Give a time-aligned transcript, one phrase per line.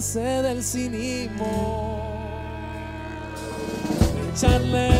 [0.00, 1.44] Pasé del cinismo.
[4.32, 4.99] Echarle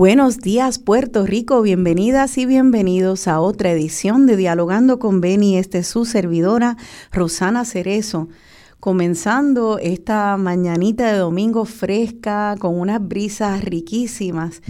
[0.00, 5.58] Buenos días Puerto Rico, bienvenidas y bienvenidos a otra edición de Dialogando con Beni.
[5.58, 6.78] Este es su servidora
[7.12, 8.30] Rosana Cerezo,
[8.80, 14.62] comenzando esta mañanita de domingo fresca con unas brisas riquísimas,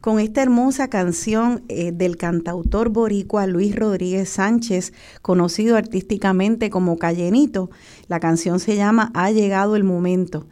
[0.00, 7.68] con esta hermosa canción eh, del cantautor boricua Luis Rodríguez Sánchez, conocido artísticamente como Cayenito.
[8.06, 10.46] La canción se llama Ha llegado el momento.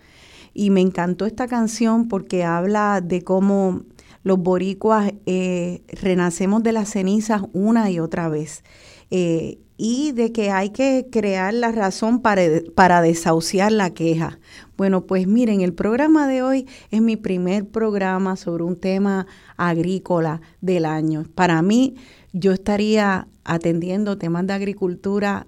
[0.52, 3.82] Y me encantó esta canción porque habla de cómo
[4.26, 8.64] los boricuas eh, renacemos de las cenizas una y otra vez.
[9.12, 12.42] Eh, y de que hay que crear la razón para,
[12.74, 14.40] para desahuciar la queja.
[14.76, 20.40] Bueno, pues miren, el programa de hoy es mi primer programa sobre un tema agrícola
[20.60, 21.22] del año.
[21.36, 21.94] Para mí,
[22.32, 25.46] yo estaría atendiendo temas de agricultura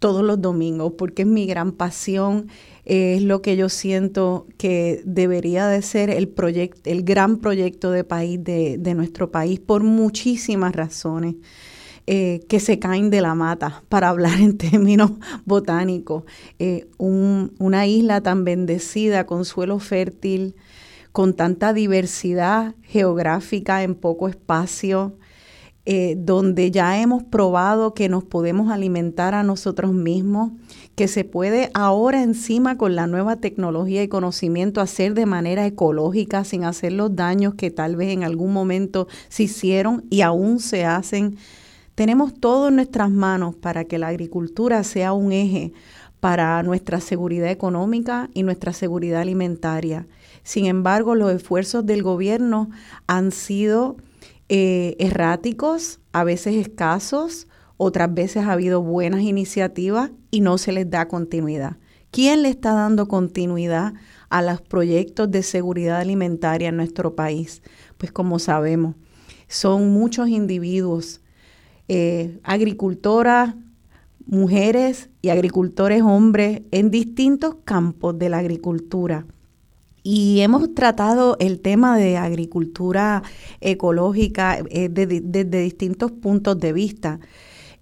[0.00, 2.48] todos los domingos porque es mi gran pasión
[2.88, 8.02] es lo que yo siento que debería de ser el proyecto, el gran proyecto de
[8.02, 11.36] país de, nuestro país por muchísimas razones.
[12.10, 15.10] Eh, que se caen de la mata, para hablar en términos
[15.44, 16.24] botánicos.
[16.58, 20.54] Eh, una isla tan bendecida, con suelo fértil,
[21.12, 25.18] con tanta diversidad geográfica en poco espacio,
[25.90, 30.52] eh, donde ya hemos probado que nos podemos alimentar a nosotros mismos,
[30.96, 36.44] que se puede ahora encima con la nueva tecnología y conocimiento hacer de manera ecológica
[36.44, 40.84] sin hacer los daños que tal vez en algún momento se hicieron y aún se
[40.84, 41.38] hacen.
[41.94, 45.72] Tenemos todo en nuestras manos para que la agricultura sea un eje
[46.20, 50.06] para nuestra seguridad económica y nuestra seguridad alimentaria.
[50.42, 52.68] Sin embargo, los esfuerzos del gobierno
[53.06, 53.96] han sido
[54.48, 60.90] eh, erráticos, a veces escasos, otras veces ha habido buenas iniciativas y no se les
[60.90, 61.76] da continuidad.
[62.10, 63.92] ¿Quién le está dando continuidad
[64.30, 67.62] a los proyectos de seguridad alimentaria en nuestro país?
[67.98, 68.96] Pues como sabemos,
[69.46, 71.20] son muchos individuos,
[71.88, 73.54] eh, agricultoras,
[74.26, 79.26] mujeres y agricultores hombres en distintos campos de la agricultura
[80.10, 83.22] y hemos tratado el tema de agricultura
[83.60, 87.20] ecológica eh, desde distintos puntos de vista.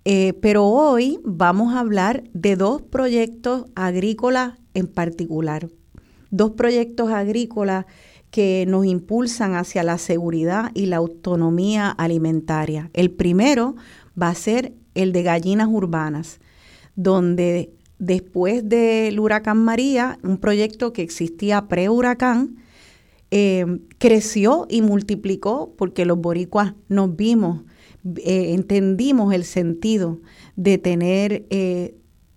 [0.04, 5.68] Eh, pero hoy vamos a hablar de dos proyectos agrícolas en particular.
[6.32, 7.86] Dos proyectos agrícolas
[8.32, 12.90] que nos impulsan hacia la seguridad y la autonomía alimentaria.
[12.92, 13.76] El primero
[14.20, 16.40] va a ser el de gallinas urbanas,
[16.96, 22.56] donde después del huracán María, un proyecto que existía pre-huracán,
[23.30, 23.66] eh,
[23.98, 27.64] creció y multiplicó porque los boricuas nos vimos,
[28.18, 30.20] eh, entendimos el sentido
[30.54, 31.96] de tener eh,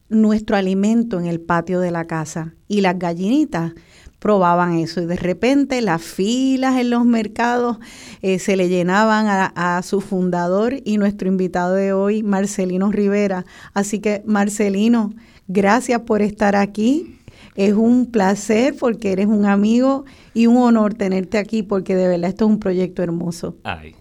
[0.09, 2.55] nuestro alimento en el patio de la casa.
[2.67, 3.73] Y las gallinitas
[4.17, 7.77] probaban eso y de repente las filas en los mercados
[8.21, 13.45] se le llenaban a, a, su fundador y nuestro invitado de hoy, Marcelino Rivera.
[13.73, 15.13] Así que Marcelino,
[15.51, 17.17] Gracias por estar aquí.
[17.55, 22.29] Es un placer porque eres un amigo y un honor tenerte aquí porque de verdad
[22.29, 23.57] esto es un proyecto hermoso.
[23.63, 23.95] Ay,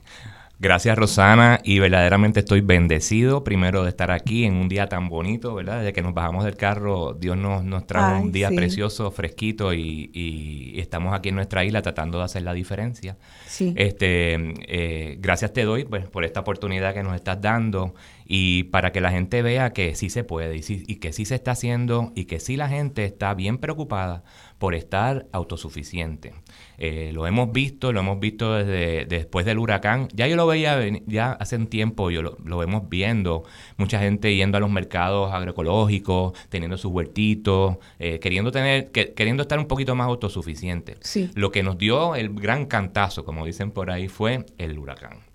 [0.60, 5.54] Gracias Rosana y verdaderamente estoy bendecido primero de estar aquí en un día tan bonito,
[5.54, 5.78] ¿verdad?
[5.78, 10.74] Desde que nos bajamos del carro, Dios nos, nos trajo un día precioso, fresquito y,
[10.78, 13.16] estamos aquí en nuestra isla tratando de hacer la diferencia.
[13.46, 13.72] Sí.
[13.76, 14.34] Este,
[14.66, 17.94] eh, gracias te doy pues, por esta oportunidad que nos estás dando
[18.28, 21.34] y para que la gente vea que sí se puede y, y que sí se
[21.34, 24.22] está haciendo y que sí la gente está bien preocupada
[24.58, 26.34] por estar autosuficiente.
[26.76, 30.08] Eh, lo hemos visto, lo hemos visto desde después del huracán.
[30.12, 33.44] Ya yo lo veía ya hace un tiempo, yo lo, lo, vemos viendo,
[33.76, 39.58] mucha gente yendo a los mercados agroecológicos, teniendo sus huertitos, eh, queriendo tener, queriendo estar
[39.58, 40.96] un poquito más autosuficiente.
[41.34, 45.27] Lo que nos dio el gran cantazo, como dicen por ahí, fue el huracán.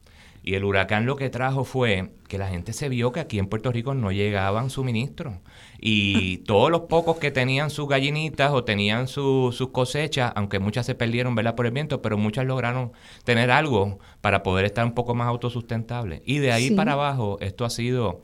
[0.45, 3.47] Y el huracán lo que trajo fue que la gente se vio que aquí en
[3.47, 5.35] Puerto Rico no llegaban suministros.
[5.79, 10.95] Y todos los pocos que tenían sus gallinitas o tenían sus cosechas, aunque muchas se
[10.95, 11.55] perdieron ¿verdad?
[11.55, 12.91] por el viento, pero muchas lograron
[13.23, 16.21] tener algo para poder estar un poco más autosustentable.
[16.25, 18.21] Y de ahí para abajo, esto ha sido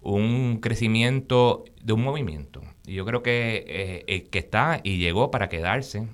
[0.00, 2.62] un crecimiento de un movimiento.
[2.84, 6.08] Y yo creo que, eh, que está y llegó para quedarse.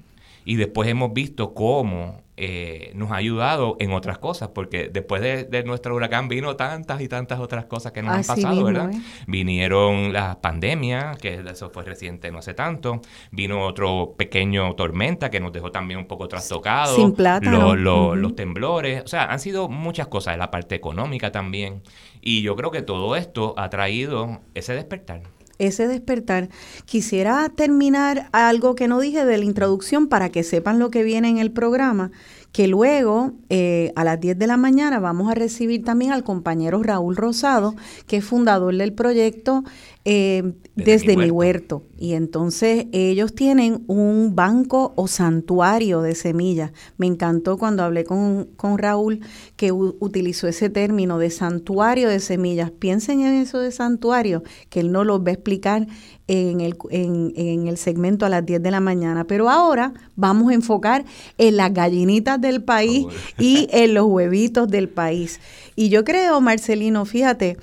[0.44, 5.62] Y después hemos visto cómo eh, nos ha ayudado en otras cosas, porque después de,
[5.64, 8.90] nuestro huracán vino tantas y tantas otras cosas que nos han pasado, ¿verdad?
[8.90, 9.00] ¿eh?
[9.26, 15.38] Vinieron las pandemias, que eso fue reciente no hace tanto, vino otro pequeño tormenta que
[15.38, 20.08] nos dejó también un poco trastocado, Sin plata, los temblores, o sea, han sido muchas
[20.08, 21.82] cosas, la parte económica también,
[22.22, 25.20] y yo creo que todo esto ha traído ese despertar
[25.60, 26.48] ese despertar.
[26.86, 31.28] Quisiera terminar algo que no dije de la introducción para que sepan lo que viene
[31.28, 32.10] en el programa,
[32.52, 36.82] que luego eh, a las 10 de la mañana vamos a recibir también al compañero
[36.82, 37.74] Raúl Rosado,
[38.06, 39.62] que es fundador del proyecto
[40.06, 41.82] eh, desde, mi, huerto.
[41.98, 46.72] Y entonces ellos tienen un banco o santuario de semillas.
[46.96, 49.20] Me encantó cuando hablé con, con Raúl
[49.56, 52.70] que utilizó ese término de santuario de semillas.
[52.70, 55.86] Piensen en eso de santuario, que él no lo va a explicar
[56.28, 59.24] en el, en, en el segmento a las 10 de la mañana.
[59.26, 61.04] Pero ahora vamos a enfocar
[61.36, 63.04] en las gallinitas del país
[63.38, 65.40] y en los huevitos del país.
[65.76, 67.58] Y yo creo, Marcelino, fíjate,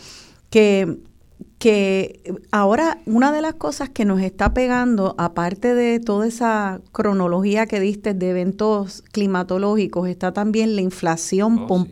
[0.52, 1.00] que
[1.60, 7.66] que ahora una de las cosas que nos está pegando, aparte de toda esa cronología
[7.66, 11.88] que diste de eventos climatológicos, está también la inflación oh,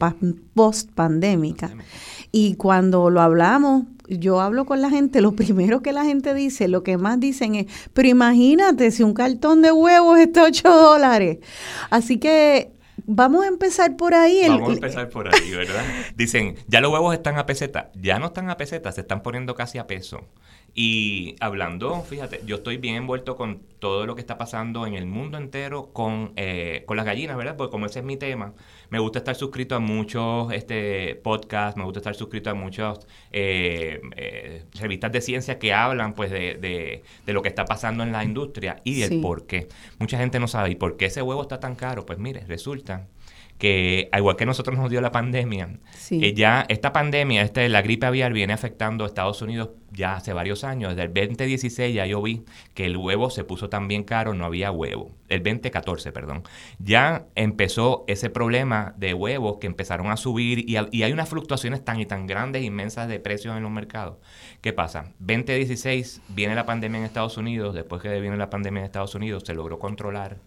[0.53, 1.71] post pandémica.
[2.31, 6.67] Y cuando lo hablamos, yo hablo con la gente, lo primero que la gente dice,
[6.67, 11.39] lo que más dicen es, pero imagínate si un cartón de huevos está 8 dólares.
[11.89, 12.74] Así que
[13.07, 14.47] Vamos a empezar por ahí.
[14.47, 15.83] Vamos a empezar por ahí, ¿verdad?
[16.15, 17.91] Dicen, ya los huevos están a peseta.
[17.93, 20.25] Ya no están a peseta, se están poniendo casi a peso.
[20.77, 25.05] Y hablando, fíjate, yo estoy bien envuelto con todo lo que está pasando en el
[25.05, 27.55] mundo entero con, eh, con las gallinas, ¿verdad?
[27.55, 28.53] Porque como ese es mi tema,
[28.89, 34.01] me gusta estar suscrito a muchos este, podcasts, me gusta estar suscrito a muchas eh,
[34.17, 36.55] eh, revistas de ciencia que hablan pues de,
[37.25, 39.69] de, lo que está pasando en la industria y del por qué.
[39.97, 42.05] Mucha gente no sabe, ¿y por qué ese huevo está tan caro?
[42.05, 43.07] Pues mire, resulta
[43.57, 45.79] que al igual que nosotros nos dio la pandemia,
[46.11, 50.33] eh, ya esta pandemia, este, la gripe aviar viene afectando a Estados Unidos ya hace
[50.33, 50.95] varios años.
[50.95, 52.43] Desde el 2016 ya yo vi
[52.73, 55.11] que el huevo se puso tan bien caro, no había huevo.
[55.29, 56.43] El 2014, perdón.
[56.79, 61.83] Ya empezó ese problema de huevos que empezaron a subir y, y hay unas fluctuaciones
[61.83, 64.17] tan y tan grandes, inmensas de precios en los mercados.
[64.59, 65.13] ¿Qué pasa?
[65.19, 69.43] 2016 viene la pandemia en Estados Unidos, después que viene la pandemia en Estados Unidos
[69.45, 70.37] se logró controlar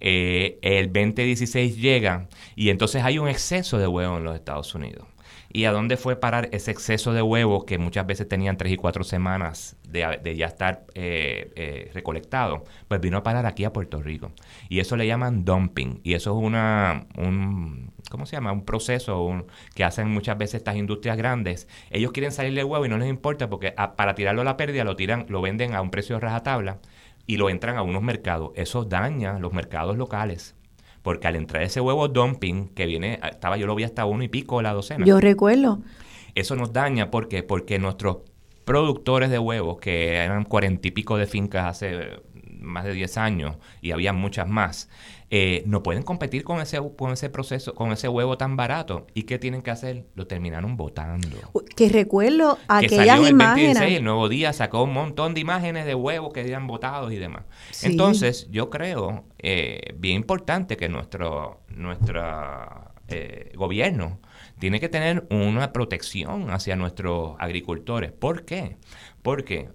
[0.00, 5.06] eh, el 2016 llega y entonces hay un exceso de huevos en los Estados Unidos.
[5.50, 8.76] ¿Y a dónde fue parar ese exceso de huevos que muchas veces tenían tres y
[8.76, 12.64] cuatro semanas de, ya estar eh, eh, recolectado?
[12.86, 14.30] Pues vino a parar aquí a Puerto Rico.
[14.68, 16.00] Y eso le llaman dumping.
[16.04, 18.52] Y eso es una, un, ¿cómo se llama?
[18.52, 21.66] Un proceso que hacen muchas veces estas industrias grandes.
[21.90, 24.84] Ellos quieren salir del huevo y no les importa porque para tirarlo a la pérdida
[24.84, 26.78] lo tiran, lo venden a un precio de rajatabla
[27.28, 28.52] y lo entran a unos mercados.
[28.56, 30.56] Eso daña los mercados locales.
[31.02, 34.28] Porque al entrar ese huevo dumping, que viene, estaba yo lo vi hasta uno y
[34.28, 35.04] pico la docena.
[35.04, 35.80] Yo recuerdo.
[36.34, 38.18] Eso nos daña porque porque nuestros
[38.64, 42.22] productores de huevos, que eran cuarenta y pico de fincas hace
[42.60, 44.88] más de 10 años y había muchas más,
[45.30, 49.06] eh, no pueden competir con ese, con ese proceso, con ese huevo tan barato.
[49.12, 50.06] ¿Y qué tienen que hacer?
[50.14, 51.36] Lo terminaron botando.
[51.76, 53.76] Que recuerdo aquellas que salió imágenes.
[53.76, 57.16] El, el nuevo día sacó un montón de imágenes de huevos que habían botados y
[57.16, 57.44] demás.
[57.82, 62.22] Entonces, yo creo eh, bien importante que nuestro, nuestro
[63.08, 64.20] eh, gobierno
[64.58, 68.12] tiene que tener una protección hacia nuestros agricultores.
[68.12, 68.76] ¿Por qué?
[69.22, 69.68] Porque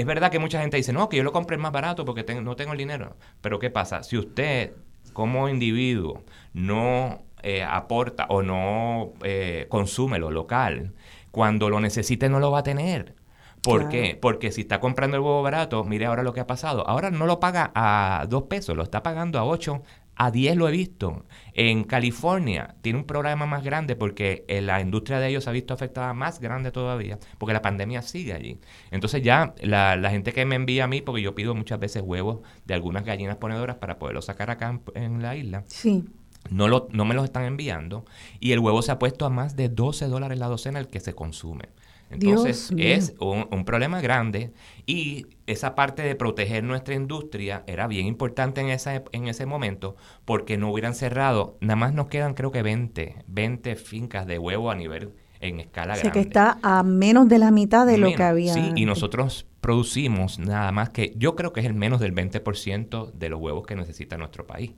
[0.00, 2.56] es verdad que mucha gente dice, no, que yo lo compré más barato porque no
[2.56, 3.16] tengo el dinero.
[3.40, 4.02] Pero ¿qué pasa?
[4.02, 4.72] Si usted
[5.12, 6.22] como individuo
[6.54, 10.94] no eh, aporta o no eh, consume lo local,
[11.30, 13.14] cuando lo necesite no lo va a tener.
[13.62, 14.18] ¿Por qué?
[14.20, 16.88] Porque si está comprando el huevo barato, mire ahora lo que ha pasado.
[16.88, 19.82] Ahora no lo paga a dos pesos, lo está pagando a ocho,
[20.20, 21.24] a 10 lo he visto.
[21.54, 25.52] En California tiene un problema más grande porque eh, la industria de ellos se ha
[25.54, 28.58] visto afectada más grande todavía, porque la pandemia sigue allí.
[28.90, 32.40] Entonces ya la, gente que me envía a mí, porque yo pido muchas veces huevos
[32.66, 35.64] de algunas gallinas ponedoras para poderlos sacar acá en, la isla.
[35.68, 36.04] Sí.
[36.50, 38.04] No, lo, no me los están enviando
[38.40, 41.00] y el huevo se ha puesto a más de 12 dólares la docena el que
[41.00, 41.70] se consume.
[42.10, 44.52] Entonces es un, problema grande
[44.84, 49.96] y esa parte de proteger nuestra industria era bien importante en, esa, en ese momento
[50.24, 54.70] porque no hubieran cerrado, nada más nos quedan creo que 20, 20 fincas de huevo
[54.70, 56.08] a nivel en escala grande.
[56.08, 58.54] O que está a menos de la mitad de lo que había.
[58.54, 63.12] Sí, y nosotros producimos nada más que, yo creo que es el menos del 20%
[63.12, 64.72] de los huevos que necesita nuestro país.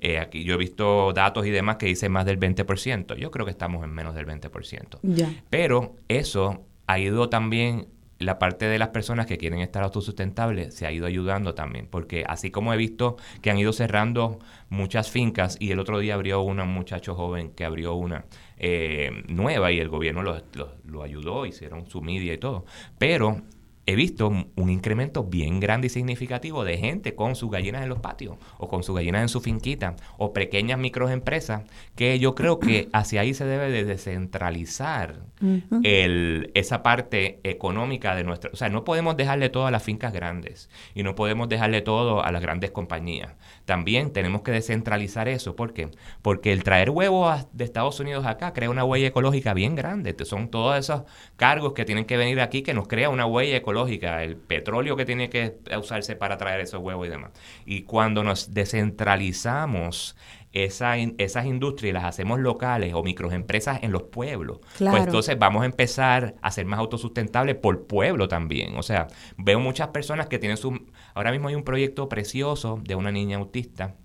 [0.00, 3.16] Eh, aquí yo he visto datos y demás que dicen más del 20%.
[3.16, 4.98] Yo creo que estamos en menos del 20%.
[5.02, 5.32] Ya.
[5.48, 7.88] Pero eso ha ido también
[8.18, 12.24] la parte de las personas que quieren estar autosustentables se ha ido ayudando también, porque
[12.26, 14.38] así como he visto que han ido cerrando
[14.70, 18.24] muchas fincas y el otro día abrió una, un muchacho joven que abrió una
[18.56, 20.40] eh, nueva y el gobierno lo,
[20.84, 22.64] lo, ayudó, hicieron su media y todo,
[22.98, 23.42] pero
[23.86, 28.00] he visto un incremento bien grande y significativo de gente con sus gallinas en los
[28.00, 31.62] patios o con sus gallinas en su finquita o pequeñas microempresas
[31.94, 35.20] que yo creo que hacia ahí se debe de descentralizar
[35.84, 38.50] el, esa parte económica de nuestra...
[38.52, 42.24] O sea, no podemos dejarle todo a las fincas grandes y no podemos dejarle todo
[42.24, 43.34] a las grandes compañías.
[43.66, 45.54] También tenemos que descentralizar eso.
[45.54, 45.90] ¿Por qué?
[46.22, 50.16] Porque el traer huevos de Estados Unidos acá crea una huella ecológica bien grande.
[50.24, 51.02] Son todos esos
[51.36, 55.04] cargos que tienen que venir aquí que nos crea una huella ecológica el petróleo que
[55.04, 57.32] tiene que usarse para traer esos huevos y demás.
[57.64, 60.16] Y cuando nos descentralizamos
[60.52, 65.62] esa, esas industrias y las hacemos locales o microempresas en los pueblos, pues entonces vamos
[65.62, 68.76] a empezar a ser más autosustentables por pueblo también.
[68.76, 70.86] O sea, veo muchas personas que tienen su...
[71.14, 73.96] Ahora mismo hay un proyecto precioso de una niña autista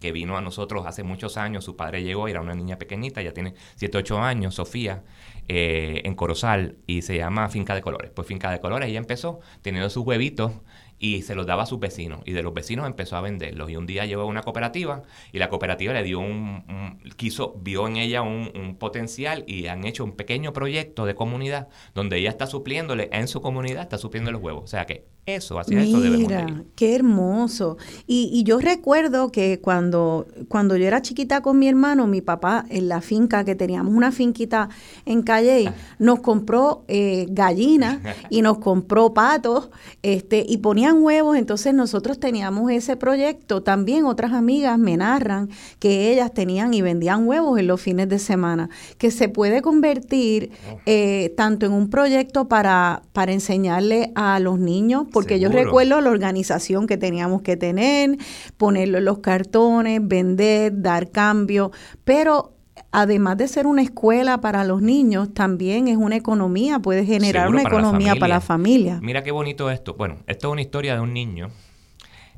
[0.00, 3.32] que vino a nosotros hace muchos años, su padre llegó, era una niña pequeñita, ya
[3.32, 5.04] tiene 7, 8 años, Sofía,
[5.48, 8.10] eh, en Corozal, y se llama Finca de Colores.
[8.14, 10.52] Pues Finca de Colores, ella empezó teniendo sus huevitos
[10.98, 12.20] y se los daba a sus vecinos.
[12.24, 13.70] Y de los vecinos empezó a venderlos.
[13.70, 17.86] Y un día llegó a una cooperativa y la cooperativa le dio un, quiso vio
[17.86, 22.46] en ella un, potencial y han hecho un pequeño proyecto de comunidad donde ella está
[22.46, 24.64] supliéndole en su comunidad está supliendo los huevos.
[24.64, 26.64] O sea que eso hacia eso debemos ir.
[26.74, 32.06] qué hermoso y, y yo recuerdo que cuando cuando yo era chiquita con mi hermano
[32.06, 34.68] mi papá en la finca que teníamos una finquita
[35.04, 37.98] en Calle nos compró eh, gallinas
[38.30, 39.70] y nos compró patos
[40.02, 43.62] este y ponía huevos, entonces nosotros teníamos ese proyecto.
[43.62, 48.18] También otras amigas me narran que ellas tenían y vendían huevos en los fines de
[48.18, 50.78] semana, que se puede convertir oh.
[50.86, 56.10] eh, tanto en un proyecto para, para enseñarle a los niños, porque yo recuerdo la
[56.10, 58.18] organización que teníamos que tener,
[58.58, 61.72] ponerlo en los cartones, vender, dar cambio,
[62.04, 62.52] pero
[62.92, 67.62] además de ser una escuela para los niños, también es una economía, puede generar una
[67.62, 68.98] economía para la familia.
[69.00, 69.94] Mira qué bonito esto.
[69.94, 71.48] Bueno, esto es una historia de un niño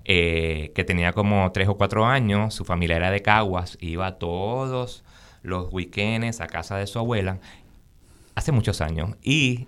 [0.05, 5.03] eh, que tenía como tres o cuatro años, su familia era de Caguas, iba todos
[5.43, 7.41] los weekends a casa de su abuela,
[8.37, 9.67] hace muchos años, y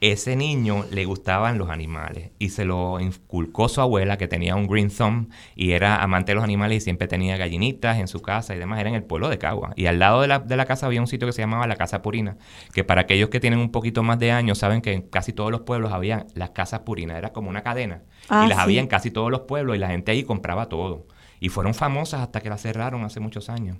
[0.00, 4.66] ese niño le gustaban los animales y se lo inculcó su abuela que tenía un
[4.66, 8.54] green thumb y era amante de los animales y siempre tenía gallinitas en su casa
[8.54, 8.80] y demás.
[8.80, 9.72] Era en el pueblo de Cagua.
[9.76, 11.76] Y al lado de la, de la casa había un sitio que se llamaba la
[11.76, 12.38] Casa Purina,
[12.72, 15.50] que para aquellos que tienen un poquito más de años saben que en casi todos
[15.50, 17.18] los pueblos había las casas Purinas.
[17.18, 18.02] Era como una cadena.
[18.24, 21.06] y ah, las había en casi todos los pueblos y la gente ahí compraba todo.
[21.40, 23.78] Y fueron famosas hasta que las cerraron hace muchos años.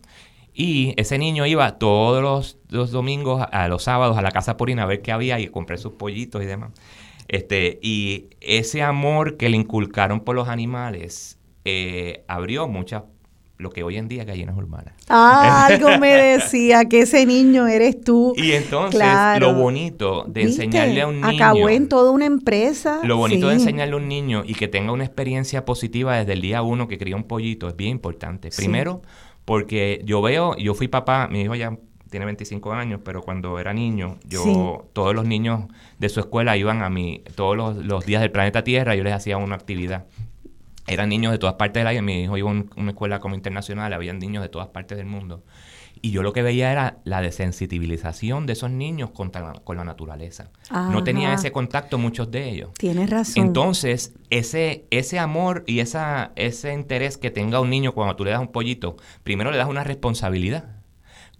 [0.55, 4.87] Y ese niño iba todos los, domingos, a los sábados, a la casa Purina a
[4.87, 6.71] ver qué había y comprar sus pollitos y demás.
[7.29, 13.05] Este, y ese amor que le inculcaron por los animales eh, abrió muchas
[13.61, 14.95] lo que hoy en día gallinas urbanas.
[15.09, 18.33] Ah, algo me decía que ese niño eres tú.
[18.37, 19.03] Y entonces
[19.39, 21.45] lo bonito de enseñarle a un niño.
[21.45, 23.01] Acabó en toda una empresa.
[23.05, 26.41] Lo bonito de enseñarle a un niño y que tenga una experiencia positiva desde el
[26.41, 28.49] día uno que cría un pollito es bien importante.
[28.57, 29.03] Primero,
[29.51, 31.77] porque yo veo, yo fui papá, mi hijo ya
[32.09, 35.65] tiene 25 años, pero cuando era niño, yo, todos los niños
[35.99, 39.39] de su escuela iban a mí, todos los, días del planeta Tierra, yo les hacía
[39.39, 40.07] una actividad.
[40.87, 43.93] Eran niños de todas partes del año, mi hijo iba a una escuela como internacional,
[43.93, 45.43] había niños de todas partes del mundo.
[46.03, 49.31] Y yo lo que veía era la desensibilización de esos niños con
[49.77, 50.51] la naturaleza.
[50.71, 52.71] No tenían ese contacto muchos de ellos.
[52.79, 53.47] Tienes razón.
[53.47, 58.31] Entonces, ese, ese amor y esa, ese interés que tenga un niño cuando tú le
[58.31, 60.80] das un pollito, primero le das una responsabilidad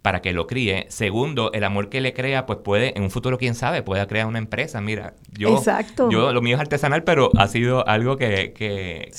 [0.01, 0.85] para que lo críe.
[0.89, 4.25] Segundo, el amor que le crea, pues puede, en un futuro, quién sabe, pueda crear
[4.25, 4.81] una empresa.
[4.81, 6.09] Mira, yo, Exacto.
[6.09, 9.11] yo lo mío es artesanal, pero ha sido algo que, que,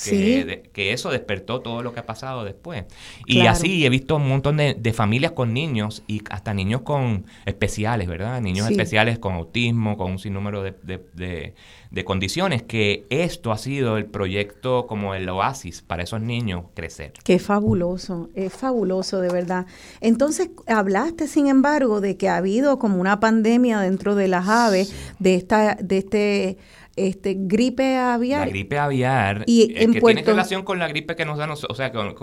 [0.73, 2.83] que, eso despertó todo lo que ha pasado después.
[3.25, 7.25] Y así he visto un montón de, de, familias con niños y hasta niños con
[7.45, 8.41] especiales, ¿verdad?
[8.41, 11.53] Niños especiales con autismo, con un sinnúmero de, de
[11.93, 17.13] de condiciones, que esto ha sido el proyecto como el oasis para esos niños crecer.
[17.23, 19.67] Qué fabuloso, es fabuloso de verdad.
[20.01, 24.91] Entonces, hablaste, sin embargo, de que ha habido como una pandemia dentro de las aves,
[25.19, 26.57] de esta, de este
[26.95, 28.47] este gripe aviar.
[28.47, 31.91] La gripe aviar, y que tiene relación con la gripe que nos da, o sea,
[31.91, 32.15] con,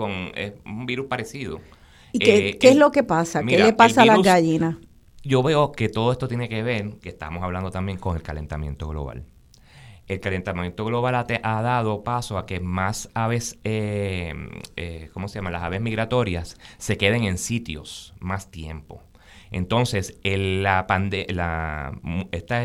[0.65, 1.61] un virus parecido.
[2.11, 3.41] ¿Y qué, eh, es lo que pasa?
[3.43, 4.75] ¿Qué le pasa a las gallinas?
[5.23, 8.87] Yo veo que todo esto tiene que ver, que estamos hablando también con el calentamiento
[8.87, 9.23] global
[10.07, 14.33] el calentamiento global ha, dado paso a que más aves, eh,
[14.75, 15.51] eh, ¿cómo se llama?
[15.51, 19.03] Las aves migratorias se queden en sitios más tiempo.
[19.51, 20.85] Entonces, el, la,
[21.27, 21.91] la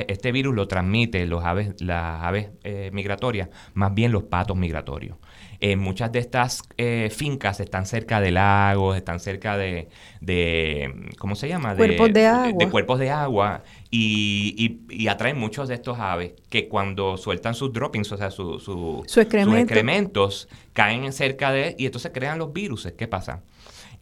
[0.06, 5.18] este virus lo transmite los aves, las aves eh, migratorias, más bien los patos migratorios.
[5.58, 9.88] Eh, muchas de estas eh, fincas están cerca de lagos, están cerca de,
[10.20, 11.74] de ¿cómo se llama?
[11.74, 12.52] Cuerpos de, agua.
[12.56, 17.72] De, cuerpos de agua y, y, atraen muchos de estos aves que cuando sueltan sus
[17.72, 22.92] droppings, o sea, su, su, sus excrementos, caen cerca de, y entonces crean los virus.
[22.96, 23.42] ¿Qué pasa?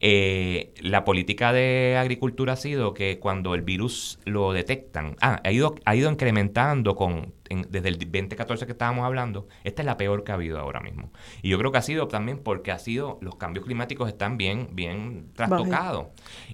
[0.01, 5.53] Eh, la política de agricultura ha sido que cuando el virus lo detectan, ah, ha
[5.53, 7.33] ido, ha ido incrementando con
[7.69, 11.13] desde el 2014 que estábamos hablando, esta es la peor que ha habido ahora mismo.
[11.43, 14.71] Y yo creo que ha sido también porque ha sido, los cambios climáticos están bien,
[14.73, 16.07] bien trastocados.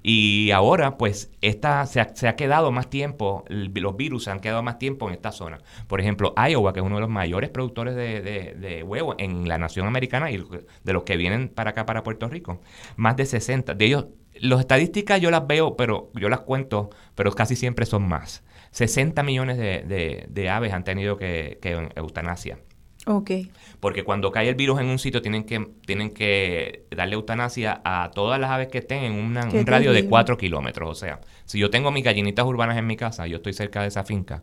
[0.03, 4.41] Y ahora, pues, esta se ha, se ha quedado más tiempo, los virus se han
[4.41, 5.59] quedado más tiempo en esta zona.
[5.87, 9.49] Por ejemplo, Iowa, que es uno de los mayores productores de, de, de huevos en
[9.49, 10.45] la nación americana y
[10.85, 12.61] de los que vienen para acá, para Puerto Rico,
[12.97, 13.75] más de 60.
[13.75, 14.07] De ellos,
[14.41, 18.43] las estadísticas yo las veo, pero yo las cuento, pero casi siempre son más.
[18.71, 22.59] 60 millones de, de, aves han tenido que, que eutanasia.
[23.07, 23.31] Ok.
[23.81, 28.11] Porque cuando cae el virus en un sitio tienen que, tienen que darle eutanasia a
[28.15, 29.35] todas las aves que estén en un
[29.67, 30.91] radio de 4 kilómetros.
[30.91, 33.89] O sea, si yo tengo mis gallinitas urbanas en mi casa, yo estoy cerca de
[33.89, 34.43] esa finca,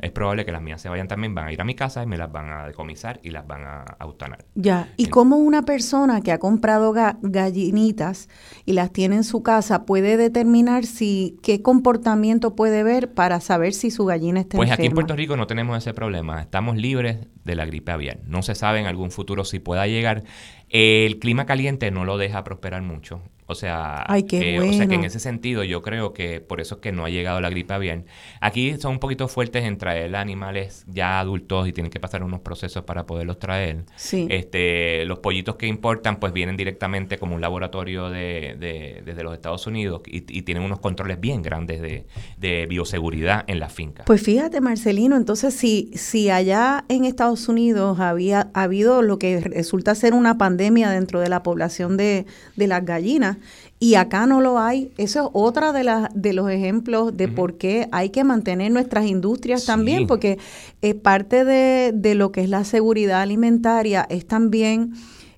[0.00, 2.06] es probable que las mías se vayan también, van a ir a mi casa y
[2.06, 4.44] me las van a decomisar y las van a eutanar.
[4.54, 8.28] Ya, ¿y cómo una persona que ha comprado gallinitas
[8.66, 13.72] y las tiene en su casa puede determinar si qué comportamiento puede ver para saber
[13.72, 14.76] si su gallina está pues enferma?
[14.76, 17.91] Pues aquí en Puerto Rico no tenemos ese problema, estamos libres de la gripe
[18.26, 20.24] No se sabe en algún futuro si pueda llegar.
[20.68, 23.22] El clima caliente no lo deja prosperar mucho.
[23.52, 26.80] O sea, que, o sea que en ese sentido yo creo que por eso es
[26.80, 28.06] que no ha llegado la gripe bien.
[28.40, 32.40] Aquí son un poquito fuertes en traer animales ya adultos y tienen que pasar unos
[32.40, 33.84] procesos para poderlos traer.
[33.96, 34.26] Sí.
[34.30, 38.56] Este, los pollitos que importan pues vienen directamente como un laboratorio de,
[39.04, 43.72] desde los Estados Unidos y, tienen unos controles bien grandes de, de, bioseguridad en las
[43.72, 44.06] fincas.
[44.06, 49.40] Pues fíjate Marcelino, entonces si, si allá en Estados Unidos había ha habido lo que
[49.40, 53.38] resulta ser una pandemia dentro de la población de, de las gallinas,
[53.78, 54.92] y acá no lo hay.
[54.96, 59.06] Eso es otra de, las de los ejemplos de por qué hay que mantener nuestras
[59.06, 60.38] industrias también, porque
[60.82, 64.92] es parte de, de lo que es la seguridad alimentaria es también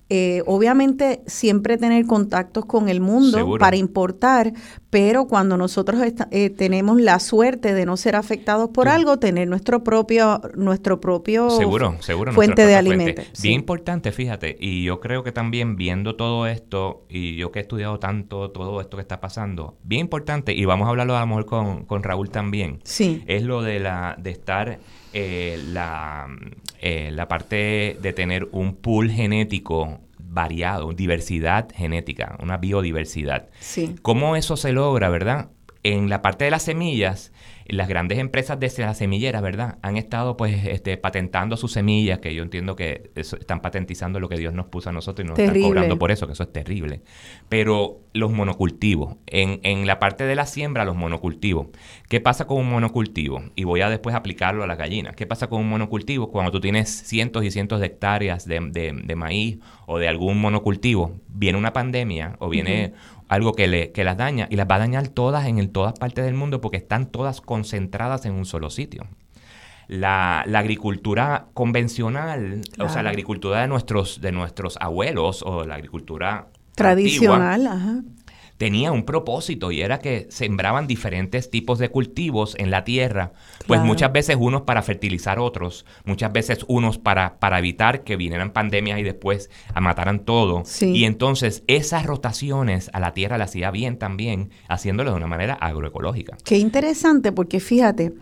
[0.09, 4.53] eh, obviamente siempre tener contactos con el mundo para importar,
[4.91, 9.83] pero cuando nosotros eh, tenemos la suerte de no ser afectados por algo, tener nuestro
[9.83, 13.25] propio nuestro propio seguro, seguro, fuente de alimentos.
[13.41, 17.61] Bien importante, fíjate, y yo creo que también viendo todo esto, y yo que he
[17.63, 21.27] estudiado tanto todo esto que está pasando, bien importante, y vamos a hablarlo a lo
[21.27, 23.23] mejor con, con Raúl también, sí.
[23.25, 24.79] es lo de, la, de estar
[25.17, 26.27] eh, la,
[26.81, 33.47] eh, la parte de tener un pool genético variado, diversidad genética, una biodiversidad.
[33.61, 33.95] Sí.
[34.01, 35.51] ¿Cómo eso se logra, verdad?
[35.83, 37.31] En la parte de las semillas,
[37.67, 39.77] las grandes empresas de las semilleras, ¿verdad?
[39.81, 44.37] Han estado pues este, patentando sus semillas, que yo entiendo que están patentizando lo que
[44.37, 47.01] Dios nos puso a nosotros y nos están cobrando por eso, que eso es terrible.
[47.49, 51.67] Pero los monocultivos, en, en la parte de la siembra, los monocultivos.
[52.07, 53.41] ¿Qué pasa con un monocultivo?
[53.55, 55.15] Y voy a después aplicarlo a las gallinas.
[55.15, 56.31] ¿Qué pasa con un monocultivo?
[56.31, 61.19] Cuando tú tienes cientos y cientos de hectáreas de, de, maíz o de algún monocultivo,
[61.27, 62.93] viene una pandemia o viene
[63.27, 66.25] algo que, le, que las daña y las va a dañar todas en todas partes
[66.25, 69.07] del mundo porque están todas concentradas en un solo sitio.
[69.87, 75.75] La, la agricultura convencional, o sea, la agricultura de nuestros, de nuestros abuelos o la
[75.75, 78.01] agricultura tradicional, ajá
[78.57, 83.33] tenía un propósito y era que sembraban diferentes tipos de cultivos en la tierra,
[83.67, 88.51] pues muchas veces unos para fertilizar otros, muchas veces unos para, para evitar que vinieran
[88.51, 90.63] pandemias y después a mataran todo.
[90.81, 95.55] Y entonces esas rotaciones a la tierra la hacía bien también, haciéndolo de una manera
[95.55, 96.37] agroecológica.
[96.43, 98.13] Qué interesante, porque fíjate,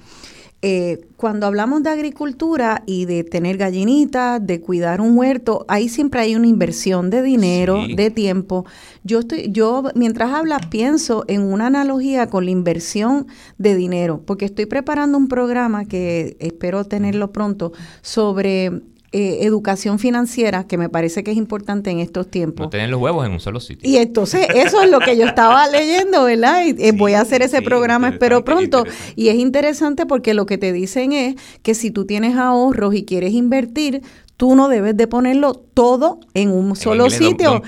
[0.65, 6.21] eh, cuando hablamos de agricultura y de tener gallinitas, de cuidar un huerto, ahí siempre
[6.21, 8.65] hay una inversión de dinero, de tiempo.
[9.03, 14.45] Yo estoy, yo mientras hablas pienso en una analogía con la inversión de dinero, porque
[14.45, 18.83] estoy preparando un programa que espero tenerlo pronto sobre
[19.15, 22.65] eh, educación financiera, que me parece que es importante en estos tiempos.
[22.65, 23.87] No tener los huevos en un solo sitio.
[23.87, 26.65] Y entonces eso es lo que yo estaba leyendo, ¿verdad?
[26.65, 28.85] Y eh, voy a hacer ese programa, espero pronto.
[29.15, 33.05] Y es interesante porque lo que te dicen es que si tú tienes ahorros y
[33.05, 34.01] quieres invertir,
[34.43, 37.61] tú no debes de ponerlo todo en un solo sitio.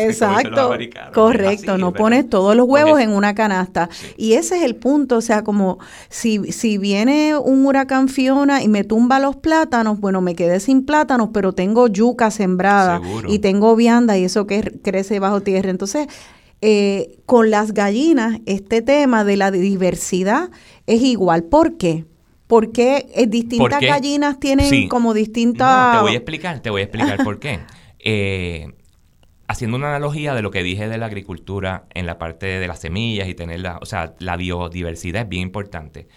[0.00, 0.72] exacto,
[1.14, 3.88] correcto, no pones todos los huevos en una canasta.
[4.16, 5.78] Y ese es el punto, o sea, como
[6.08, 10.84] si, si viene un huracán Fiona y me tumba los plátanos, bueno, me quedé sin
[10.84, 15.70] plátanos, pero tengo yuca sembrada y tengo vianda y eso que crece bajo tierra.
[15.70, 16.08] Entonces,
[16.62, 20.50] eh, con las gallinas, este tema de la diversidad
[20.88, 21.44] es igual.
[21.44, 22.06] ¿Por qué?
[22.50, 25.94] Porque eh, distintas gallinas tienen como distintas...
[25.94, 27.60] te voy a explicar, te voy a explicar por qué.
[28.02, 28.72] Eh,
[29.46, 32.80] haciendo una analogía de lo que dije de la agricultura en la parte de las
[32.80, 36.08] semillas y tener la, o sea, la biodiversidad es bien importante.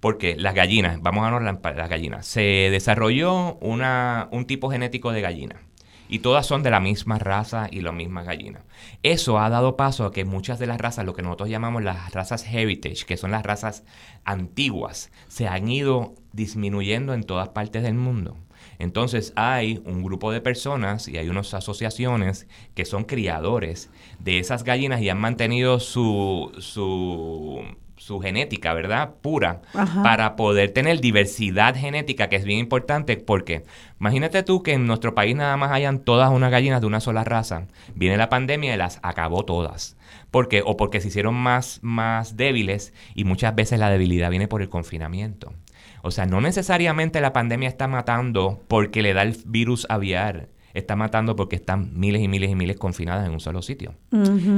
[0.00, 2.40] Porque las gallinas, vamos a hablar de las gallinas, se
[2.72, 5.67] desarrolló una, un tipo genético de gallina
[6.08, 8.62] y todas son de la misma raza y las mismas gallinas.
[9.02, 12.12] Eso ha dado paso a que muchas de las razas, lo que nosotros llamamos las
[12.12, 13.84] razas heritage, que son las razas
[14.24, 18.36] antiguas, se han ido disminuyendo en todas partes del mundo.
[18.78, 23.90] Entonces hay un grupo de personas y hay unas asociaciones que son criadores
[24.20, 27.64] de esas gallinas y han mantenido su, su
[28.08, 29.16] su genética, ¿verdad?
[29.20, 29.60] Pura,
[30.02, 33.64] para poder tener diversidad genética, que es bien importante, porque
[34.00, 37.22] imagínate tú que en nuestro país nada más hayan todas unas gallinas de una sola
[37.22, 37.66] raza.
[37.94, 39.98] Viene la pandemia y las acabó todas.
[40.30, 40.62] ¿Por qué?
[40.64, 44.70] O porque se hicieron más, más débiles y muchas veces la debilidad viene por el
[44.70, 45.52] confinamiento.
[46.00, 50.96] O sea, no necesariamente la pandemia está matando porque le da el virus aviar está
[50.96, 53.94] matando porque están miles y miles y miles confinadas en un solo sitio.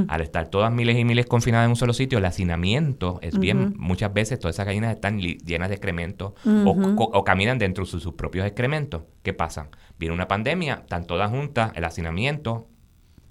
[0.07, 3.75] Al estar todas miles y miles confinadas en un solo sitio, el hacinamiento es bien,
[3.77, 8.45] muchas veces todas esas gallinas están llenas de excrementos o, caminan dentro de sus, propios
[8.45, 9.03] excrementos.
[9.23, 9.69] ¿Qué pasa?
[9.97, 12.67] Viene una pandemia, están todas juntas, el hacinamiento,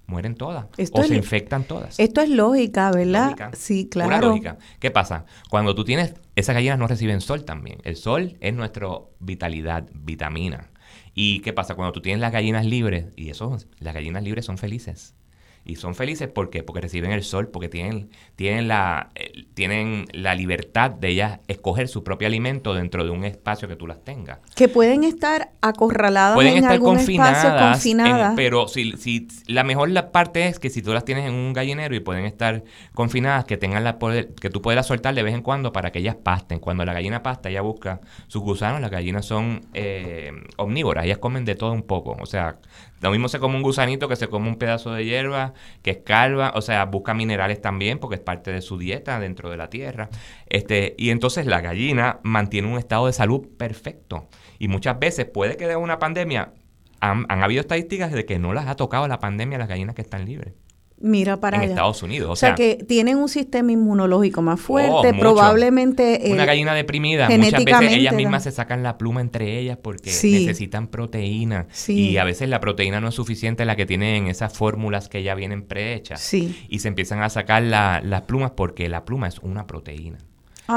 [0.06, 1.98] mueren todas o se infectan todas.
[1.98, 3.50] Esto es lógica, ¿verdad?
[3.56, 4.28] Sí, claro.
[4.28, 4.58] lógica.
[4.78, 5.24] ¿Qué pasa?
[5.48, 7.78] Cuando tú tienes, esas gallinas no reciben sol también.
[7.84, 8.88] El sol es nuestra
[9.20, 10.69] vitalidad, vitamina.
[11.22, 11.74] ¿Y qué pasa?
[11.74, 15.14] Cuando tú tienes las gallinas libres, y eso, las gallinas libres son felices.
[15.64, 20.34] Y son felices ¿por porque reciben el sol, porque tienen, tienen, la, eh, tienen la
[20.34, 24.38] libertad de ellas escoger su propio alimento dentro de un espacio que tú las tengas.
[24.56, 28.32] Que pueden estar acorraladas pueden en estar algún confinadas, espacio confinadas.
[28.36, 31.52] pero si, si la mejor la parte es que si tú las tienes en un
[31.52, 35.34] gallinero y pueden estar confinadas, que tengan la poder, que tú puedas soltar de vez
[35.34, 36.58] en cuando para que ellas pasten.
[36.58, 41.44] Cuando la gallina pasta, ella busca sus gusanos, las gallinas son eh, omnívoras, ellas comen
[41.44, 42.16] de todo un poco.
[42.20, 42.56] O sea,
[43.00, 46.52] lo mismo se come un gusanito que se come un pedazo de hierba, que escalva,
[46.54, 50.10] o sea, busca minerales también porque es parte de su dieta dentro de la tierra.
[50.46, 54.28] Este, y entonces la gallina mantiene un estado de salud perfecto.
[54.58, 56.52] Y muchas veces puede que de una pandemia,
[57.00, 59.94] han, han habido estadísticas de que no las ha tocado la pandemia a las gallinas
[59.94, 60.54] que están libres.
[61.00, 62.30] Mira para en Estados Unidos.
[62.30, 66.20] O, sea, que tienen un sistema inmunológico más fuerte, oh, probablemente...
[66.30, 70.88] Una gallina deprimida, muchas veces ellas mismas se sacan la pluma entre ellas porque necesitan
[70.88, 71.66] proteína.
[71.88, 75.34] Y a veces la proteína no es suficiente la que tienen esas fórmulas que ya
[75.34, 76.34] vienen prehechas.
[76.34, 80.18] Y se empiezan a sacar las plumas porque la pluma es una proteína.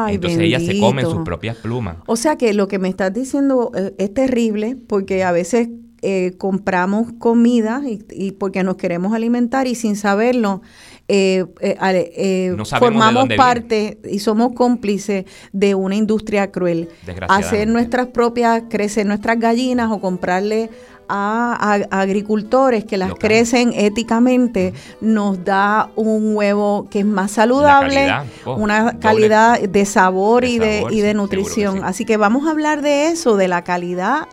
[0.08, 1.98] Entonces ellas se comen sus propias plumas.
[2.06, 5.70] O sea que lo que me estás diciendo eh, es terrible porque a veces
[6.06, 10.62] eh, compramos comida y, porque nos queremos alimentar y sin saberlo
[11.08, 16.90] eh, eh, formamos parte y somos cómplices de una industria cruel.
[17.30, 20.70] Hacer nuestras propias, crecer nuestras gallinas o comprarle
[21.08, 28.14] a, agricultores que las crecen éticamente nos da un huevo que es más saludable,
[28.44, 31.86] oh, una calidad de sabor, y, de, y de nutrición.
[31.86, 34.28] Así que vamos a hablar de eso, de la calidad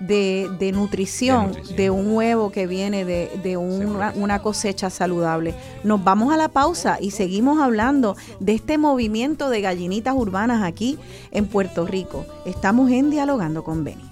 [0.00, 5.54] de, nutrición, de, un huevo que viene de, una, cosecha saludable.
[5.84, 10.98] Nos vamos a la pausa y seguimos hablando de este movimiento de gallinitas urbanas aquí
[11.30, 12.26] en Puerto Rico.
[12.44, 14.04] Estamos en Dialogando con Beni.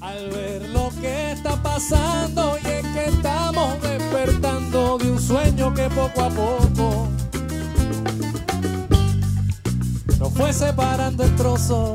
[0.00, 5.88] Al ver lo que está pasando y es que estamos despertando de un sueño que
[5.90, 7.08] poco a poco
[10.18, 11.94] nos fue separando en trozos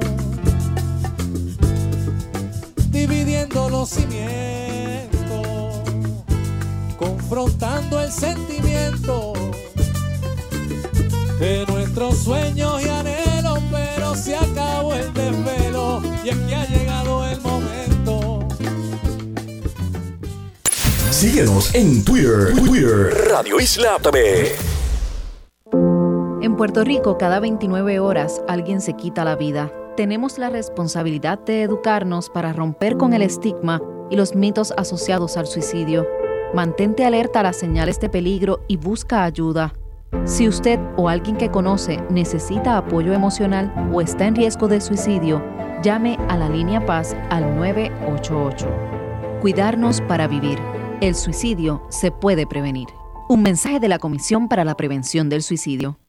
[2.91, 5.81] dividiendo los cimientos,
[6.97, 9.33] confrontando el sentimiento
[11.39, 17.41] de nuestros sueños y anhelos, pero se acabó el desvelo y aquí ha llegado el
[17.41, 18.47] momento.
[21.09, 24.51] Síguenos en Twitter, Twitter, Radio Isla TV.
[26.41, 29.71] En Puerto Rico, cada 29 horas alguien se quita la vida
[30.01, 35.45] tenemos la responsabilidad de educarnos para romper con el estigma y los mitos asociados al
[35.45, 36.07] suicidio.
[36.55, 39.75] Mantente alerta a las señales de peligro y busca ayuda.
[40.25, 45.39] Si usted o alguien que conoce necesita apoyo emocional o está en riesgo de suicidio,
[45.83, 48.67] llame a la línea Paz al 988.
[49.39, 50.57] Cuidarnos para vivir.
[50.99, 52.87] El suicidio se puede prevenir.
[53.29, 55.99] Un mensaje de la Comisión para la Prevención del Suicidio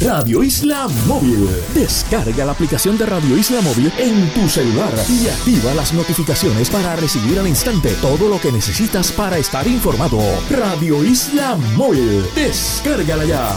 [0.00, 1.48] Radio Isla Móvil.
[1.74, 6.96] Descarga la aplicación de Radio Isla Móvil en tu celular y activa las notificaciones para
[6.96, 10.18] recibir al instante todo lo que necesitas para estar informado.
[10.50, 12.24] Radio Isla Móvil.
[12.34, 13.56] Descárgala ya.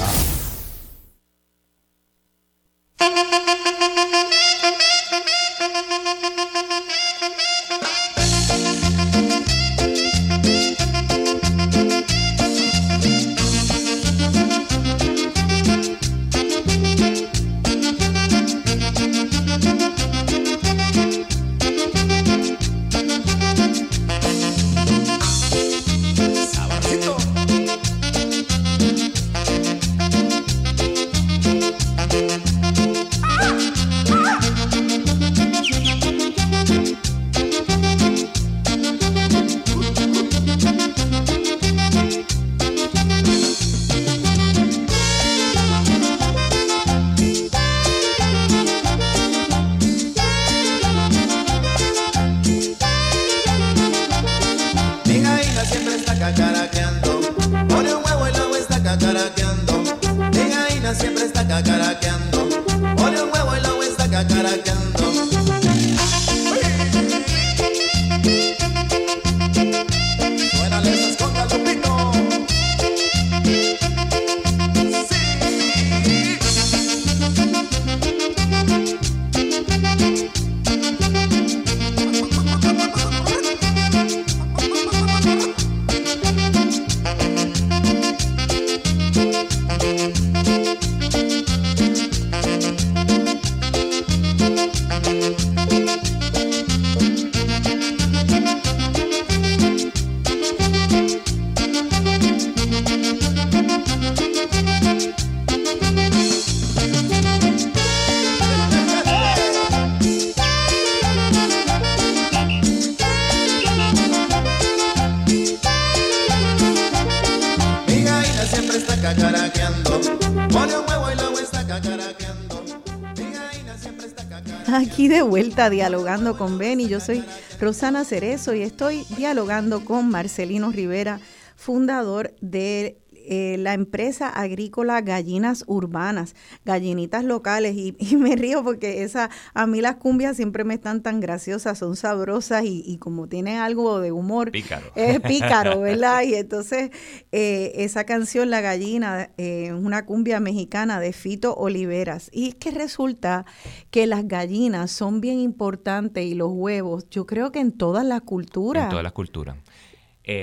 [125.70, 126.88] Dialogando con Beni.
[126.88, 127.24] Yo soy
[127.60, 131.20] Rosana Cerezo y estoy dialogando con Marcelino Rivera,
[131.56, 136.36] fundador de eh, la empresa agrícola Gallinas Urbanas,
[136.70, 137.76] gallinitas locales.
[138.00, 141.96] Y, me río porque esa, a mí las cumbias siempre me están tan graciosas, son
[141.96, 144.52] sabrosas y, como tienen algo de humor.
[144.52, 144.92] Pícaro.
[144.96, 146.24] Es pícaro, ¿verdad?
[146.24, 146.92] Y entonces
[147.32, 152.30] eh, esa canción, La Gallina, eh, es una cumbia mexicana de Fito Oliveras.
[152.32, 153.46] Y es que resulta
[153.92, 158.22] que las gallinas son bien importantes y los huevos, yo creo que en todas las
[158.22, 158.86] culturas.
[158.86, 159.58] En todas las culturas.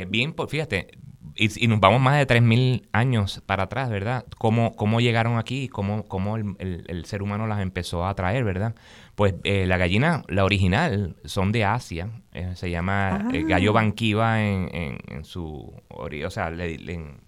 [0.08, 0.88] bien, fíjate,
[1.36, 4.24] y, nos vamos más de 3.000 años para atrás, ¿verdad?
[4.38, 5.68] ¿Cómo, cómo llegaron aquí?
[5.68, 8.74] ¿Cómo, cómo el, ser humano las empezó a traer, ¿verdad?
[9.14, 12.10] Pues eh, la gallina, la original, son de Asia.
[12.32, 15.72] Eh, se llama eh, gallo banquiva en, en, su...
[15.88, 17.20] O sea, en,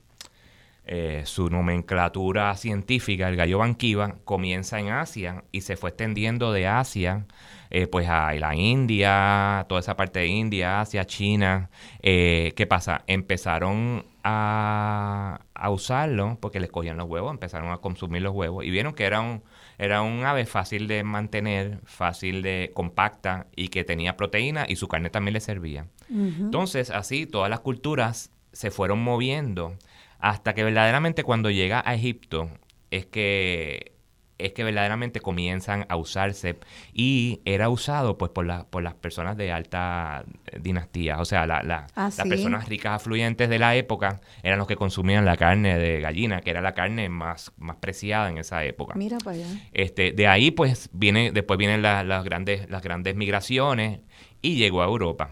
[1.24, 7.26] su nomenclatura científica, el gallo banquiva, comienza en Asia y se fue extendiendo de Asia
[7.70, 11.70] eh, pues a la India, toda esa parte de India, Asia, China.
[12.02, 13.02] Eh, ¿Qué pasa?
[13.06, 15.40] Empezaron a,
[15.70, 19.20] usarlo porque les cogían los huevos, empezaron a consumir los huevos y vieron que era
[19.20, 19.42] un,
[19.76, 24.88] era un ave fácil de mantener, fácil de compacta y que tenía proteína y su
[24.88, 25.86] carne también le servía.
[26.10, 29.76] Entonces, así todas las culturas se fueron moviendo
[30.18, 32.48] hasta que verdaderamente cuando llega a Egipto
[32.90, 33.97] es que
[34.38, 36.56] es que verdaderamente comienzan a usarse
[36.92, 40.24] y era usado pues por, por las personas de alta
[40.60, 41.58] dinastía, o sea, la,
[41.96, 46.00] ah, las personas ricas afluyentes de la época eran los que consumían la carne de
[46.00, 48.94] gallina, que era la carne más, más preciada en esa época.
[48.94, 49.46] Mira para allá.
[49.72, 54.00] Este, de ahí pues viene, después vienen las, grandes, las grandes migraciones
[54.40, 55.30] y llegó a Europa.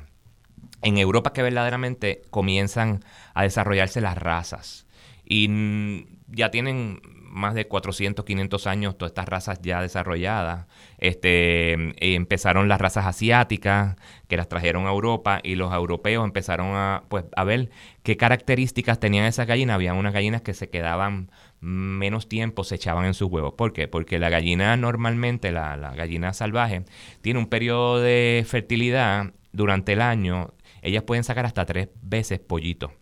[0.83, 3.05] En Europa que verdaderamente comienzan
[3.35, 4.87] a desarrollarse las razas
[5.25, 7.01] y ya tienen
[7.37, 10.67] más de 400, 500 años todas estas razas ya desarrolladas.
[10.99, 16.69] Este, eh, empezaron las razas asiáticas que las trajeron a Europa y los europeos empezaron
[16.75, 17.71] a, pues, a ver
[18.03, 19.75] qué características tenían esas gallinas.
[19.75, 21.31] Había unas gallinas que se quedaban
[21.61, 23.55] menos tiempo, se echaban en sus huevos.
[23.55, 23.87] ¿Por qué?
[23.87, 26.85] Porque la gallina normalmente, la, la gallina salvaje,
[27.21, 30.55] tiene un periodo de fertilidad durante el año.
[30.81, 32.93] Ellas pueden sacar hasta tres veces pollitos.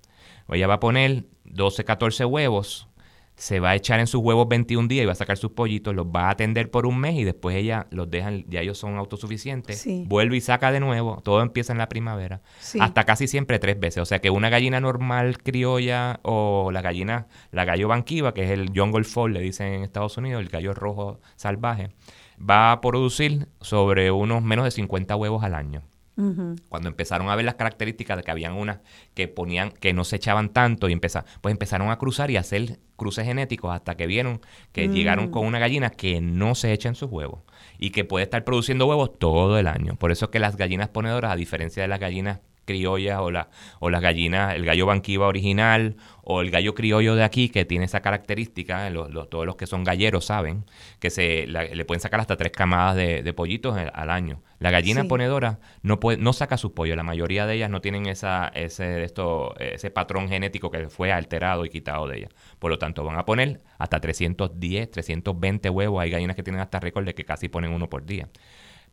[0.49, 2.89] Ella va a poner 12, 14 huevos,
[3.37, 5.95] se va a echar en sus huevos 21 días y va a sacar sus pollitos,
[5.95, 8.97] los va a atender por un mes y después ella los deja, ya ellos son
[8.97, 12.43] autosuficientes, vuelve y saca de nuevo, todo empieza en la primavera,
[12.79, 14.03] hasta casi siempre tres veces.
[14.03, 18.51] O sea que una gallina normal criolla o la gallina, la gallo banquiva, que es
[18.51, 21.91] el jungle fall, le dicen en Estados Unidos, el gallo rojo salvaje,
[22.39, 25.83] va a producir sobre unos menos de 50 huevos al año.
[26.17, 28.79] Cuando empezaron a ver las características de que habían unas
[29.15, 32.79] que ponían, que no se echaban tanto y empezaron, pues empezaron a cruzar y hacer
[32.97, 34.41] cruces genéticos hasta que vieron
[34.73, 35.31] que llegaron mm.
[35.33, 37.41] con una gallina que no se echa en sus huevos
[37.79, 39.97] y que puede estar produciendo huevos todo el año.
[39.97, 43.49] Por eso es que las gallinas ponedoras, a diferencia de las gallinas criollas o, la,
[43.81, 47.85] o las gallinas, el gallo banquiva original o el gallo criollo de aquí que tiene
[47.85, 48.91] esa característica,
[49.29, 50.65] todos los que son galleros saben
[50.99, 54.41] que se le pueden sacar hasta tres camadas de, pollitos al año.
[54.59, 58.07] La gallina ponedora no puede, no saca sus pollos, la mayoría de ellas no tienen
[58.07, 62.31] esa, ese, esto, ese patrón genético que fue alterado y quitado de ellas.
[62.59, 66.03] Por lo tanto, van a poner hasta 310, 320 huevos.
[66.03, 68.29] Hay gallinas que tienen hasta récord de que casi ponen uno por día.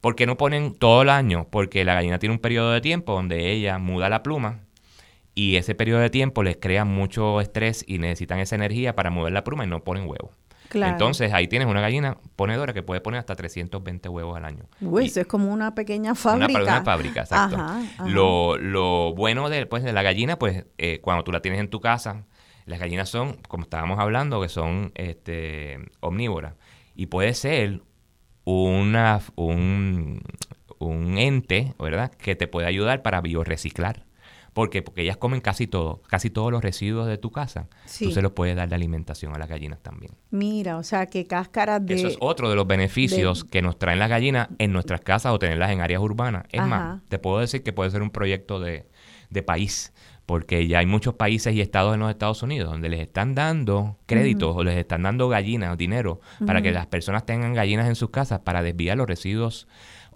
[0.02, 1.48] ¿Por qué no ponen todo el año?
[1.50, 4.62] Porque la gallina tiene un periodo de tiempo donde ella muda la pluma
[5.36, 9.32] y ese periodo de tiempo les crea mucho estrés y necesitan esa energía para mover
[9.32, 10.32] la pluma y no ponen huevos.
[10.74, 14.64] Entonces ahí tienes una gallina ponedora que puede poner hasta 320 huevos al año.
[14.80, 16.62] Uy, eso es como una pequeña fábrica.
[16.62, 17.58] Una, fábrica, exacto.
[18.06, 21.70] Lo, lo, bueno de, pues, de la gallina, pues eh, cuando tú la tienes en
[21.70, 22.24] tu casa,
[22.66, 26.56] las gallinas son, como estábamos hablando, que son este, omnívoras.
[26.96, 27.82] Y puede ser
[28.44, 30.22] una, un,
[30.80, 34.06] un ente, ¿verdad?, que te puede ayudar para bioreciclar.
[34.54, 34.82] ¿Por qué?
[34.82, 37.70] Porque ellas comen casi todo, casi todos los residuos de tu casa.
[37.98, 40.12] Tú se los puedes dar de alimentación a las gallinas también.
[40.30, 41.94] Mira, o sea, que cáscaras de...
[41.94, 45.40] Eso es otro de los beneficios que nos traen las gallinas en nuestras casas o
[45.40, 46.44] tenerlas en áreas urbanas.
[46.52, 48.90] Es más, te puedo decir que puede ser un proyecto de,
[49.30, 49.94] de país
[50.26, 53.98] porque ya hay muchos países y estados en los Estados Unidos donde les están dando
[54.06, 57.96] créditos o les están dando gallinas o dinero para que las personas tengan gallinas en
[57.96, 59.68] sus casas para desviar los residuos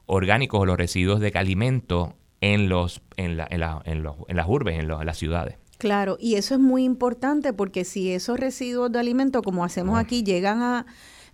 [0.05, 4.37] orgánicos o los residuos de alimento en, los, en, la, en, la, en, los, en
[4.37, 5.57] las urbes, en, las ciudades.
[5.77, 10.23] Claro, y eso es muy importante porque si esos residuos de alimento, como hacemos aquí,
[10.23, 10.85] llegan a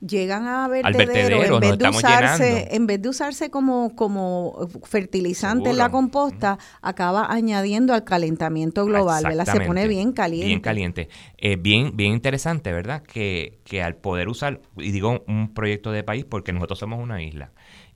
[0.02, 5.78] llegan a vertedero, en vez de usarse, en vez de usarse como, como fertilizante en
[5.78, 9.46] la composta, acaba añadiendo al calentamiento global, ¿verdad?
[9.46, 10.48] Se pone bien caliente.
[10.48, 11.10] Bien caliente.
[11.38, 13.04] Eh, bien, bien interesante, ¿verdad?
[13.04, 17.22] Que, que al poder usar, y digo un proyecto de país porque nosotros somos una
[17.22, 17.52] isla,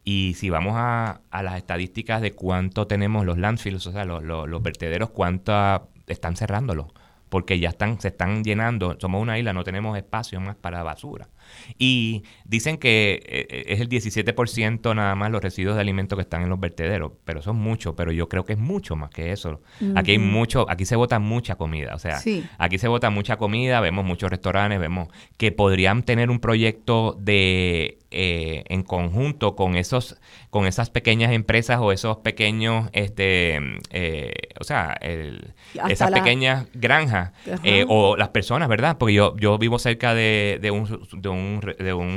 [0.08, 4.24] y si vamos a, a las estadísticas de cuánto tenemos los landfills, o sea, los,
[4.24, 6.94] los, vertederos, cuánto están cerrándolos,
[7.30, 8.96] porque ya están, se están llenando.
[9.00, 11.28] Somos una isla, no tenemos espacio más para basura.
[11.78, 16.22] Y dicen que eh, eh, es el 17% nada más los residuos de alimentos que
[16.22, 19.32] están en los vertederos, pero son muchos, pero yo creo que es mucho más que
[19.32, 19.62] eso.
[19.96, 22.22] Aquí hay mucho, aquí se bota mucha comida, o sea,
[22.58, 28.00] aquí se bota mucha comida, vemos muchos restaurantes, vemos que podrían tener un proyecto de
[28.12, 30.18] eh, en conjunto con esos
[30.50, 33.60] con esas pequeñas empresas o esos pequeños este
[34.58, 34.98] o sea
[35.90, 37.34] esas pequeñas granjas
[37.90, 40.86] o las personas verdad porque yo yo vivo cerca de, de un
[41.18, 41.35] de un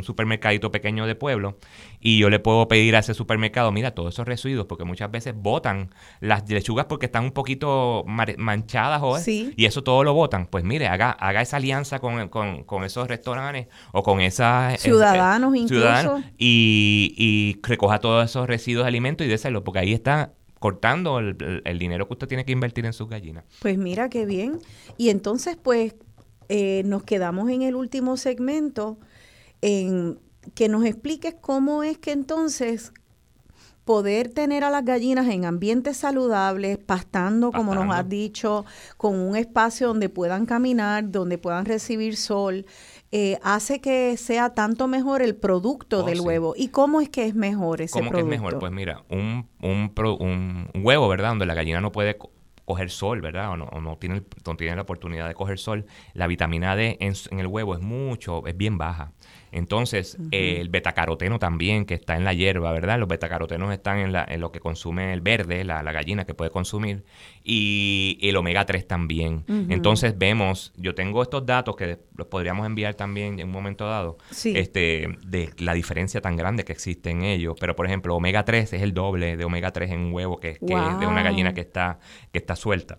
[0.03, 1.59] supermercadito pequeño de pueblo
[2.01, 5.35] y yo le puedo pedir a ese supermercado, mira, todos esos residuos, porque muchas veces
[5.37, 5.91] botan
[6.21, 10.47] las lechugas porque están un poquito manchadas o y eso todo lo botan.
[10.47, 14.75] Pues mire, haga, haga esa alianza con, esos restaurantes o con esas...
[14.75, 16.23] Eh, ciudadanos eh, incluso.
[16.39, 21.63] y, y recoja todos esos residuos de alimentos y déselo, porque ahí está cortando el,
[21.65, 23.45] el, dinero que usted tiene que invertir en sus gallinas.
[23.61, 24.59] Pues mira qué bien.
[24.97, 25.95] Y entonces, pues,
[26.49, 28.99] eh, nos quedamos en el último segmento
[29.63, 30.19] en
[30.55, 32.93] que nos expliques cómo es que entonces
[33.89, 38.67] poder tener a las gallinas en ambientes saludables, pastando, como nos has dicho,
[38.99, 42.67] con un espacio donde puedan caminar, donde puedan recibir sol,
[43.13, 46.53] eh, hace que sea tanto mejor el producto oh, del huevo.
[46.55, 48.19] ¿Y cómo es que es mejor ese producto?
[48.19, 48.59] ¿Cómo que es mejor?
[48.59, 49.91] Pues mira, un, un,
[50.21, 51.31] un, huevo, ¿verdad?
[51.31, 52.19] Donde la gallina no puede
[52.67, 53.53] coger sol, ¿verdad?
[53.53, 55.87] O no, no, tiene, no tiene la oportunidad de coger sol.
[56.13, 59.13] La vitamina D en, en el huevo es mucho, es bien baja.
[59.53, 62.99] Entonces, el betacaroteno también, que está en la hierba, ¿verdad?
[62.99, 66.51] Los betacarotenos están en, la, en lo que consume el verde, la, gallina que puede
[66.51, 67.05] consumir,
[67.43, 69.45] y el omega 3 también.
[69.69, 74.19] Entonces, vemos, yo tengo estos datos que los podríamos enviar también en un momento dado,
[74.31, 77.57] este, de la diferencia tan grande que existe en ellos.
[77.59, 80.55] Pero, por ejemplo, omega 3 es el doble de omega 3 en un huevo que,
[80.55, 81.99] que es de una gallina que está,
[82.33, 82.99] que está suelta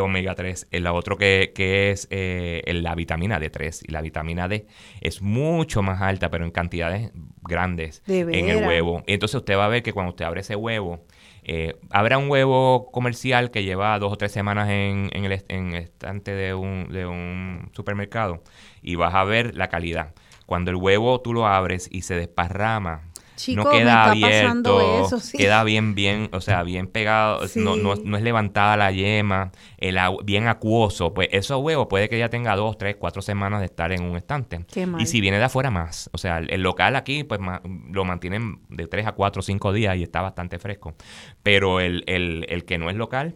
[0.00, 0.68] omega 3.
[0.70, 1.52] El otro que,
[1.90, 3.84] es eh, la vitamina D3.
[3.88, 4.66] Y la vitamina D
[5.00, 7.12] es mucho más alta, pero en cantidades
[7.42, 9.02] grandes en el huevo.
[9.06, 11.04] Y entonces usted va a ver que cuando usted abre ese huevo,
[11.44, 15.74] eh, habrá un huevo comercial que lleva dos o tres semanas en, en, el, en
[15.74, 18.42] estante de un, de un supermercado
[18.80, 20.14] y vas a ver la calidad.
[20.46, 23.11] Cuando el huevo tú lo abres y se desparrama
[23.54, 28.90] no queda abierto, queda bien, bien, o sea, bien pegado, no, no, es levantada la
[28.90, 33.60] yema, el, bien acuoso, pues esos huevos puede que ya tenga dos, tres, cuatro semanas
[33.60, 34.64] de estar en un estante.
[34.98, 37.40] Y si viene de afuera más, o sea, el, local aquí pues
[37.90, 40.94] lo mantienen de tres a cuatro, cinco días y está bastante fresco,
[41.42, 43.34] pero el, el, el que no es local,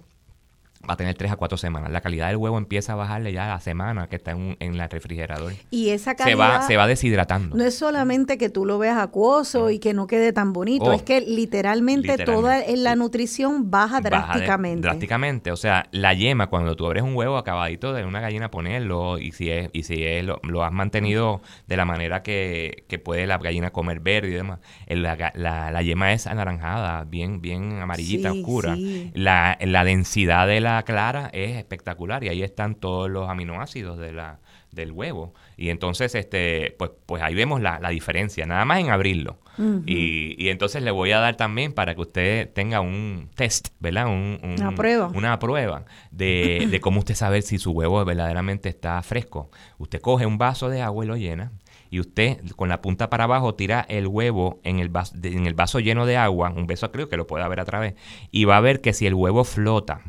[0.88, 1.90] va a tener tres a cuatro semanas.
[1.90, 4.80] La calidad del huevo empieza a bajarle ya a la semana que está en, en
[4.80, 5.52] el refrigerador.
[5.70, 6.36] Y esa calidad...
[6.36, 7.56] Se va, se va deshidratando.
[7.56, 11.02] No es solamente que tú lo veas acuoso y que no quede tan bonito, es
[11.02, 14.82] oh, que literalmente, toda la nutrición baja drásticamente.
[14.82, 15.52] drásticamente.
[15.52, 19.32] O sea, la yema, cuando tú abres un huevo acabadito de una gallina, ponerlo y
[19.32, 23.38] si es y si es, lo, has mantenido de la manera que, que, puede la
[23.38, 28.76] gallina comer verde y demás, la, la, yema es anaranjada, bien, bien amarillita, oscura.
[29.14, 34.12] La, la densidad de la clara es espectacular y ahí están todos los aminoácidos de
[34.12, 35.34] la, del huevo.
[35.56, 39.38] Y entonces, este, pues, pues ahí vemos la, diferencia, nada más en abrirlo.
[39.86, 44.06] y, entonces le voy a dar también para que usted tenga un test, ¿verdad?
[44.06, 45.08] una prueba.
[45.08, 49.50] Una prueba de, de cómo usted sabe si su huevo verdaderamente está fresco.
[49.78, 51.52] Usted coge un vaso de agua y lo llena
[51.90, 55.54] y usted con la punta para abajo tira el huevo en el vaso, en el
[55.54, 57.94] vaso lleno de agua, un beso creo que lo pueda ver a través,
[58.30, 60.02] y va a ver que si el huevo flota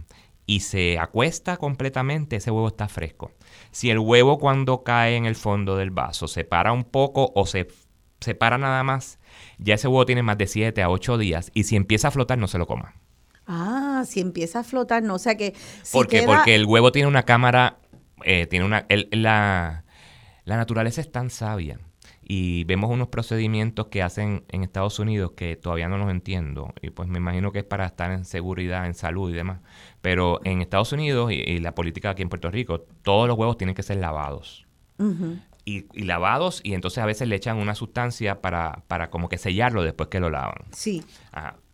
[0.48, 3.34] y se acuesta completamente, ese huevo está fresco.
[3.72, 7.46] Si el huevo cuando cae en el fondo del vaso se para un poco o
[7.46, 7.68] se
[8.22, 9.20] separa nada más,
[9.60, 12.38] ya ese huevo tiene más de 7 a 8 días y si empieza a flotar
[12.38, 12.96] no se lo coma.
[13.46, 15.54] Ah, si empieza a flotar, no, o sea que...
[15.92, 16.24] ¿Por qué?
[16.24, 17.80] Porque el huevo tiene una cámara,
[18.24, 18.86] eh, tiene una...
[19.12, 19.84] la,
[20.46, 21.80] la naturaleza es tan sabia
[22.30, 26.90] y vemos unos procedimientos que hacen en Estados Unidos que todavía no los entiendo y
[26.90, 29.62] pues me imagino que es para estar en seguridad, en salud y demás.
[30.02, 33.76] Pero en Estados Unidos y, la política aquí en Puerto Rico, todos los huevos tienen
[33.76, 34.68] que ser lavados.
[35.64, 39.84] y, lavados y entonces a veces le echan una sustancia para, para como que sellarlo
[39.84, 40.66] después que lo lavan.
[40.72, 41.06] Sí.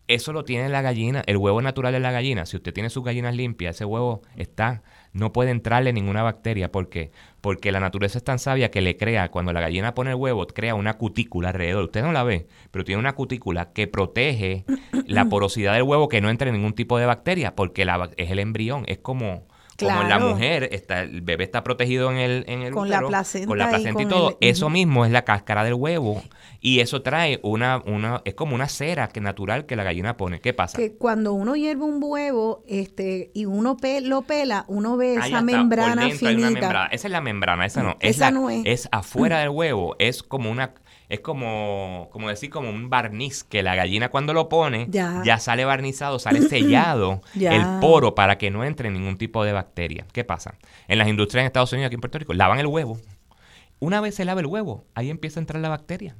[0.06, 2.46] Eso lo tiene la gallina, el huevo natural de la gallina.
[2.46, 4.82] Si usted tiene sus gallinas limpias, ese huevo está,
[5.14, 6.70] no puede entrarle ninguna bacteria.
[6.70, 7.12] ¿Por qué?
[7.40, 10.46] Porque la naturaleza es tan sabia que le crea, cuando la gallina pone el huevo,
[10.46, 11.84] crea una cutícula alrededor.
[11.84, 14.64] Usted no la ve, pero tiene una cutícula que protege
[15.06, 18.40] la porosidad del huevo que no entre ningún tipo de bacteria, porque la, es el
[18.40, 19.46] embrión, es como
[19.78, 23.48] como la mujer, está, el bebé está protegido en el, en el con la placenta,
[23.48, 24.38] con la placenta y, todo.
[24.40, 26.22] eso mismo es la cáscara del huevo.
[26.60, 30.40] Y eso trae una, una, es como una cera que natural que la gallina pone.
[30.40, 30.78] ¿Qué pasa?
[30.78, 36.08] Que cuando uno hierve un huevo, este, y uno lo pela, uno ve esa membrana
[36.10, 36.86] finita.
[36.86, 37.96] Esa es la membrana, esa no.
[38.00, 38.62] Esa no es.
[38.64, 40.72] Es afuera del huevo, es como una
[41.08, 45.64] es como, como decir, como un barniz, que la gallina cuando lo pone ya, sale
[45.64, 50.06] barnizado, sale sellado el poro para que no entre ningún tipo de bacteria.
[50.12, 50.54] ¿Qué pasa?
[50.88, 52.98] En las industrias en Estados Unidos, aquí en Puerto Rico, lavan el huevo.
[53.80, 56.16] Una vez se lava el huevo, ahí empieza a entrar la bacteria.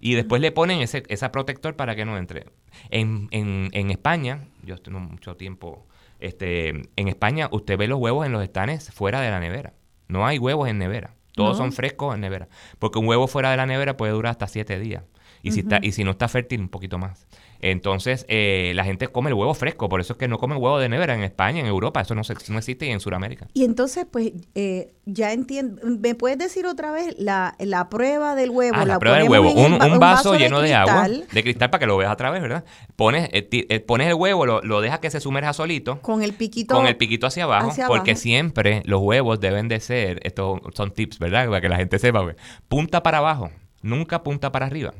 [0.00, 2.44] Y después le ponen ese, ese protector para que no entre.
[2.90, 5.86] En, en, en España, yo tengo mucho tiempo,
[6.20, 9.72] este, en España usted ve los huevos en los estanes fuera de la nevera.
[10.08, 11.14] No hay huevos en nevera.
[11.34, 12.48] Todos son frescos en nevera.
[12.78, 15.04] Porque un huevo fuera de la nevera puede durar hasta siete días.
[15.42, 17.26] Y, si, está, y si no está fértil, un poquito más.
[17.60, 20.78] Entonces, eh, la gente come el huevo fresco, por eso es que no come huevo
[20.78, 23.48] de nevera en España, en Europa, eso no, no existe y en Sudamérica.
[23.54, 28.50] Y entonces, pues, eh, ya entiendo, ¿me puedes decir otra vez la, la prueba del
[28.50, 28.76] huevo?
[28.78, 31.96] Ah, la, prueba del huevo, un, vaso, lleno de, agua, de cristal para que lo
[31.96, 32.64] veas a través, ¿verdad?
[32.96, 36.00] Pones, eh, pones el huevo, lo, lo dejas que se sumerja solito.
[36.00, 36.74] Con el piquito.
[36.74, 41.18] Con el piquito hacia abajo, porque siempre los huevos deben de ser, estos son tips,
[41.18, 41.46] ¿verdad?
[41.46, 42.24] Para que la gente sepa,
[42.68, 43.50] punta para abajo,
[43.82, 44.94] nunca punta para arriba.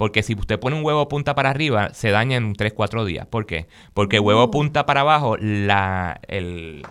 [0.00, 3.26] Porque si usted pone un huevo punta para arriba, se daña en 3, 4 días.
[3.26, 3.66] ¿Por qué?
[3.92, 6.86] Porque el huevo punta para abajo, la, el,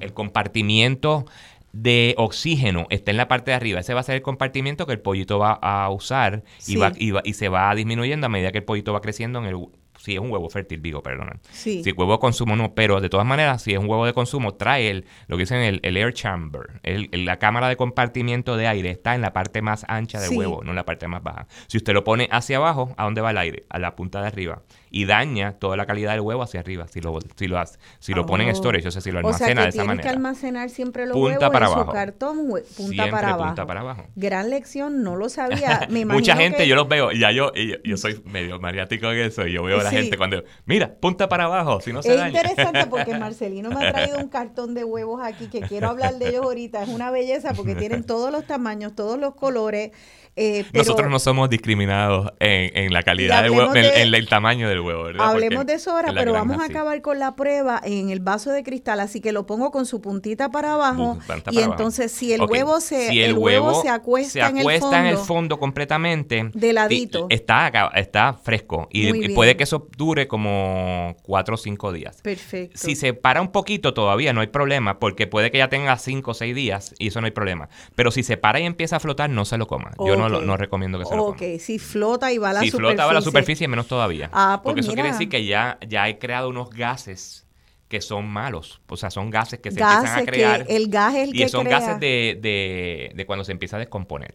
[0.00, 1.24] el compartimiento
[1.72, 3.78] de oxígeno está en la parte de arriba.
[3.78, 7.12] Ese va a ser el compartimiento que el pollito va a usar y, va, y,
[7.22, 9.54] y, se va disminuyendo a medida que el pollito va creciendo en el
[10.02, 11.40] si es un huevo fértil, digo, perdón.
[11.52, 14.12] Si es huevo de consumo no, pero de todas maneras, si es un huevo de
[14.12, 16.80] consumo, trae el, lo que dicen el, el air chamber.
[16.82, 20.62] El, la cámara de compartimiento de aire está en la parte más ancha del huevo,
[20.64, 21.46] no en la parte más baja.
[21.68, 23.64] Si usted lo pone hacia abajo, ¿a dónde va el aire?
[23.68, 24.62] A la punta de arriba
[24.94, 27.60] y daña toda la calidad del huevo hacia arriba si lo si lo
[27.98, 28.54] si lo pone en oh.
[28.54, 30.02] storage, o sea, si lo almacena de esa manera.
[30.02, 31.90] que almacenar siempre los punta huevos para en abajo.
[31.90, 32.36] su cartón,
[32.76, 33.46] punta para abajo.
[33.46, 34.06] punta para abajo.
[34.14, 35.88] Gran lección, no lo sabía.
[36.06, 37.52] Mucha gente yo los veo, ya yo
[37.84, 41.28] yo, soy medio maniático en eso y yo veo a la gente cuando mira, punta
[41.28, 44.84] para abajo, si no se Es interesante porque Marcelino me ha traído un cartón de
[44.84, 48.46] huevos aquí que quiero hablar de ellos ahorita, es una belleza porque tienen todos los
[48.46, 49.92] tamaños, todos los colores
[50.36, 55.04] eh, Nosotros no somos discriminados en, la calidad del huevo, en, el tamaño del huevo,
[55.04, 55.30] ¿verdad?
[55.30, 58.62] Hablemos de eso ahora, pero vamos a acabar con la prueba en el vaso de
[58.62, 61.18] cristal, así que lo pongo con su puntita para abajo
[61.50, 65.18] y entonces si el huevo se el, huevo, se acuesta, en, el fondo, en el
[65.18, 71.58] fondo completamente de ladito está está fresco y, puede que eso dure como cuatro o
[71.58, 72.20] cinco días.
[72.22, 72.78] Perfecto.
[72.78, 76.32] Si se para un poquito todavía no hay problema porque puede que ya tenga cinco
[76.32, 77.68] o seis días y eso no hay problema.
[77.94, 79.92] Pero si se para y empieza a flotar no se lo coma.
[79.98, 80.21] Yo no,
[80.56, 81.36] recomiendo que se lo coma.
[81.36, 82.78] Ok, si flota y va a la superficie.
[82.78, 84.30] Si flota va a la superficie, menos todavía.
[84.32, 87.46] Ah, pues Porque eso quiere decir que ya, ya he creado unos gases
[87.88, 88.80] que son malos.
[88.88, 90.64] O sea, son gases que se empiezan a crear.
[90.68, 94.34] el gas es el y son gases de, de, de cuando se empieza a descomponer.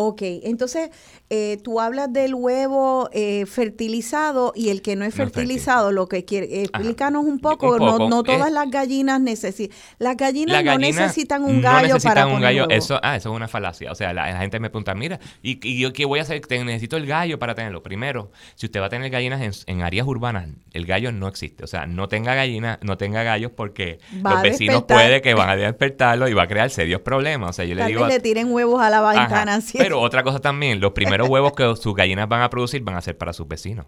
[0.00, 0.90] Ok, entonces
[1.28, 6.24] eh, tú hablas del huevo eh, fertilizado y el que no es fertilizado, lo que
[6.24, 11.60] quiere, explícanos un poco, no, no, todas las gallinas necesitan, las gallinas no necesitan un
[11.60, 14.70] gallo para un gallo, eso, ah, eso es una falacia, o sea, la, gente me
[14.70, 16.40] pregunta, mira, ¿y, yo qué voy a hacer?
[16.48, 17.82] necesito el gallo para tenerlo.
[17.82, 21.66] Primero, si usted va a tener gallinas en, áreas urbanas, el gallo no existe, o
[21.66, 26.28] sea, no tenga gallinas, no tenga gallos porque los vecinos puede que van a despertarlo
[26.28, 28.06] y va a crear serios problemas, o sea, yo le digo...
[28.06, 31.94] le tiren huevos a la ventana, pero otra cosa también, los primeros huevos que sus
[31.94, 33.86] gallinas van a producir van a ser para sus vecinos.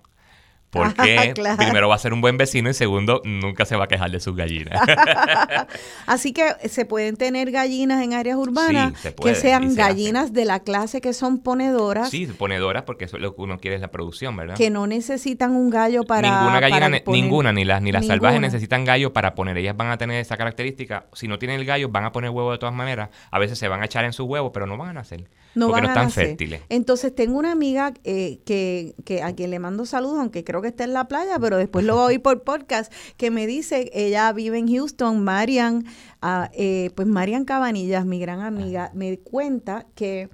[0.71, 4.11] Porque primero va a ser un buen vecino y segundo, nunca se va a quejar
[4.11, 4.81] de sus gallinas.
[6.07, 11.01] Así que se pueden tener gallinas en áreas urbanas que sean gallinas de la clase
[11.01, 12.09] que son ponedoras.
[12.09, 14.57] Sí, ponedoras porque eso es lo que uno quiere es la producción, ¿verdad?
[14.57, 18.85] Que no necesitan un gallo para Ninguna gallina, ninguna, ni las, ni las salvajes necesitan
[18.85, 19.59] gallo para poner.
[19.59, 21.07] Ellas van a tener esa característica.
[21.13, 23.11] Si no tienen el gallo, van a poner huevo de todas maneras.
[23.33, 25.29] A veces se van a echar en sus huevos, pero no van a nacer.
[25.55, 26.63] No porque no están fértiles.
[26.69, 30.69] Entonces tengo una amiga eh, que, que a quien le mando saludos, aunque creo que
[30.69, 33.91] está en la playa, pero después lo voy a oír por podcast, que me dice,
[33.93, 35.85] ella vive en Houston, Marian,
[36.23, 40.29] ah, eh, pues Marian Cabanillas, mi gran amiga, me cuenta que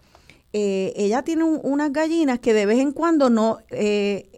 [0.53, 3.59] eh, ella tiene unas gallinas que de vez en cuando no...
[3.71, 4.36] Eh,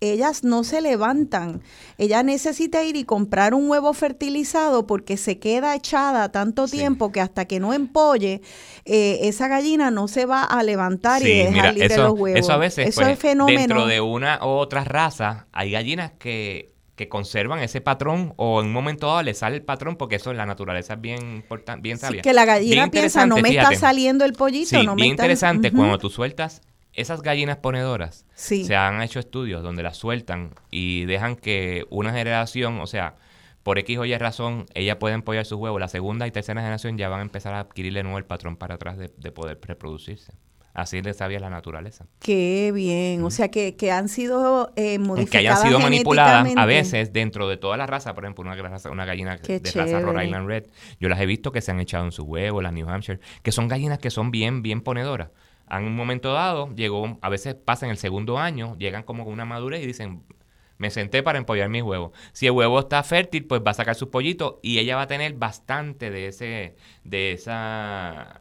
[0.00, 1.62] ellas no se levantan.
[1.98, 7.20] Ella necesita ir y comprar un huevo fertilizado porque se queda echada tanto tiempo que
[7.20, 8.42] hasta que no empolle,
[8.84, 12.40] eh, esa gallina no se va a levantar y dejar de los huevos.
[12.40, 13.58] Eso a veces, eso pues, es fenómeno.
[13.58, 18.68] dentro de una u otra raza, hay gallinas que que conservan ese patrón o en
[18.68, 21.82] un momento dado le sale el patrón porque eso en la naturaleza es bien importante,
[21.82, 22.22] bien sabia.
[22.22, 24.80] que la gallina piensa, no me está saliendo el pollito.
[24.82, 26.62] no me bien interesante cuando tú sueltas
[26.94, 32.80] esas gallinas ponedoras se han hecho estudios donde las sueltan y dejan que una generación,
[32.80, 33.16] o sea,
[33.62, 35.80] por X o Y razón, ella puede empollar sus huevos.
[35.80, 38.56] La segunda y tercera generación ya van a empezar a adquirir de nuevo el patrón
[38.56, 40.34] para atrás de, poder reproducirse.
[40.74, 42.06] Así le sabía la naturaleza.
[42.18, 43.22] Qué bien.
[43.22, 47.48] O sea, que, que han sido eh, modificadas Que hayan sido manipuladas a veces dentro
[47.48, 48.12] de toda la raza.
[48.12, 48.56] Por ejemplo, una,
[48.90, 50.66] una gallina de raza Rhode Island Red.
[50.98, 53.52] Yo las he visto que se han echado en sus huevos, las New Hampshire, que
[53.52, 55.30] son gallinas que son bien, bien ponedoras
[55.70, 59.44] en un momento dado, llegó, a veces pasan el segundo año, llegan como con una
[59.44, 60.24] madurez y dicen,
[60.78, 62.12] me senté para empollar mis huevos.
[62.32, 65.06] Si el huevo está fértil, pues va a sacar sus pollitos y ella va a
[65.06, 68.40] tener bastante de ese, de esa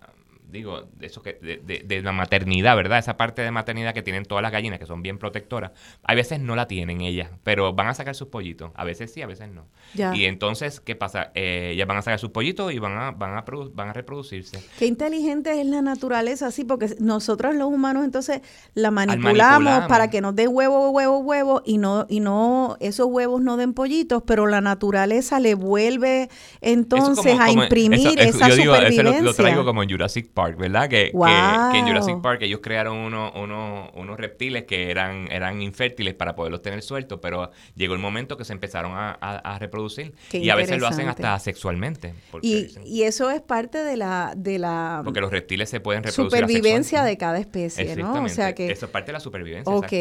[0.53, 2.99] digo, de eso que, de, de, la maternidad, ¿verdad?
[2.99, 5.71] Esa parte de maternidad que tienen todas las gallinas, que son bien protectoras.
[6.03, 8.71] A veces no la tienen ellas, pero van a sacar sus pollitos.
[8.75, 9.65] A veces sí, a veces no.
[10.13, 11.31] Y entonces, ¿qué pasa?
[11.33, 13.43] Eh, ellas van a sacar sus pollitos y van a, van a,
[13.73, 14.63] van a reproducirse.
[14.77, 18.41] Qué inteligente es la naturaleza, sí, porque nosotros los humanos entonces
[18.75, 23.41] la manipulamos, para que nos dé huevo, huevo, huevo y no, y no, esos huevos
[23.41, 26.29] no den pollitos, pero la naturaleza le vuelve
[26.61, 29.21] entonces a imprimir esa yo digo, supervivencia.
[29.21, 30.89] lo, traigo como en Jurassic Park ¿verdad?
[30.89, 36.13] Que, que, en Jurassic Park ellos crearon uno, uno, unos reptiles que eran, eran infértiles
[36.13, 40.55] para poderlos tener sueltos, pero llegó el momento que se empezaron a, reproducir y a
[40.55, 42.13] veces lo hacen hasta sexualmente.
[42.41, 45.01] Y, y, eso es parte de la, de la...
[45.03, 48.23] Porque los reptiles se pueden reproducir Supervivencia de cada especie, ¿no?
[48.23, 48.71] O sea que...
[48.71, 49.93] Eso es parte de la supervivencia, Ok.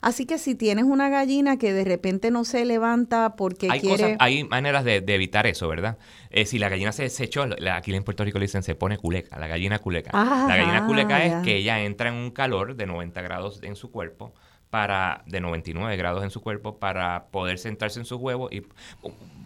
[0.00, 4.16] Así que si tienes una gallina que de repente no se levanta porque hay quiere...
[4.18, 5.98] hay maneras de, evitar eso, ¿verdad?
[6.30, 9.38] Eh, si la gallina se, echó, aquí en Puerto Rico le dicen se pone culeca,
[9.38, 10.10] la gallina culeca.
[10.12, 13.92] la gallina culeca es que ella entra en un calor de 90 grados en su
[13.92, 14.34] cuerpo
[14.68, 18.64] para de 99 grados en su cuerpo para poder sentarse en sus huevos y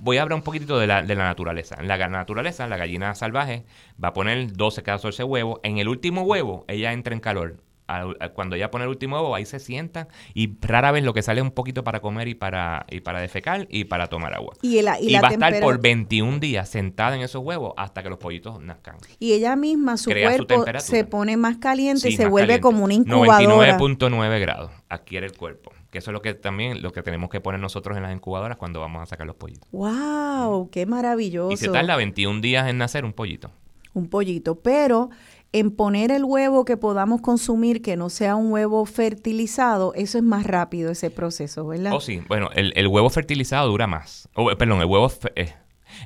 [0.00, 1.76] voy a hablar un poquitito de la, de la naturaleza.
[1.78, 3.66] En la naturaleza, la gallina salvaje
[4.02, 5.60] va a poner 12 cada 14 huevos.
[5.62, 7.56] En el último huevo, ella entra en calor
[8.34, 11.40] cuando ella pone el último huevo, ahí se sienta y rara vez lo que sale
[11.40, 14.54] es un poquito para comer y para, y para defecar y para tomar agua.
[14.62, 14.92] Y, va
[15.28, 18.96] a estar por 21 días sentada en esos huevos hasta que los pollitos nazcan.
[19.18, 23.78] Y ella misma, su cuerpo se pone más caliente, y se vuelve como una incubadora.
[23.78, 25.72] 99.9 grados adquiere el cuerpo.
[25.90, 28.56] Que eso es lo que también lo que tenemos que poner nosotros en las incubadoras
[28.56, 29.68] cuando vamos a sacar los pollitos.
[29.72, 30.70] ¡Wow!
[30.70, 31.52] ¡Qué maravilloso!
[31.52, 33.50] Y se tarda 21 días en nacer un pollito.
[33.92, 35.10] Un pollito, pero
[35.52, 40.24] en poner el huevo que podamos consumir que no sea un huevo fertilizado, eso es
[40.24, 41.92] más rápido ese proceso, ¿verdad?
[41.92, 42.22] Oh, sí.
[42.28, 44.28] Bueno, el, huevo fertilizado dura más.
[44.58, 45.52] perdón, el huevo, eh,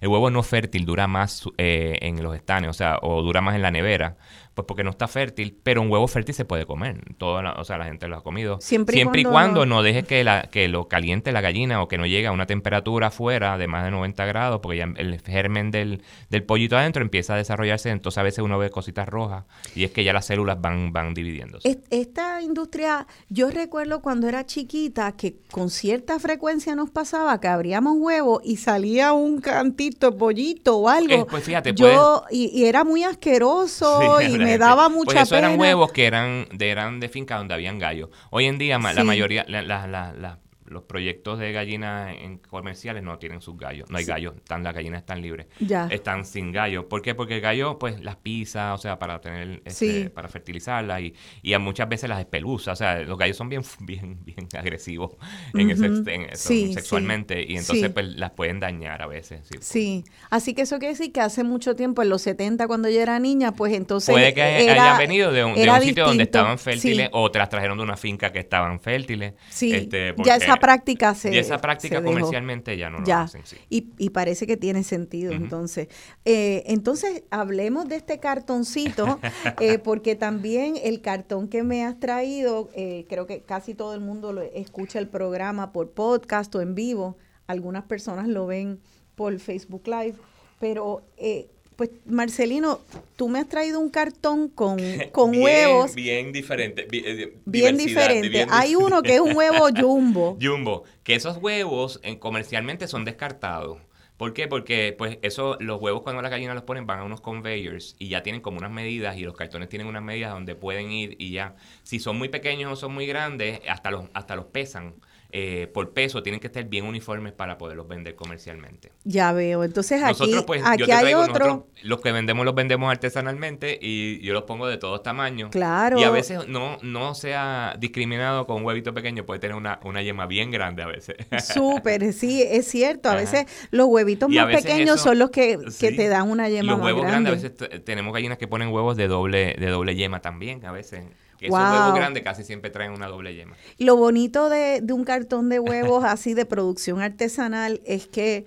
[0.00, 3.54] el huevo no fértil dura más eh, en los estanes, o sea, o dura más
[3.54, 4.16] en la nevera
[4.54, 7.00] pues porque no está fértil, pero un huevo fértil se puede comer.
[7.18, 8.58] Toda o sea, la gente lo ha comido.
[8.60, 12.06] Siempre, y cuando, no deje que, la, que lo caliente la gallina o que no
[12.06, 16.02] llegue a una temperatura afuera de más de 90 grados, porque ya el germen del,
[16.30, 19.44] del pollito adentro empieza a desarrollarse, entonces a veces uno ve cositas rojas
[19.74, 21.80] y es que ya las células van, van dividiéndose.
[21.90, 27.94] Esta industria, yo recuerdo cuando era chiquita que con cierta frecuencia nos pasaba que abríamos
[27.98, 31.14] huevos y salía un cantito pollito o algo.
[31.14, 35.58] Eh, pues fíjate, yo, y, era muy asqueroso y me daba mucha pues eso eran
[35.58, 38.10] huevos que eran de, eran de finca donde habían gallos.
[38.30, 43.18] Hoy en día la mayoría, la, la, la, los proyectos de gallinas en comerciales no
[43.18, 45.46] tienen sus gallos, no hay gallos, están, las gallinas están libres,
[45.90, 46.84] están sin gallos.
[46.86, 47.14] ¿Por qué?
[47.14, 51.56] Porque el gallo pues las pisa, o sea, para tener, este, para fertilizarlas y, y
[51.58, 55.12] muchas veces las espeluza, o sea, los gallos son bien, bien, bien agresivos
[55.52, 59.42] en ese, sexualmente y entonces pues las pueden dañar a veces.
[59.60, 63.00] Sí, así que eso quiere decir que hace mucho tiempo, en los 70 cuando yo
[63.00, 67.30] era niña, pues entonces Puede que hayan venido de un, sitio donde estaban fértiles o
[67.30, 69.34] te las trajeron de una finca que estaban fértiles.
[69.50, 73.90] Sí, este, ya esa práctica se Y esa práctica comercialmente ya no lo hacen, y,
[73.98, 75.88] y, parece que tiene sentido, entonces.
[76.24, 79.18] Eh, entonces, hablemos de este cartoncito,
[79.60, 84.00] eh, porque también el cartón que me has traído, eh, creo que casi todo el
[84.00, 87.16] mundo lo escucha el programa por podcast o en vivo.
[87.46, 88.80] Algunas personas lo ven
[89.14, 90.16] por Facebook Live,
[90.60, 92.80] pero eh, pues Marcelino,
[93.16, 94.78] tú me has traído un cartón con,
[95.12, 95.94] con huevos.
[95.94, 96.86] Bien diferente.
[96.92, 98.46] Eh, bien, diferente.
[98.50, 100.38] Hay uno que es un huevo jumbo.
[100.40, 100.84] jumbo.
[101.02, 103.78] Que esos huevos en, comercialmente son descartados.
[104.16, 104.46] ¿Por qué?
[104.46, 108.08] Porque pues eso, los huevos cuando las gallinas los ponen van a unos conveyors y
[108.08, 111.32] ya tienen como unas medidas y los cartones tienen unas medidas donde pueden ir y
[111.32, 111.56] ya.
[111.82, 114.94] Si son muy pequeños o son muy grandes, hasta los, hasta los pesan.
[115.36, 118.92] Eh, por peso tienen que estar bien uniformes para poderlos vender comercialmente.
[119.02, 119.64] Ya veo.
[119.64, 121.66] Entonces aquí, pues, aquí hay otro.
[121.82, 125.50] los que vendemos los vendemos artesanalmente y yo los pongo de todos tamaños.
[125.50, 125.98] Claro.
[125.98, 130.02] Y a veces no, no sea discriminado con un huevito pequeño, puede tener una, una
[130.02, 131.16] yema bien grande a veces.
[131.52, 133.08] Súper, sí, es cierto.
[133.08, 136.92] A veces los huevitos más pequeños son los que, te dan una yema más grande.
[136.92, 140.20] Los huevos grandes, a veces tenemos gallinas que ponen huevos de doble, de doble yema
[140.20, 141.02] también, a veces.
[141.38, 143.56] Que esos huevos grandes casi siempre traen una doble yema.
[143.78, 148.46] Lo bonito de, de un cartón de huevos así de producción artesanal es que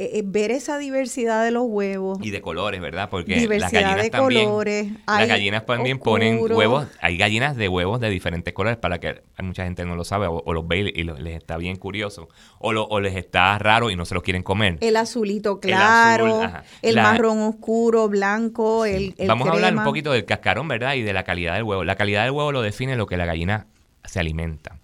[0.00, 2.20] eh, eh, ver esa diversidad de los huevos.
[2.22, 3.10] Y de colores, ¿verdad?
[3.10, 4.92] Porque las gallinas de también, colores.
[5.08, 6.86] Las gallinas también ponen huevos.
[7.00, 10.52] Hay gallinas de huevos de diferentes colores para que mucha gente no lo sabe o,
[10.52, 12.28] los ve y les está bien curioso.
[12.60, 14.78] O, o les está raro y no se los quieren comer.
[14.82, 16.48] El azulito claro,
[16.80, 20.94] el, marrón oscuro, blanco, el, el Vamos a hablar un poquito del cascarón, ¿verdad?
[20.94, 21.82] Y de la calidad del huevo.
[21.82, 23.66] La calidad del huevo lo define lo que la gallina
[24.04, 24.78] se alimenta.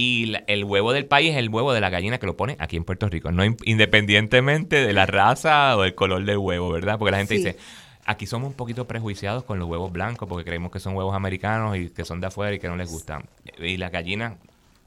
[0.00, 2.76] Y el huevo del país es el huevo de la gallina que lo pone aquí
[2.76, 7.00] en Puerto Rico, no independientemente de la raza o el color del huevo, ¿verdad?
[7.00, 7.56] Porque la gente dice,
[8.04, 11.76] aquí somos un poquito prejuiciados con los huevos blancos porque creemos que son huevos americanos
[11.76, 13.24] y que son de afuera y que no les gustan.
[13.58, 14.34] Y las gallinas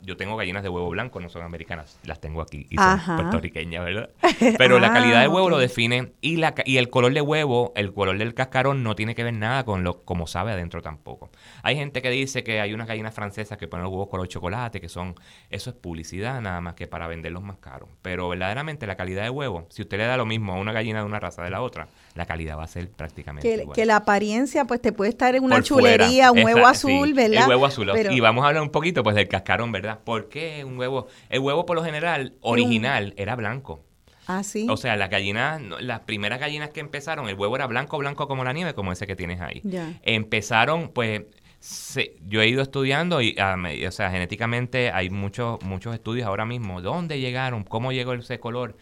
[0.01, 3.83] yo tengo gallinas de huevo blanco, no son americanas, las tengo aquí y son puertorriqueñas,
[3.83, 4.09] ¿verdad?
[4.57, 7.93] Pero la calidad del huevo lo define y la y el color de huevo, el
[7.93, 11.29] color del cascarón no tiene que ver nada con lo como sabe adentro tampoco.
[11.63, 14.81] Hay gente que dice que hay unas gallinas francesas que ponen los huevos color chocolate,
[14.81, 15.15] que son
[15.49, 19.31] eso es publicidad nada más que para venderlos más caros, pero verdaderamente la calidad del
[19.31, 21.61] huevo, si usted le da lo mismo a una gallina de una raza de la
[21.61, 23.75] otra, la calidad va a ser prácticamente que, igual.
[23.75, 27.43] Que la apariencia pues te puede estar en una chulería, un huevo azul, ¿verdad?
[27.43, 27.91] El huevo azul.
[28.11, 29.99] Y vamos a hablar un poquito pues del cascarón, ¿verdad?
[30.03, 31.07] ¿Por qué un huevo?
[31.29, 33.83] El huevo por lo general original era blanco.
[34.27, 34.67] Ah, sí.
[34.69, 38.43] O sea, las gallinas, las primeras gallinas que empezaron, el huevo era blanco, blanco como
[38.43, 39.61] la nieve, como ese que tienes ahí.
[40.03, 41.23] Empezaron, pues,
[41.63, 43.55] Sí, yo he ido estudiando y, ah,
[43.87, 46.81] o sea, genéticamente hay muchos muchos estudios ahora mismo.
[46.81, 47.63] ¿Dónde llegaron?
[47.63, 48.77] ¿Cómo llegó ese color?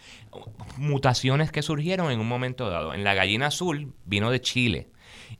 [0.77, 2.93] Mutaciones que surgieron en un momento dado.
[2.93, 4.87] En la gallina azul vino de Chile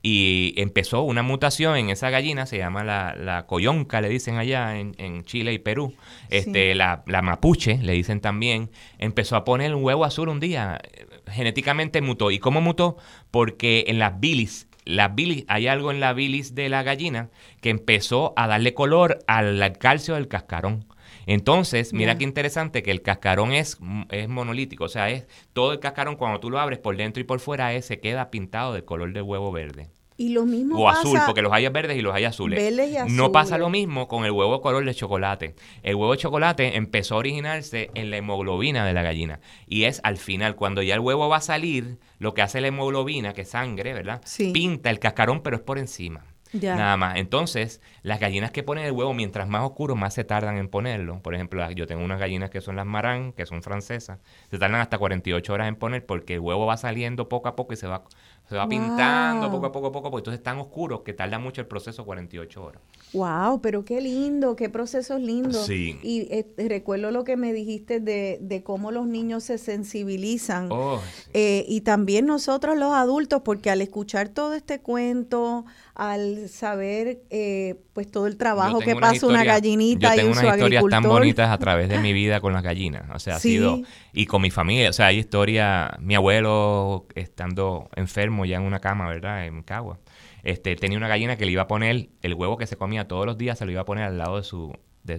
[0.02, 4.78] y empezó una mutación en esa gallina, se llama la, la coyonca, le dicen allá
[4.78, 5.94] en, en Chile y Perú,
[6.28, 10.78] este, la, la, mapuche, le dicen también, empezó a poner un huevo azul un día,
[11.26, 12.30] genéticamente mutó.
[12.30, 12.96] ¿Y cómo mutó?
[13.30, 17.70] Porque en las bilis, la bilis, hay algo en la bilis de la gallina que
[17.70, 20.86] empezó a darle color al calcio del cascarón.
[21.26, 23.78] Entonces, mira qué interesante que el cascarón es,
[24.10, 27.24] es monolítico, o sea, es todo el cascarón cuando tú lo abres por dentro y
[27.24, 29.90] por fuera es, se queda pintado de color de huevo verde.
[30.20, 32.60] Y lo mismo o azul, porque los hay verdes y los hay azules.
[33.08, 35.54] No pasa lo mismo con el huevo color de chocolate.
[35.82, 39.40] El huevo de chocolate empezó a originarse en la hemoglobina de la gallina.
[39.66, 42.66] Y es al final, cuando ya el huevo va a salir, lo que hace la
[42.66, 44.20] hemoglobina, que es sangre, ¿verdad?
[44.52, 46.22] Pinta el cascarón, pero es por encima.
[46.52, 47.16] Nada más.
[47.16, 51.22] Entonces, las gallinas que ponen el huevo, mientras más oscuro, más se tardan en ponerlo.
[51.22, 54.18] Por ejemplo, yo tengo unas gallinas que son las marán, que son francesas.
[54.50, 57.72] Se tardan hasta 48 horas en poner porque el huevo va saliendo poco a poco
[57.72, 58.02] y se va,
[58.50, 60.18] se va pintando poco a poco, poco a poco.
[60.18, 62.82] Entonces, es tan oscuro que tarda mucho el proceso 48 horas.
[63.12, 65.66] Wow, pero qué lindo, qué procesos lindos.
[65.66, 66.00] Sí.
[66.02, 70.66] Y eh, recuerdo lo que me dijiste de, de cómo los niños se sensibilizan.
[70.72, 71.00] Oh,
[71.32, 75.64] eh, y también nosotros los adultos, porque al escuchar todo este cuento,
[76.00, 80.56] al saber eh, pues todo el trabajo que pasa una gallinita yo tengo y unas
[80.56, 83.02] historias tan bonitas a través de mi vida con las gallinas.
[83.14, 83.82] O sea ha sido
[84.14, 88.80] y con mi familia o sea hay historia mi abuelo estando enfermo ya en una
[88.80, 89.98] cama verdad en Cagua
[90.42, 93.26] este tenía una gallina que le iba a poner el huevo que se comía todos
[93.26, 94.72] los días se lo iba a poner al lado de su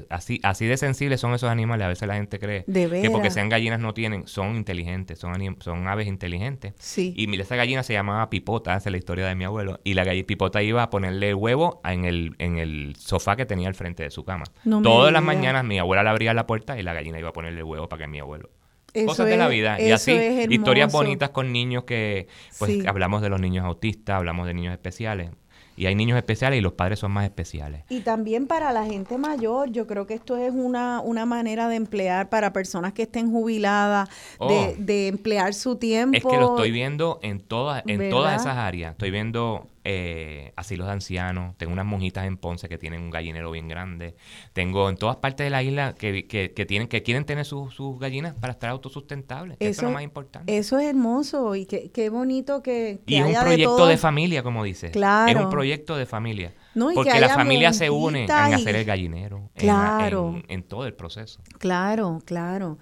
[0.10, 1.86] así, así de sensibles son esos animales.
[1.86, 5.88] A veces la gente cree que porque sean gallinas no tienen, son inteligentes, son, son
[5.88, 6.74] aves inteligentes.
[6.80, 7.14] Sí.
[7.16, 9.80] Y esa gallina se llamaba Pipota, esa es la historia de mi abuelo.
[9.84, 13.68] Y la gallina Pipota iba a ponerle huevo en el, en el sofá que tenía
[13.68, 14.46] al frente de su cama.
[14.84, 17.64] Todas las mañanas mi abuela le abría la puerta y la gallina iba a ponerle
[17.64, 18.50] huevo para que mi abuelo
[19.06, 19.82] cosas de la vida.
[19.82, 20.12] Y así,
[20.50, 22.28] historias bonitas con niños que,
[22.60, 25.32] pues, hablamos de los niños autistas, hablamos de niños especiales
[25.82, 27.82] y hay niños especiales y los padres son más especiales.
[27.90, 31.76] Y también para la gente mayor, yo creo que esto es una, una manera de
[31.76, 34.08] emplear para personas que estén jubiladas,
[34.40, 34.74] de, oh.
[34.78, 36.16] de, emplear su tiempo.
[36.16, 38.92] Es que lo estoy viendo en todas, en todas esas áreas.
[38.92, 43.52] Estoy viendo eh, asilos de ancianos, tengo unas monjitas en Ponce que tienen un gallinero
[43.52, 44.16] bien grande,
[44.54, 48.36] tengo en todas partes de la isla que, que, tienen, que quieren tener sus gallinas
[48.36, 50.56] para estar autosustentables, eso, es lo más importante.
[50.56, 54.92] Eso es hermoso y qué, bonito que, Y es un proyecto de, familia, como dices.
[54.92, 55.32] Claro.
[55.32, 56.54] Es un proyecto de familia.
[56.94, 60.42] porque la familia se une en hacer el gallinero, claro.
[60.48, 61.42] en todo el proceso.
[61.60, 62.78] Claro, claro.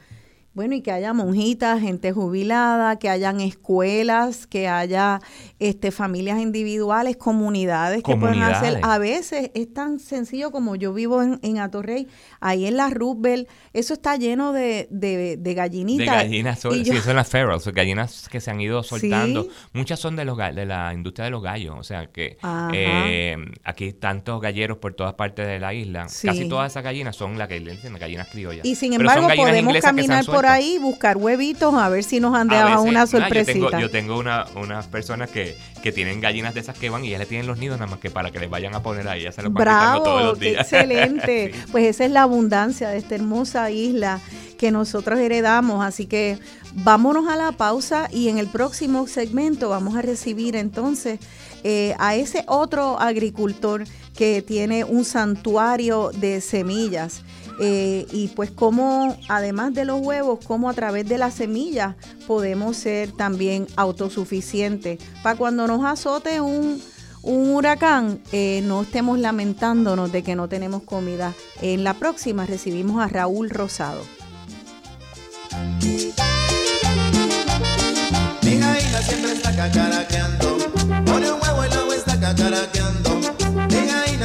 [0.59, 5.21] Bueno, y que haya monjitas, gente jubilada, que hayan escuelas, que haya
[5.57, 8.81] este, familias individuales, comunidades que puedan hacer.
[8.83, 12.09] A veces es tan sencillo como yo vivo en, en Atorrey,
[12.41, 16.05] ahí en la Roosevelt, eso está lleno de, de, gallinitas.
[16.05, 19.47] De gallinas, sí, son las ferals, gallinas que se han ido soltando.
[19.71, 22.37] Muchas son de los de la industria de los gallos, o sea que
[22.73, 26.07] eh, aquí tantos galleros por todas partes de la isla.
[26.21, 28.65] Casi todas esas gallinas son las que dicen gallinas criollas.
[28.65, 32.81] Y sin embargo podemos caminar por ahí, buscar huevitos, a ver si nos han dado
[32.83, 33.79] una sorpresita.
[33.79, 37.17] yo tengo, una, unas personas que, que, tienen gallinas de esas que van y ya
[37.17, 39.31] le tienen los nidos nada más que para que les vayan a poner ahí, ya
[39.31, 40.61] se los van todos los días.
[40.71, 41.53] excelente.
[41.71, 44.19] Pues esa es la abundancia de esta hermosa isla
[44.57, 46.37] que nosotros heredamos, así que
[46.73, 51.19] vámonos a la pausa y en el próximo segmento vamos a recibir entonces
[51.63, 53.85] eh, a ese otro agricultor
[54.15, 57.23] que tiene un santuario de semillas
[57.59, 61.95] eh, y pues como además de los huevos, como a través de las semillas
[62.27, 64.99] podemos ser también autosuficientes.
[65.21, 66.81] Para cuando nos azote un,
[67.21, 71.33] huracán, eh, no estemos lamentándonos de que no tenemos comida.
[71.61, 74.01] En la próxima recibimos a Raúl Rosado.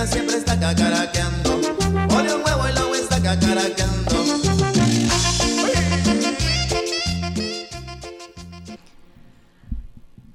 [0.07, 2.54] Siempre está cacaraqueando, un un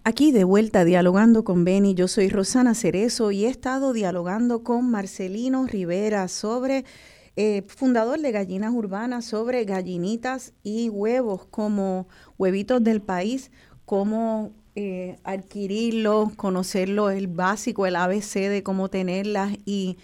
[0.09, 4.89] Aquí de vuelta dialogando con Beni, yo soy Rosana Cerezo y he estado dialogando con
[4.89, 6.83] Marcelino Rivera sobre,
[7.35, 12.07] eh, fundador de Gallinas Urbanas, sobre gallinitas y huevos como
[12.39, 13.51] huevitos del país,
[13.85, 19.97] cómo eh, adquirirlos, conocerlo, el básico, el ABC de cómo tenerlas y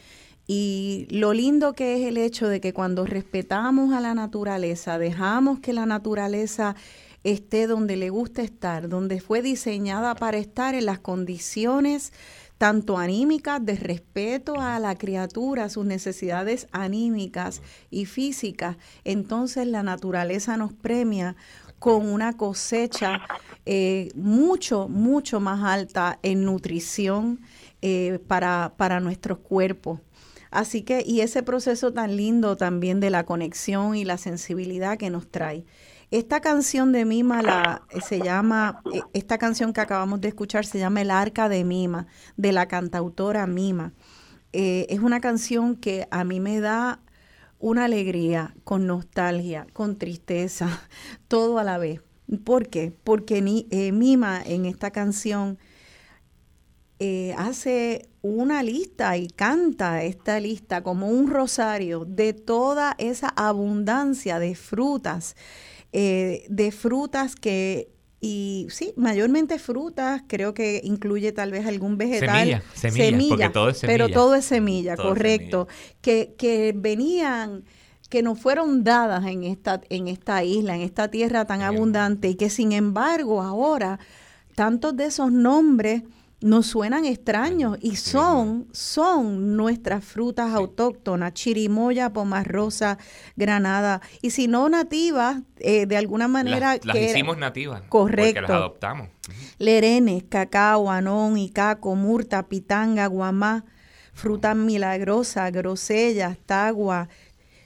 [0.47, 5.59] y lo lindo que es el hecho de que cuando respetamos a la naturaleza, dejamos
[5.59, 6.75] que la naturaleza
[7.23, 12.13] esté donde le gusta estar, donde fue diseñada para estar en las condiciones
[12.57, 20.55] tanto anímicas, de respeto a la criatura, sus necesidades anímicas y físicas, entonces la naturaleza
[20.55, 21.35] nos premia
[21.79, 23.21] con una cosecha
[23.65, 27.41] eh, mucho, mucho más alta en nutrición
[27.81, 29.99] eh, para, para nuestros cuerpos.
[30.55, 35.09] Así que, y ese proceso tan lindo también de la conexión y la sensibilidad que
[35.09, 35.65] nos trae.
[36.11, 40.79] Esta canción de Mima eh, se llama, eh, esta canción que acabamos de escuchar se
[40.79, 43.91] llama El Arca de Mima, de la cantautora Mima.
[44.53, 47.01] Eh, es una canción que a mí me da
[47.59, 50.69] una alegría, con nostalgia, con tristeza,
[51.27, 51.99] todo a la vez.
[52.45, 52.93] ¿Por qué?
[53.03, 55.57] Porque ni, Mima en esta canción
[57.37, 64.55] hace una lista y canta esta lista como un rosario de toda esa abundancia de
[64.55, 65.35] frutas
[65.97, 67.87] eh, de frutas que
[68.19, 72.37] y sí, mayormente frutas, creo que incluye tal vez algún vegetal.
[72.37, 73.97] Semilla, semilla, porque todo es semilla.
[73.97, 75.69] Pero todo es semilla, correcto.
[76.01, 77.63] Que, que venían,
[78.09, 82.35] que nos fueron dadas en esta, en esta isla, en esta tierra tan abundante, y
[82.35, 83.97] que sin embargo ahora
[84.53, 86.03] tantos de esos nombres
[86.45, 92.99] nos suenan extraños y son, son nuestras frutas autóctonas, chirimoya, pomarrosa,
[93.35, 93.99] granada.
[94.21, 96.77] Y si no nativas, eh, de alguna manera...
[96.83, 97.81] Las, hicimos nativas.
[97.89, 98.41] Correcto.
[98.41, 99.09] Porque las adoptamos.
[99.57, 103.65] Lerenes, cacao, anón, icaco, murta, pitanga, guamá,
[104.13, 107.09] frutas milagrosas, grosellas, tagua,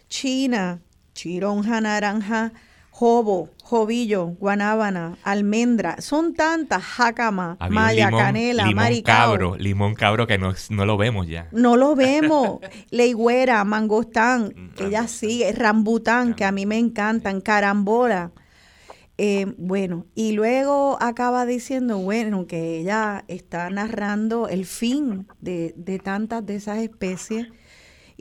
[0.07, 0.79] china,
[1.13, 2.53] chironja, naranja,
[2.91, 10.55] jobo, jovillo, guanábana, almendra, son tantas, jácama, maya, canela, limón cabro, limón cabro que no,
[10.69, 11.47] no, lo vemos ya.
[11.51, 12.61] No lo vemos.
[12.89, 18.31] Leigüera, mangostán, mm, ella sigue, rambután, que a mí me encantan, carambola.
[19.19, 25.99] Eh, bueno, y luego acaba diciendo, bueno, que ella está narrando el fin de, de
[25.99, 27.49] tantas de esas especies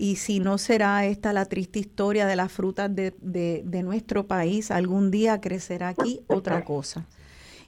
[0.00, 4.70] y si no será esta la triste historia de las frutas de, de, nuestro país,
[4.70, 7.04] algún día crecerá aquí otra cosa.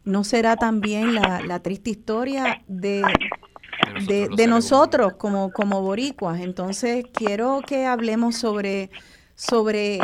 [0.05, 3.03] No será también la, la triste historia de,
[4.07, 6.41] de, nosotros como, como boricuas.
[6.41, 8.91] Entonces quiero que hablemos sobre,
[9.35, 9.99] sobre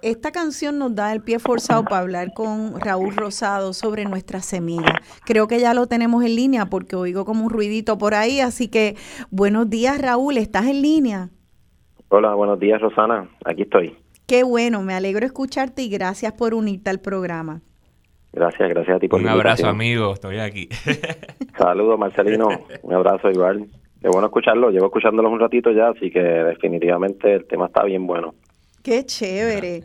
[0.00, 5.02] esta canción nos da el pie forzado para hablar con Raúl Rosado sobre nuestra semilla.
[5.26, 8.68] Creo que ya lo tenemos en línea porque oigo como un ruidito por ahí, así
[8.68, 8.96] que
[9.30, 11.30] buenos días Raúl, ¿estás en línea?
[12.08, 13.96] Hola, buenos días Rosana, aquí estoy.
[14.28, 17.62] Qué bueno, me alegro escucharte y gracias por unirte al programa.
[18.32, 20.68] Gracias, gracias a ti por Un abrazo amigo, estoy aquí.
[21.58, 22.48] Saludos Marcelino,
[22.82, 23.66] un abrazo igual.
[24.00, 28.06] Qué bueno escucharlo, llevo escuchándolo un ratito ya, así que definitivamente el tema está bien
[28.06, 28.34] bueno.
[28.84, 29.82] Qué chévere.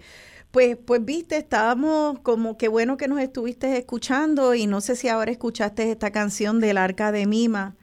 [0.51, 5.07] Pues, pues viste, estábamos como que bueno que nos estuviste escuchando y no sé si
[5.07, 7.76] ahora escuchaste esta canción del Arca de Mima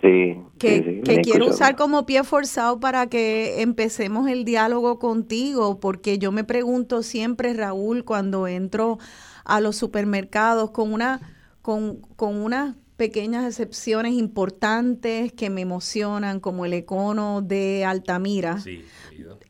[0.00, 6.32] Sí, que, quiero usar como pie forzado para que empecemos el diálogo contigo, porque yo
[6.32, 8.98] me pregunto siempre, Raúl, cuando entro
[9.44, 11.20] a los supermercados con una,
[11.62, 18.62] con, con unas pequeñas excepciones importantes que me emocionan, como el econo de Altamira,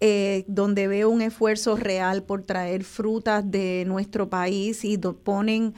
[0.00, 5.74] eh, donde veo un esfuerzo real por traer frutas de nuestro país y ponen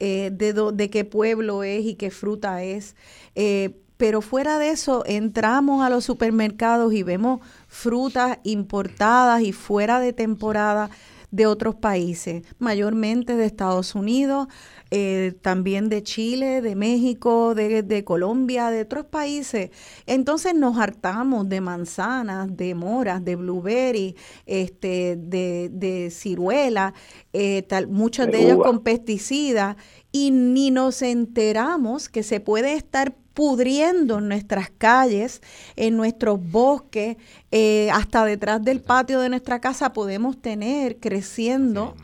[0.00, 2.94] eh, de, de qué pueblo es y qué fruta es.
[3.34, 10.00] Eh, pero fuera de eso, entramos a los supermercados y vemos frutas importadas y fuera
[10.00, 10.88] de temporada
[11.30, 14.48] de otros países, mayormente de Estados Unidos,
[14.90, 19.70] eh, también de Chile, de México, de, Colombia, de otros países.
[20.06, 26.94] Entonces nos hartamos de manzanas, de moras, de blueberry, este, de, de ciruela,
[27.34, 29.76] eh, tal, muchos de ellos con pesticidas,
[30.10, 35.42] y ni nos enteramos que se puede estar pudriendo en nuestras calles,
[35.76, 37.18] en nuestros bosques,
[37.52, 41.94] eh, hasta detrás del patio de nuestra casa podemos tener creciendo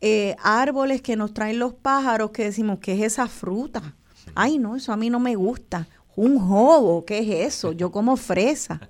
[0.00, 3.96] eh, árboles que nos traen los pájaros que decimos, ¿qué es esa fruta?
[4.36, 5.88] Ay, no, eso a mí no me gusta.
[6.14, 7.72] Un jobo, ¿qué es eso?
[7.72, 8.88] Yo como fresa.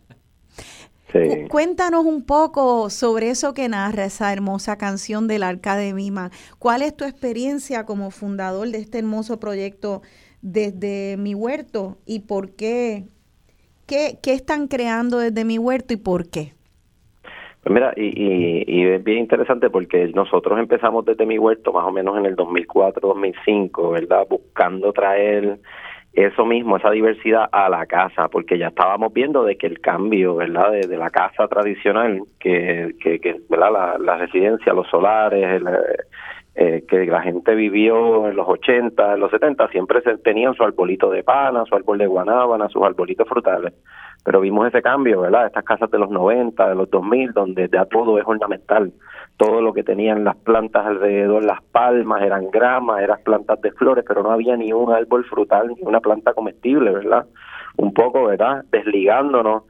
[1.48, 6.30] Cuéntanos un poco sobre eso que narra esa hermosa canción del Arca de Mima.
[6.58, 10.02] ¿Cuál es tu experiencia como fundador de este hermoso proyecto
[10.46, 13.04] desde mi huerto y por qué,
[13.88, 16.52] qué, están creando desde mi huerto y por qué.
[17.62, 21.90] Pues mira, y, y, es bien interesante porque nosotros empezamos desde mi huerto más o
[21.90, 24.24] menos en el 2004-2005, ¿verdad?
[24.30, 25.58] Buscando traer
[26.12, 30.36] eso mismo, esa diversidad a la casa, porque ya estábamos viendo de que el cambio,
[30.36, 30.70] ¿verdad?
[30.70, 33.72] De, la casa tradicional, que, que, ¿verdad?
[33.72, 35.66] La, la, residencia, los solares, el,
[36.58, 40.62] eh, que la gente vivió en los 80, en los 70, siempre se tenían su
[40.62, 43.74] arbolito de pana, su árbol de guanábana, sus arbolitos frutales.
[44.24, 45.44] Pero vimos ese cambio, ¿verdad?
[45.44, 48.90] Estas casas de los 90, de los 2000, donde ya todo es ornamental.
[49.36, 54.06] Todo lo que tenían las plantas alrededor, las palmas, eran gramas, eran plantas de flores,
[54.08, 57.26] pero no había ni un árbol frutal, ni una planta comestible, ¿verdad?
[57.76, 58.64] Un poco, ¿verdad?
[58.72, 59.64] Desligándonos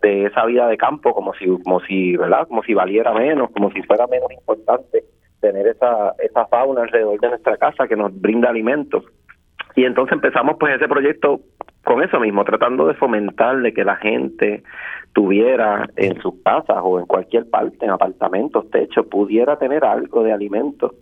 [0.00, 3.70] de esa vida de campo como si como si verdad como si valiera menos como
[3.70, 5.04] si fuera menos importante
[5.40, 9.04] tener esa esa fauna alrededor de nuestra casa que nos brinda alimentos
[9.74, 11.40] y entonces empezamos pues ese proyecto
[11.84, 14.62] con eso mismo tratando de fomentar de que la gente
[15.12, 20.32] tuviera en sus casas o en cualquier parte en apartamentos techos pudiera tener algo de
[20.32, 20.94] alimento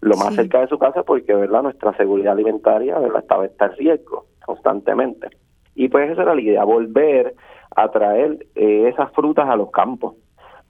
[0.00, 4.26] lo más cerca de su casa porque verdad nuestra seguridad alimentaria verdad estaba en riesgo
[4.44, 5.28] constantemente.
[5.74, 7.34] Y pues esa era la idea volver
[7.74, 10.14] a traer eh, esas frutas a los campos.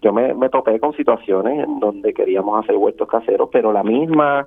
[0.07, 4.45] Yo me, me topé con situaciones en donde queríamos hacer huertos caseros, pero la misma,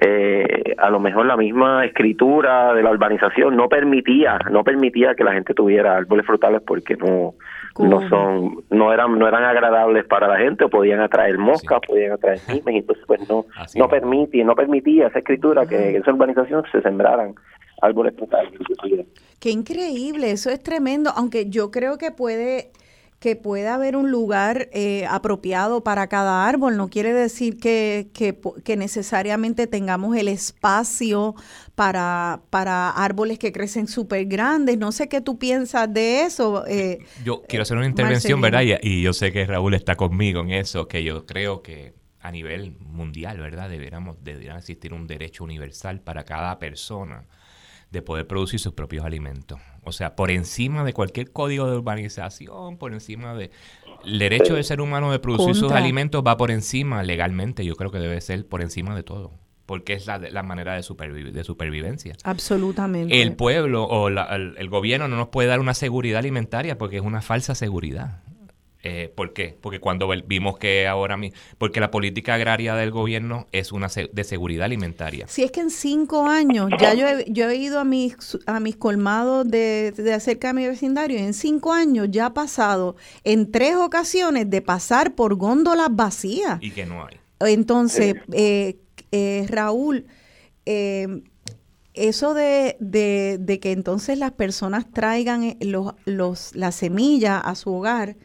[0.00, 5.22] eh, a lo mejor la misma escritura de la urbanización no permitía, no permitía que
[5.22, 7.34] la gente tuviera árboles frutales porque no,
[7.78, 12.12] no son, no eran, no eran agradables para la gente, o podían atraer moscas, podían
[12.12, 13.44] atraer mimes, entonces pues no,
[13.74, 17.34] no permitía, no permitía esa escritura que en esa urbanización se sembraran
[17.82, 18.50] árboles frutales.
[19.38, 22.70] Qué increíble, eso es tremendo, aunque yo creo que puede
[23.22, 26.76] que pueda haber un lugar eh, apropiado para cada árbol.
[26.76, 31.36] No quiere decir que, que, necesariamente tengamos el espacio
[31.76, 34.76] para, para árboles que crecen súper grandes.
[34.76, 36.66] No sé qué tú piensas de eso.
[36.66, 38.62] Eh, yo quiero hacer una intervención, ¿verdad?
[38.62, 42.32] Y, y, yo sé que Raúl está conmigo en eso, que yo creo que a
[42.32, 43.70] nivel mundial, ¿verdad?
[43.70, 47.28] Deberíamos, debería existir un derecho universal para cada persona
[47.92, 49.60] de poder producir sus propios alimentos.
[49.84, 53.50] O sea, por encima de cualquier código de urbanización, por encima de...
[54.04, 57.92] El derecho del ser humano de producir sus alimentos va por encima legalmente, yo creo
[57.92, 59.32] que debe ser por encima de todo
[59.64, 60.82] porque es la, la manera de,
[61.32, 62.14] de supervivencia.
[62.24, 63.22] Absolutamente.
[63.22, 67.02] El pueblo o el, el, gobierno no nos puede dar una seguridad alimentaria porque es
[67.02, 68.20] una falsa seguridad.
[68.84, 69.56] Eh, ¿Por qué?
[69.60, 74.24] Porque cuando vimos que ahora mismo, porque la política agraria del gobierno es una de
[74.24, 75.28] seguridad alimentaria.
[75.28, 78.16] Si es que en cinco años, ya yo he, yo he ido a mis,
[78.46, 82.34] a mis colmados de, de acerca de mi vecindario, y en cinco años ya ha
[82.34, 86.58] pasado en tres ocasiones de pasar por góndolas vacías.
[86.60, 87.18] Y que no hay.
[87.38, 88.78] Entonces, eh,
[89.12, 90.06] eh, Raúl,
[91.94, 97.72] eso de, de, de, que entonces las personas traigan los, los, la semilla a su
[97.72, 98.16] hogar,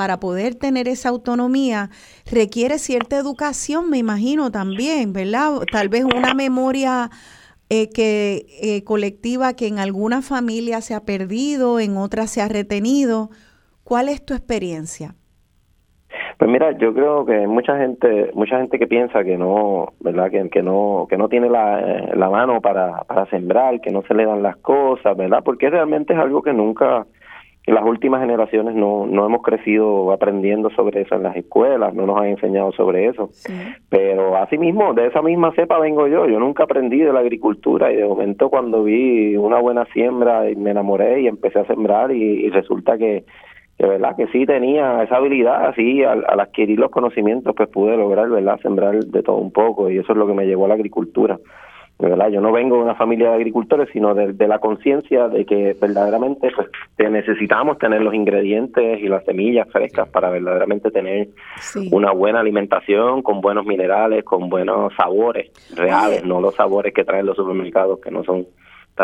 [0.00, 1.90] para poder tener esa autonomía
[2.32, 5.60] requiere cierta educación, me imagino también, ¿verdad?
[5.70, 7.10] Tal vez una memoria
[7.68, 12.48] eh, que eh, colectiva que en alguna familia se ha perdido, en otras se ha
[12.48, 13.28] retenido.
[13.84, 15.16] ¿Cuál es tu experiencia?
[16.38, 20.30] Pues mira, yo creo que mucha gente, mucha gente que piensa que no, ¿verdad?
[20.30, 24.42] Que, no, que no tiene la, la mano para, sembrar, que no se le dan
[24.42, 25.42] las cosas, ¿verdad?
[25.44, 27.04] Porque realmente es algo que nunca,
[27.66, 32.18] las últimas generaciones no, no hemos crecido aprendiendo sobre eso en las escuelas, no nos
[32.18, 33.30] han enseñado sobre eso.
[33.88, 36.26] Pero asimismo, de esa misma cepa vengo yo.
[36.26, 40.56] Yo nunca aprendí de la agricultura y de momento cuando vi una buena siembra y
[40.56, 43.24] me enamoré y empecé a sembrar y, resulta que,
[43.78, 47.96] que, verdad que sí tenía esa habilidad, así al, al, adquirir los conocimientos pues pude
[47.96, 48.58] lograr, ¿verdad?
[48.62, 51.38] Sembrar de todo un poco y eso es lo que me llevó a la agricultura.
[52.00, 52.28] ¿Verdad?
[52.30, 56.50] Yo no vengo de una familia de agricultores, sino de, la conciencia de que verdaderamente
[56.54, 56.68] pues,
[57.10, 61.28] necesitamos tener los ingredientes y las semillas frescas para verdaderamente tener
[61.92, 67.26] una buena alimentación con buenos minerales, con buenos sabores reales, no los sabores que traen
[67.26, 68.46] los supermercados que no son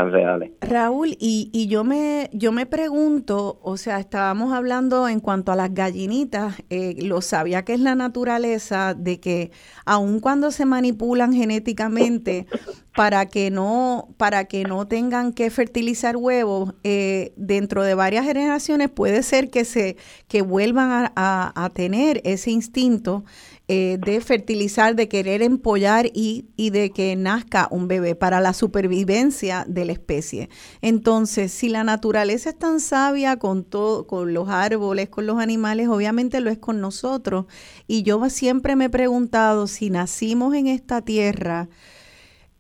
[0.05, 0.53] reales.
[0.61, 5.57] Raúl, y, y yo me yo me pregunto, o sea, estábamos hablando en cuanto a
[5.57, 9.51] las gallinitas, eh, lo sabía que es la naturaleza de que
[9.85, 12.47] aun cuando se manipulan genéticamente
[12.95, 18.89] para que no para que no tengan que fertilizar huevos eh, dentro de varias generaciones
[18.91, 19.97] puede ser que se
[20.29, 23.25] que vuelvan a tener ese instinto
[23.68, 28.53] eh, de fertilizar, de querer empollar y, y, de que nazca un bebé para la
[28.53, 30.51] supervivencia de la especie.
[30.83, 35.88] Entonces, si la naturaleza es tan sabia con todo, con los árboles, con los animales,
[35.88, 37.47] obviamente lo es con nosotros.
[37.88, 41.68] Y yo siempre me he preguntado si nacimos en esta tierra,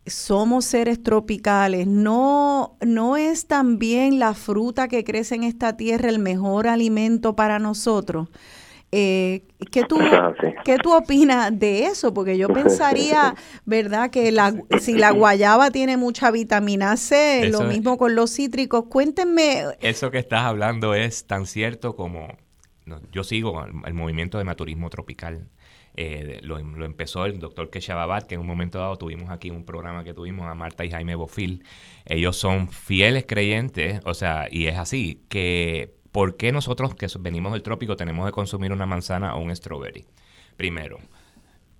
[0.06, 6.18] somos seres tropicales, no, no es también la fruta que crece en esta tierra el
[6.18, 8.28] mejor alimento para nosotros.
[8.92, 9.42] Eh,
[9.72, 9.98] ¿qué, tú,
[10.64, 12.14] ¿Qué tú opinas de eso?
[12.14, 13.34] Porque yo pensaría,
[13.64, 14.10] ¿verdad?
[14.10, 18.84] Que la, si la guayaba tiene mucha vitamina C, lo mismo con los cítricos.
[18.88, 19.64] Cuéntenme.
[19.80, 22.28] Eso que estás hablando es tan cierto como
[23.12, 25.48] yo sigo el, movimiento de naturismo tropical.
[25.98, 30.04] Eh, lo, empezó el doctor Keshababat, que en un momento dado tuvimos aquí un programa
[30.04, 31.64] que tuvimos a Marta y Jaime Bofil.
[32.04, 37.52] Ellos son fieles creyentes, o sea, y es así, que ¿por qué nosotros que venimos
[37.52, 40.06] del trópico tenemos que consumir una manzana o un strawberry?
[40.56, 40.98] Primero,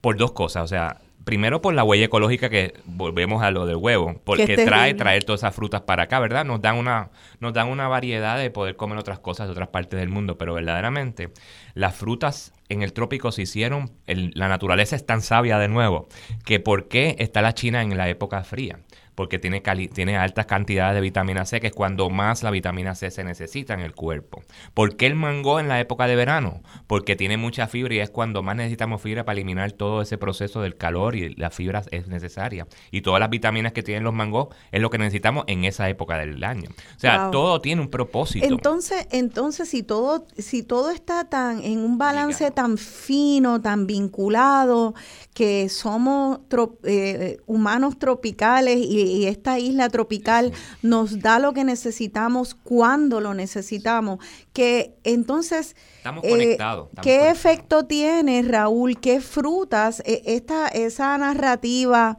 [0.03, 3.77] por dos cosas, o sea, primero por la huella ecológica que volvemos a lo del
[3.77, 6.45] huevo, porque trae traer todas esas frutas para acá, ¿verdad?
[6.45, 7.09] Nos dan una
[7.41, 10.53] nos dan una variedad de poder comer otras cosas de otras partes del mundo, pero
[10.53, 11.31] verdaderamente
[11.73, 16.09] las frutas en el trópico se hicieron, la naturaleza es tan sabia de nuevo,
[16.45, 18.81] que por qué está la China en la época fría
[19.17, 19.63] porque tiene,
[19.93, 23.75] tiene altas cantidades de vitamina C, que es cuando más la vitamina C se necesita
[23.75, 24.43] en el cuerpo.
[24.75, 26.63] ¿Por qué el mango en la época de verano?
[26.87, 30.61] Porque tiene mucha fibra y es cuando más necesitamos fibra para eliminar todo ese proceso
[30.61, 32.69] del calor y la fibra es necesaria.
[32.91, 36.19] Y todas las vitaminas que tienen los mangos es lo que necesitamos en esa época
[36.19, 36.69] del año.
[36.97, 38.47] O sea, todo tiene un propósito.
[38.47, 44.95] Entonces, entonces si todo si todo está tan en un balance tan fino, tan vinculado,
[45.33, 46.41] que somos
[46.85, 50.53] eh, humanos tropicales y y esta isla tropical
[50.83, 54.19] nos da lo que necesitamos cuando lo necesitamos.
[54.53, 56.89] Que entonces, Estamos eh, conectados.
[57.03, 58.99] ¿qué efecto tiene, Raúl?
[59.01, 60.03] ¿Qué frutas?
[60.05, 62.19] E, esta, esa narrativa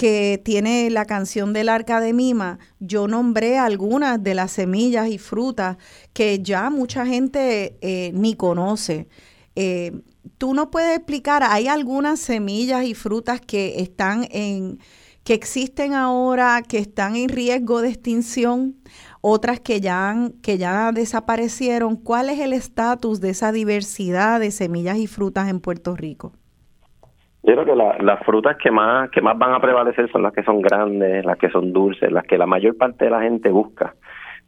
[0.00, 5.18] que tiene la canción del arca de Mima, yo nombré algunas de las semillas y
[5.18, 5.76] frutas
[6.14, 9.08] que ya mucha gente eh, ni conoce.
[9.56, 9.92] Eh,
[10.38, 14.78] tú no puedes explicar, hay algunas semillas y frutas que están en,
[15.30, 18.74] que existen ahora, que están en riesgo de extinción,
[19.20, 20.12] otras que ya,
[20.42, 21.94] que ya desaparecieron.
[21.94, 26.32] ¿Cuál es el estatus de esa diversidad de semillas y frutas en Puerto Rico?
[27.44, 30.42] Yo creo que las frutas que más que más van a prevalecer son las que
[30.42, 33.94] son grandes, las que son dulces, las que la mayor parte de la gente busca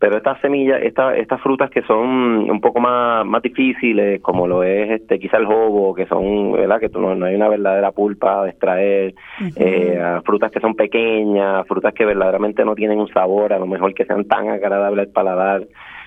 [0.03, 4.65] pero estas semillas, esta, estas frutas que son un poco más, más difíciles, como lo
[4.65, 6.81] es este quizá el jobo, que son, ¿verdad?
[6.81, 9.15] Que no, no hay una verdadera pulpa de extraer,
[9.55, 13.95] eh, frutas que son pequeñas, frutas que verdaderamente no tienen un sabor, a lo mejor
[13.95, 15.63] que sean tan agradables al paladar,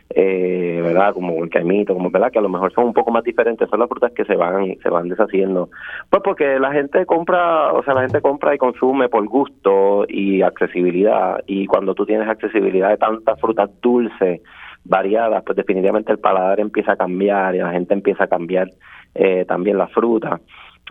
[0.10, 3.24] eh, verdad como el caimito como verdad que a lo mejor son un poco más
[3.24, 5.70] diferentes son las frutas que se van se van deshaciendo.
[6.10, 10.42] Pues porque la gente compra o sea la gente compra y consume por gusto y
[10.42, 11.44] accesibilidad.
[11.48, 14.42] Y cuando tú tienes accesibilidad de tantas frutas dulces
[14.84, 18.70] variadas pues definitivamente el paladar empieza a cambiar y la gente empieza a cambiar
[19.16, 20.40] eh, también la fruta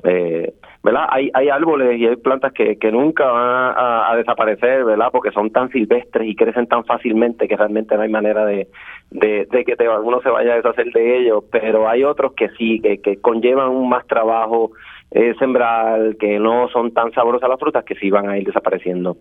[0.02, 0.52] eh,
[0.82, 1.06] ¿verdad?
[1.10, 5.08] Hay, hay árboles y hay plantas que, que nunca van a, desaparecer, ¿verdad?
[5.12, 8.68] Porque son tan silvestres y crecen tan fácilmente que realmente no hay manera de,
[9.10, 12.80] de, que te, alguno se vaya a deshacer de ellos, pero hay otros que sí,
[12.80, 14.72] que, que conllevan un más trabajo
[15.10, 19.16] eh, sembrar, que no son tan sabrosas las frutas, que sí van a ir desapareciendo.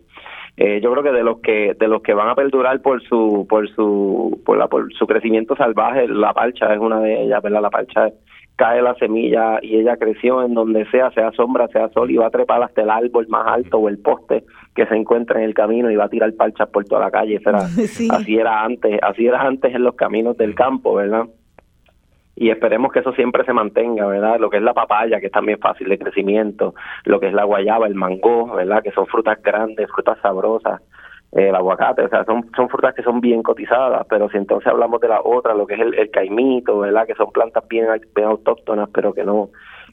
[0.58, 3.46] Eh, yo creo que de los que de los que van a perdurar por su
[3.50, 7.62] por su por, la, por su crecimiento salvaje, la parcha es una de ellas, ¿verdad?
[7.62, 8.10] La parcha
[8.64, 12.28] cae la semilla y ella creció en donde sea, sea sombra, sea sol, y va
[12.28, 15.54] a trepar hasta el árbol más alto o el poste que se encuentra en el
[15.54, 17.42] camino y va a tirar parchas por toda la calle.
[18.10, 21.26] Así era antes, así era antes en los caminos del campo, ¿verdad?
[22.38, 24.40] Y esperemos que eso siempre se mantenga, ¿verdad?
[24.40, 26.74] Lo que es la papaya, que es también fácil de crecimiento,
[27.04, 28.82] lo que es la guayaba, el mango, ¿verdad?
[28.82, 30.82] Que son frutas grandes, frutas sabrosas,
[31.36, 35.02] el aguacate, o sea, son, son frutas que son bien cotizadas, pero si entonces hablamos
[35.02, 37.08] de la otra, lo que es el, el caimito, ¿verdad?
[37.08, 39.50] Que son plantas bien, bien autóctonas, pero que no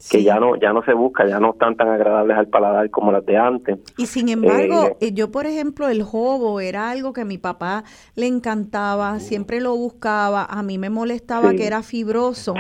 [0.09, 3.13] que ya no ya no se busca, ya no están tan agradables al paladar como
[3.13, 3.79] las de antes.
[3.99, 7.39] Y sin embargo, eh, eh, yo por ejemplo el jobo era algo que a mi
[7.39, 12.55] papá le encantaba, siempre lo buscaba, a mí me molestaba que era fibroso.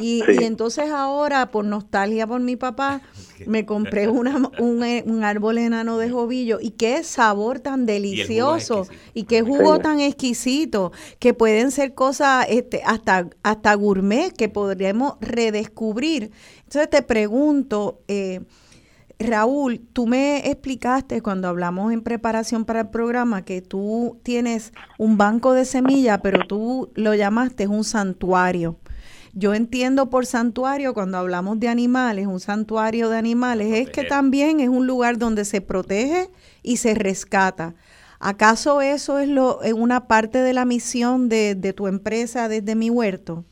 [0.00, 3.02] Y, y, entonces ahora por nostalgia por mi papá
[3.46, 6.58] me compré una, un, eh, un, árbol enano de jovillo.
[6.60, 8.86] Y qué sabor tan delicioso.
[9.14, 15.14] y, qué jugo tan exquisito que pueden ser cosas este, hasta, hasta gourmet que podríamos
[15.20, 16.32] redescubrir.
[16.70, 18.42] Entonces te pregunto, eh,
[19.18, 25.18] Raúl, tú me explicaste cuando hablamos en preparación para el programa que tú tienes un
[25.18, 28.78] banco de semillas, pero tú lo llamaste un santuario.
[29.32, 34.60] Yo entiendo por santuario cuando hablamos de animales, un santuario de animales, es que también
[34.60, 36.30] es un lugar donde se protege
[36.62, 37.74] y se rescata.
[38.20, 43.44] ¿Acaso eso es lo una parte de la misión de, tu empresa desde mi huerto?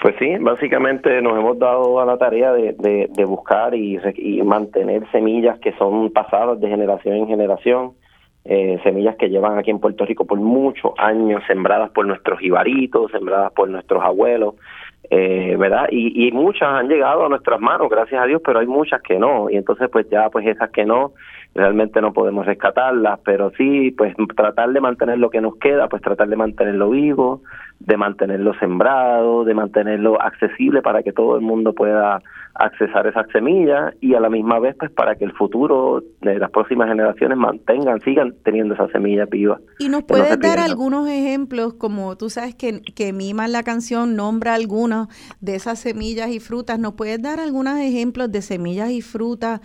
[0.00, 5.02] Pues sí, básicamente nos hemos dado a la tarea de, de, buscar y, y, mantener
[5.10, 7.92] semillas que son pasadas de generación en generación,
[8.46, 13.10] eh, semillas que llevan aquí en Puerto Rico por muchos años, sembradas por nuestros ibaritos,
[13.10, 14.54] sembradas por nuestros abuelos,
[15.10, 15.88] eh, ¿verdad?
[15.90, 19.18] Y, y muchas han llegado a nuestras manos, gracias a Dios, pero hay muchas que
[19.18, 21.12] no, y entonces pues ya pues esas que no,
[21.54, 26.02] realmente no podemos rescatarlas, pero sí, pues tratar de mantener lo que nos queda, pues
[26.02, 27.42] tratar de mantenerlo vivo,
[27.80, 32.22] de mantenerlo sembrado, de mantenerlo accesible para que todo el mundo pueda
[32.54, 36.50] accesar esas semillas y a la misma vez pues para que el futuro de las
[36.50, 39.60] próximas generaciones mantengan, sigan teniendo esas semillas vivas.
[39.78, 44.14] Y nos puedes dar algunos ejemplos, como tú sabes que, que Mima en la canción
[44.14, 45.08] nombra algunos
[45.40, 49.60] de esas semillas y frutas, ¿nos puedes dar algunos ejemplos de semillas y frutas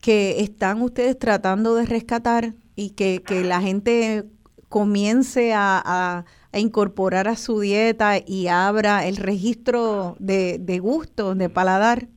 [0.00, 4.24] que están ustedes tratando de rescatar y que, que la gente
[4.68, 11.50] comience a, a, incorporar a su dieta y abra el registro de, de gustos, de
[11.50, 12.08] paladar?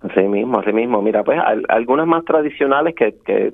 [0.00, 1.02] Así mismo, así mismo.
[1.02, 3.50] Mira, pues algunas más tradicionales que, que,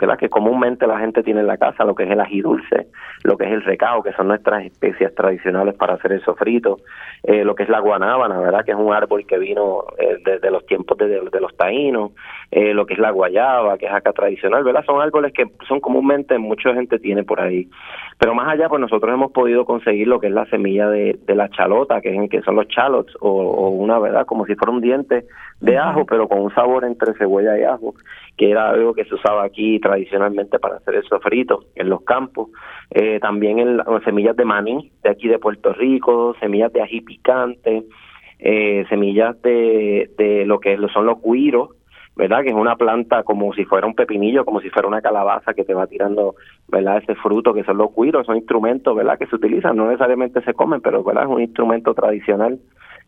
[0.00, 2.86] las que comúnmente la gente tiene en la casa, lo que es el ají dulce,
[3.22, 6.78] lo que es el recao, que son nuestras especias tradicionales para hacer el sofrito,
[7.22, 8.64] eh, lo que es la guanábana, ¿verdad?
[8.64, 12.12] Que es un árbol que vino eh, desde los tiempos de, de los taínos,
[12.50, 14.84] eh, lo que es la guayaba, que es acá tradicional, ¿verdad?
[14.86, 17.68] Son árboles que son comúnmente mucha gente tiene por ahí.
[18.18, 21.34] Pero más allá, pues nosotros hemos podido conseguir lo que es la semilla de, de
[21.36, 24.26] la chalota, que, es, que son los chalots, o, o una, ¿verdad?
[24.26, 25.24] Como si fuera un diente
[25.60, 27.94] de ajo, pero con un sabor entre cebolla y ajo,
[28.36, 32.48] que era algo que se usaba aquí tradicionalmente para hacer el sofrito en los campos.
[32.90, 37.84] Eh, también en, semillas de maní de aquí de Puerto Rico, semillas de ají picante,
[38.40, 41.70] eh, semillas de, de lo que son los guiros,
[42.18, 42.42] ¿verdad?
[42.42, 45.64] Que es una planta como si fuera un pepinillo, como si fuera una calabaza que
[45.64, 46.34] te va tirando,
[46.66, 46.98] ¿verdad?
[46.98, 49.16] Ese fruto que son los cuiros, son instrumentos, ¿verdad?
[49.16, 51.22] Que se utilizan, no necesariamente se comen, pero, ¿verdad?
[51.22, 52.58] Es un instrumento tradicional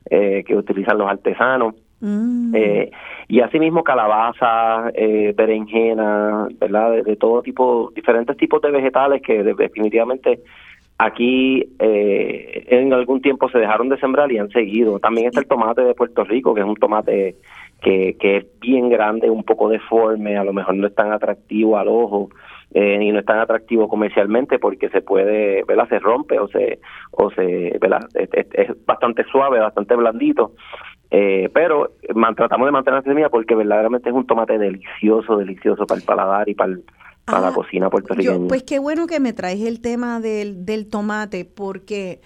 [0.09, 1.75] eh, que utilizan los artesanos.
[2.01, 2.55] Mm.
[2.55, 2.91] Eh,
[3.27, 7.03] y asimismo calabaza, eh, berenjena, ¿verdad?
[7.03, 10.39] De, todo tipo, diferentes tipos de vegetales que definitivamente
[10.99, 15.01] aquí eh, en algún tiempo se dejaron de sembrar y han seguido.
[15.01, 17.35] También está el tomate de Puerto Rico, que es un tomate
[17.81, 21.79] que, que es bien grande, un poco deforme, a lo mejor no es tan atractivo
[21.79, 22.31] al ojo.
[22.73, 25.89] Eh, y no es tan atractivo comercialmente porque se puede, ¿verdad?
[25.89, 26.79] Se rompe o se,
[27.11, 28.07] o se, ¿verdad?
[28.15, 30.53] es bastante suave, bastante blandito
[31.11, 31.97] eh, pero
[32.37, 36.49] tratamos de mantener la semilla porque verdaderamente es un tomate delicioso, delicioso para el paladar
[36.49, 36.77] y para,
[37.25, 38.47] para la ah, cocina puertorriqueña.
[38.49, 42.21] pues qué bueno que me traes el tema del, del tomate porque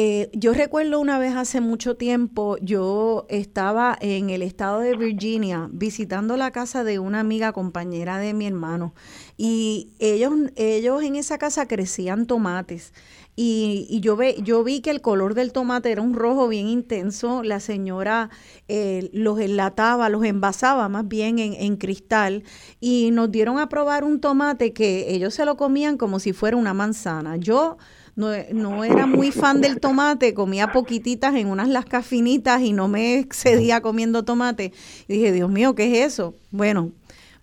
[0.00, 5.68] eh, yo recuerdo una vez hace mucho tiempo, yo estaba en el estado de Virginia
[5.72, 8.94] visitando la casa de una amiga compañera de mi hermano
[9.36, 12.92] y ellos, ellos en esa casa crecían tomates
[13.34, 17.44] y, yo, ve, yo vi que el color del tomate era un rojo bien intenso.
[17.44, 18.30] La señora
[18.66, 22.42] eh, los enlataba, los envasaba más bien en, en, cristal
[22.80, 26.56] y nos dieron a probar un tomate que ellos se lo comían como si fuera
[26.56, 27.36] una manzana.
[27.36, 27.78] Yo
[28.18, 32.88] no, no era muy fan del tomate, comía poquititas en unas lascas finitas y no
[32.88, 34.72] me excedía comiendo tomate.
[35.06, 36.34] Y dije, Dios mío, ¿qué es eso?
[36.50, 36.90] Bueno,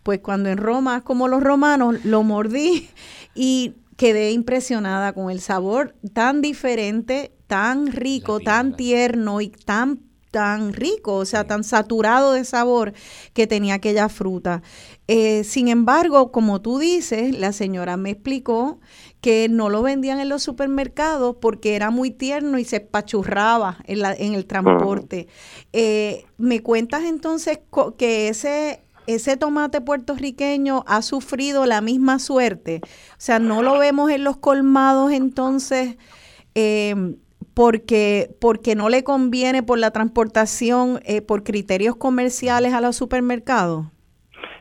[0.03, 2.89] pues cuando en Roma, como los romanos, lo mordí
[3.35, 10.01] y quedé impresionada con el sabor tan diferente, tan rico, tan tierno y tan
[10.35, 12.91] tan rico, o sea, tan saturado de sabor
[13.31, 14.63] que tenía aquella fruta.
[15.07, 18.81] Eh, sin embargo, como tú dices, la señora me explicó
[19.25, 24.01] que no lo vendían en los supermercados porque era muy tierno y se pachurraba en,
[24.01, 25.27] la, en el transporte.
[25.73, 27.57] Eh, ¿Me cuentas entonces
[27.97, 32.81] que ese ese tomate puertorriqueño ha sufrido la misma suerte.
[32.83, 35.97] O sea, no lo vemos en los colmados entonces
[36.53, 37.15] em,
[37.55, 43.87] porque, porque no le conviene por la transportación, eh, por criterios comerciales a los supermercados.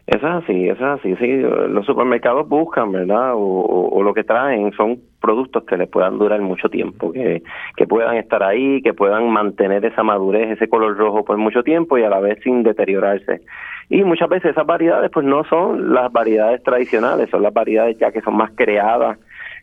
[0.07, 1.17] Eso es así, eso es así.
[1.17, 3.33] Sí, los supermercados buscan, ¿verdad?
[3.35, 7.43] O, lo que traen son productos que les puedan durar mucho tiempo, que,
[7.75, 11.97] que puedan estar ahí, que puedan mantener esa madurez, ese color rojo por mucho tiempo
[11.97, 13.41] y a la vez sin deteriorarse.
[13.89, 18.13] Y muchas veces esas variedades pues no son las variedades tradicionales, son las variedades ya
[18.13, 19.19] que son más creadas,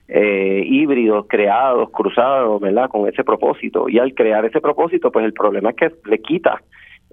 [0.07, 2.89] eh, híbridos, creados, cruzados, ¿verdad?
[2.89, 3.87] Con ese propósito.
[3.89, 6.63] Y al crear ese propósito pues el problema es que le quita,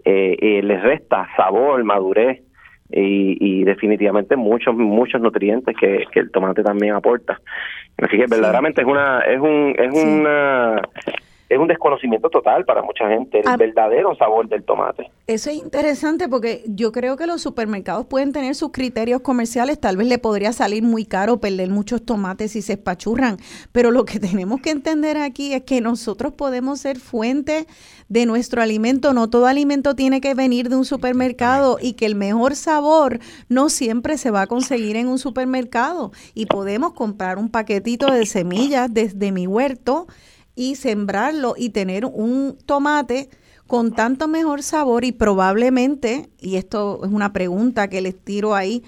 [0.03, 2.48] eh, eh, le resta sabor, madurez
[2.91, 7.41] y, y definitivamente muchos muchos nutrientes que, que el tomate también aporta.
[7.99, 10.83] Así que verdaderamente es una es un es una
[11.49, 13.57] es un desconocimiento total para mucha gente el ah.
[13.57, 15.11] verdadero sabor del tomate.
[15.27, 19.97] Eso es interesante porque yo creo que los supermercados pueden tener sus criterios comerciales, tal
[19.97, 23.39] vez le podría salir muy caro perder muchos tomates si se espachurran,
[23.73, 27.67] pero lo que tenemos que entender aquí es que nosotros podemos ser fuente
[28.09, 32.15] de nuestro alimento, no todo alimento tiene que venir de un supermercado y que el
[32.15, 33.19] mejor sabor
[33.49, 38.27] no siempre se va a conseguir en un supermercado y podemos comprar un paquetito de
[38.27, 40.07] semillas desde mi huerto
[40.59, 43.31] y sembrarlo y tener un tomate
[43.69, 48.83] con tanto mejor sabor y probablemente, y esto es una pregunta que les tiro ahí,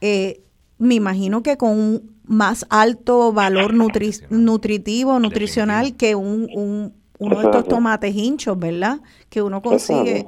[0.00, 0.40] eh,
[0.78, 7.44] me imagino que con un más alto valor nutritivo, nutricional que un, un, uno de
[7.44, 9.00] estos tomates hinchos, ¿verdad?
[9.28, 10.26] Que uno consigue.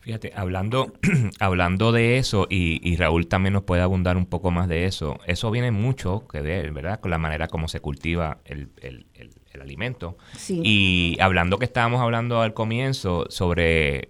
[0.00, 0.94] Fíjate, hablando,
[1.40, 5.18] hablando de eso, y, y, Raúl también nos puede abundar un poco más de eso,
[5.26, 7.00] eso viene mucho que ver, ¿verdad?
[7.00, 10.16] Con la manera como se cultiva el, el, el, el alimento.
[10.48, 14.08] Y hablando que estábamos hablando al comienzo sobre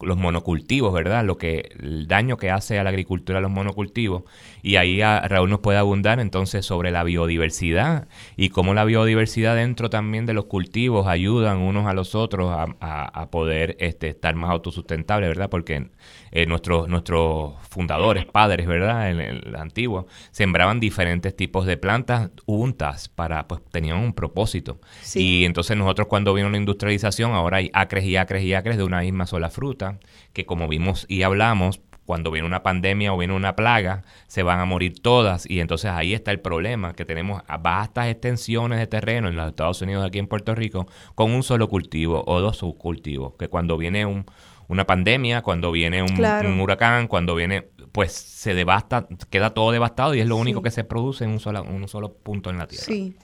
[0.00, 1.24] los monocultivos, ¿verdad?
[1.24, 4.24] Lo que el daño que hace a la agricultura los monocultivos
[4.62, 9.90] y ahí Raúl nos puede abundar entonces sobre la biodiversidad y cómo la biodiversidad dentro
[9.90, 15.28] también de los cultivos ayudan unos a los otros a, poder este, estar más autosustentables,
[15.28, 15.50] ¿verdad?
[15.50, 15.90] Porque
[16.30, 19.10] eh, nuestros, nuestros fundadores, padres, ¿verdad?
[19.10, 24.80] En el, antiguo, sembraban diferentes tipos de plantas juntas para, pues tenían un propósito.
[25.14, 28.84] Y entonces nosotros cuando vino la industrialización, ahora hay acres y acres y acres de
[28.84, 29.98] una misma sola fruta,
[30.32, 34.60] que como vimos y hablamos, cuando viene una pandemia o viene una plaga, se van
[34.60, 39.28] a morir todas y entonces ahí está el problema, que tenemos vastas extensiones de terreno
[39.28, 43.34] en los Estados Unidos, aquí en Puerto Rico, con un solo cultivo o dos subcultivos,
[43.38, 44.24] que cuando viene un,
[44.68, 50.20] una pandemia, cuando viene un, huracán, cuando viene, pues se devasta, queda todo devastado y
[50.20, 52.84] es lo único que se produce en un solo, un solo punto en la Tierra.
[52.84, 53.16] Sí.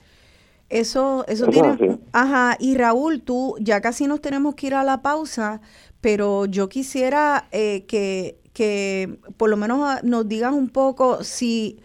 [0.67, 1.99] Eso, eso tiene...
[2.11, 5.61] Ajá, y Raúl, tú ya casi nos tenemos que ir a la pausa,
[6.01, 11.81] pero yo quisiera eh, que que por lo menos ah, nos digas un poco si,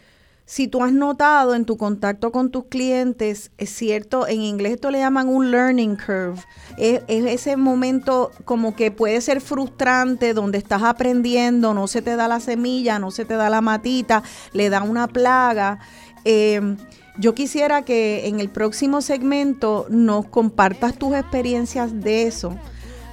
[0.50, 4.90] si tú has notado en tu contacto con tus clientes, es cierto, en inglés esto
[4.90, 6.42] le llaman un learning curve,
[6.76, 12.26] es, ese momento como que puede ser frustrante donde estás aprendiendo, no se te da
[12.26, 15.78] la semilla, no se te da la matita, le da una plaga.
[16.24, 16.76] Em,
[17.16, 22.56] yo quisiera que en el próximo segmento nos compartas tus experiencias de eso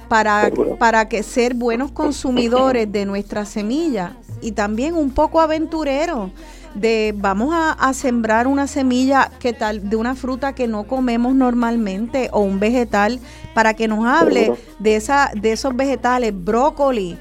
[0.08, 0.50] para,
[0.80, 6.32] para que ser buenos consumidores de nuestra semilla y también un poco aventureros
[6.80, 12.28] de vamos a, sembrar una semilla que tal de una fruta que no comemos normalmente
[12.32, 13.20] o un vegetal
[13.54, 17.18] para que nos hable de esa de esos vegetales brócoli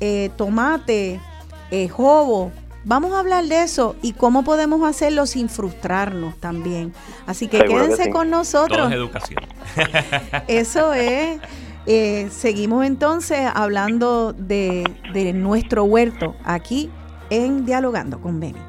[0.00, 1.20] eh, tomate
[1.70, 2.52] eh, jobo.
[2.84, 6.94] Vamos a hablar de eso y cómo podemos hacerlo sin frustrarnos también.
[7.26, 8.90] Así que quédense con nosotros.
[8.92, 9.42] Educación.
[10.48, 11.40] Eso es.
[11.86, 16.90] Eh, seguimos entonces hablando de, de nuestro huerto aquí
[17.30, 18.67] en Dialogando con Beni.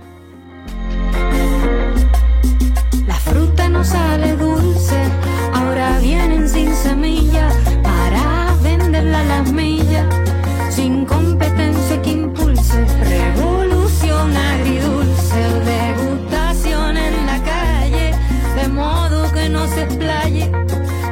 [3.30, 4.97] Fruta no sale dulce,
[5.53, 7.49] ahora vienen sin semilla
[7.84, 10.06] para venderla a las millas,
[10.69, 12.85] sin competencia que impulse,
[13.15, 15.39] revolución agridulce,
[15.76, 18.11] degustación en la calle,
[18.56, 20.51] de modo que no se explaye.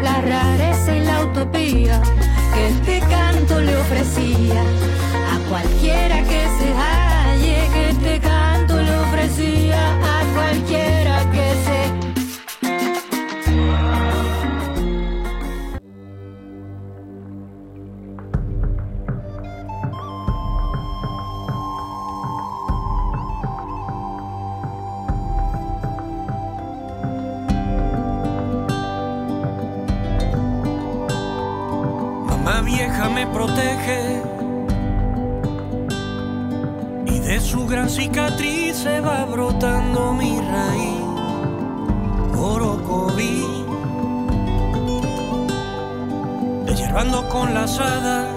[0.01, 2.01] La rareza y la utopía
[2.53, 4.63] que este canto le ofrecía
[33.05, 34.21] me protege
[37.05, 41.03] y de su gran cicatriz se va brotando mi raíz.
[42.35, 43.45] Orocoví,
[46.75, 48.29] hierbando con la asada,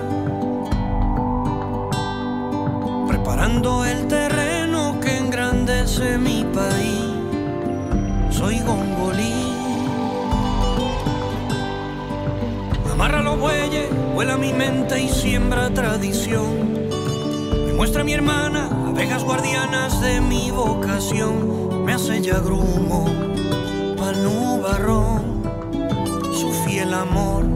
[3.08, 7.06] preparando el terreno que engrandece mi país.
[8.30, 9.59] Soy gongolí.
[13.00, 16.90] Amarra los bueyes, vuela mi mente y siembra tradición.
[17.64, 21.82] Me muestra mi hermana, abejas guardianas de mi vocación.
[21.82, 23.06] Me hace ya grumo
[23.96, 25.42] pa'l nubarrón.
[26.34, 27.46] Su fiel amor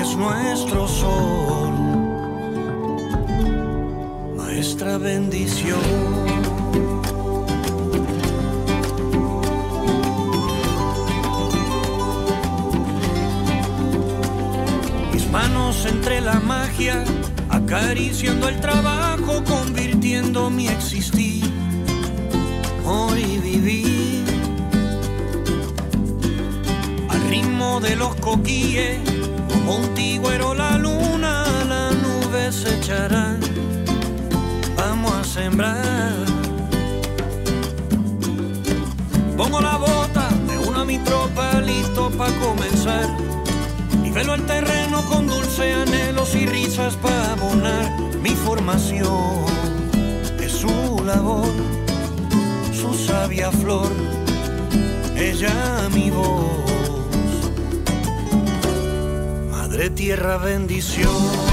[0.00, 1.72] es nuestro sol.
[4.36, 6.31] Maestra bendición.
[15.52, 17.04] Manos entre la magia,
[17.50, 21.44] acariciando el trabajo, convirtiendo mi existir,
[22.84, 24.24] morir y vivir.
[27.08, 28.98] Al ritmo de los coquíes,
[29.52, 33.36] como un tigüero la luna, la nube se echará.
[34.76, 36.12] Vamos a sembrar.
[39.36, 39.91] Pongo la bota,
[45.08, 47.90] con dulce anhelos y risas para abonar
[48.22, 49.44] mi formación.
[50.40, 51.46] Es su labor,
[52.72, 53.90] su sabia flor,
[55.16, 57.50] ella mi voz.
[59.50, 61.51] Madre tierra, bendición.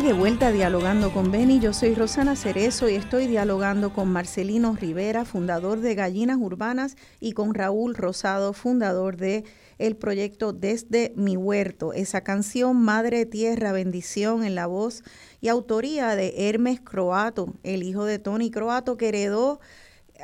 [0.00, 5.24] De vuelta dialogando con Beni, yo soy Rosana Cerezo y estoy dialogando con Marcelino Rivera,
[5.24, 9.44] fundador de Gallinas Urbanas, y con Raúl Rosado, fundador de
[9.78, 11.92] el proyecto Desde mi huerto.
[11.92, 15.04] Esa canción Madre Tierra Bendición en la voz
[15.40, 19.60] y autoría de Hermes Croato, el hijo de Tony Croato, que heredó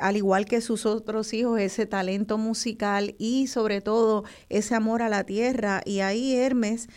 [0.01, 5.07] al igual que sus otros hijos, ese talento musical y sobre todo ese amor a
[5.07, 5.81] la tierra.
[5.85, 6.89] Y ahí Hermes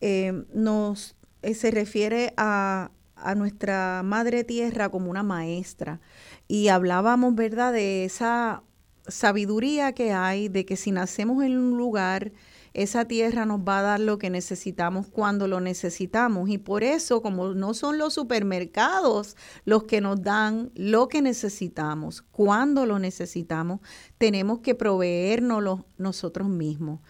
[0.00, 2.90] eh, nos eh, se refiere a,
[3.36, 6.00] nuestra madre tierra como una maestra.
[6.48, 8.64] Y hablábamos, ¿verdad?, de esa
[9.06, 12.32] sabiduría que hay, de que si nacemos en un lugar,
[12.74, 16.48] esa tierra nos va a dar lo que necesitamos cuando lo necesitamos.
[16.48, 22.22] Y por eso, como no son los supermercados los que nos dan lo que necesitamos,
[22.22, 23.80] cuando lo necesitamos,
[24.18, 27.00] tenemos que proveernos nosotros mismos.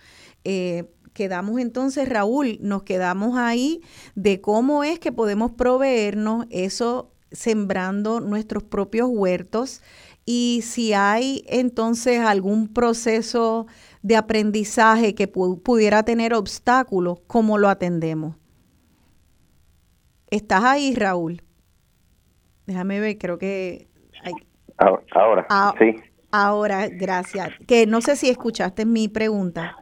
[0.44, 3.80] Eh, quedamos entonces, Raúl, nos quedamos ahí
[4.14, 9.82] de cómo es que podemos proveernos eso sembrando nuestros propios huertos
[10.24, 13.66] y si hay entonces algún proceso
[14.02, 18.36] de aprendizaje que pudiera tener obstáculos, ¿cómo lo atendemos?
[20.30, 21.42] ¿Estás ahí, Raúl?
[22.66, 23.88] Déjame ver, creo que...
[24.22, 24.32] Hay...
[25.14, 25.96] Ahora, ah, sí.
[26.30, 27.50] Ahora, gracias.
[27.66, 29.76] Que no sé si escuchaste mi pregunta.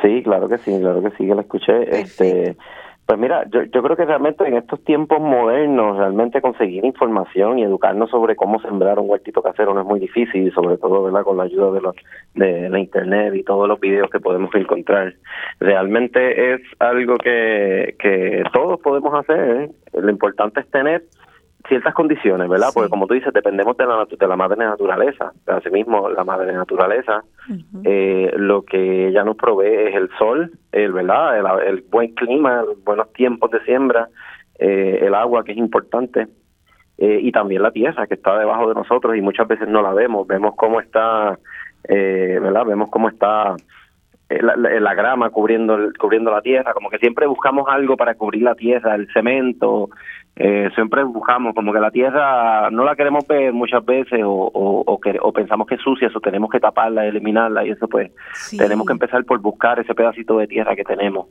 [0.00, 2.00] Sí, claro que sí, claro que sí, que la escuché.
[2.00, 2.56] Este,
[3.04, 7.64] pues mira, yo, yo creo que realmente en estos tiempos modernos, realmente conseguir información y
[7.64, 11.24] educarnos sobre cómo sembrar un huertito casero no es muy difícil, sobre todo ¿verdad?
[11.24, 11.96] con la ayuda de, los,
[12.34, 15.14] de la internet y todos los videos que podemos encontrar.
[15.60, 19.62] Realmente es algo que, que todos podemos hacer.
[19.62, 19.70] ¿eh?
[20.00, 21.02] Lo importante es tener
[21.68, 22.68] ciertas condiciones, ¿verdad?
[22.72, 25.32] Porque como tú dices, dependemos de la, de la madre naturaleza.
[25.46, 27.22] Asimismo, la madre naturaleza,
[27.84, 31.62] eh, lo que ella nos provee es el sol, el, ¿verdad?
[31.66, 34.08] El, buen clima, buenos tiempos de siembra,
[34.58, 36.26] eh, el agua, que es importante,
[36.98, 39.92] eh, y también la tierra, que está debajo de nosotros y muchas veces no la
[39.92, 40.26] vemos.
[40.26, 41.38] Vemos cómo está,
[41.88, 42.64] ¿verdad?
[42.66, 43.56] Vemos cómo está
[44.40, 48.54] la, la, grama cubriendo cubriendo la tierra como que siempre buscamos algo para cubrir la
[48.54, 49.90] tierra el cemento
[50.34, 54.98] eh, siempre buscamos como que la tierra no la queremos ver muchas veces o, o,
[54.98, 58.10] que, o pensamos que es sucia, eso tenemos que taparla, eliminarla y eso pues
[58.56, 61.26] tenemos que empezar por buscar ese pedacito de tierra que tenemos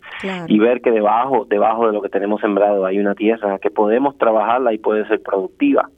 [0.47, 4.17] y ver que debajo, debajo de lo que tenemos sembrado hay una tierra que podemos
[4.19, 5.89] trabajarla y puede ser productiva.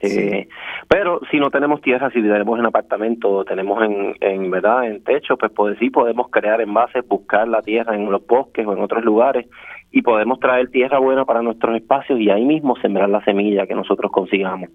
[0.00, 0.48] Eh,
[0.88, 5.36] pero si no tenemos tierra, si tenemos en apartamento, tenemos en, en verdad en techo,
[5.36, 9.04] pues, pues sí podemos crear envases, buscar la tierra en los bosques o en otros
[9.04, 9.46] lugares
[9.90, 13.74] y podemos traer tierra buena para nuestros espacios y ahí mismo sembrar la semilla que
[13.74, 14.68] nosotros consigamos.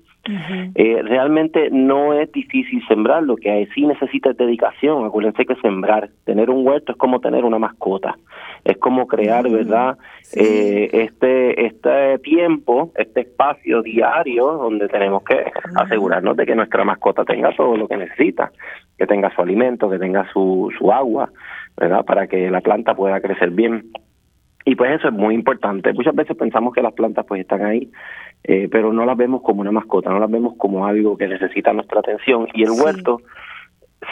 [0.76, 5.06] eh, realmente no es difícil sembrar, lo que sí necesita es dedicación.
[5.06, 8.18] Acuérdense que sembrar, tener un huerto es como tener una mascota,
[8.64, 9.98] es como crear, ¿verdad?
[10.36, 15.44] Eh, este, este tiempo, este espacio diario donde tenemos que
[15.76, 18.52] asegurarnos de que nuestra mascota tenga todo lo que necesita,
[18.98, 21.30] que tenga su alimento, que tenga su, su agua,
[21.78, 22.06] ¿verdad?
[22.06, 23.92] Para que la planta pueda crecer bien.
[24.66, 25.94] Y pues eso es muy importante.
[25.94, 27.92] Muchas veces pensamos que las plantas pues están ahí,
[28.44, 31.74] eh, pero no las vemos como una mascota, no las vemos como algo que necesita
[31.74, 32.48] nuestra atención.
[32.54, 33.22] Y el huerto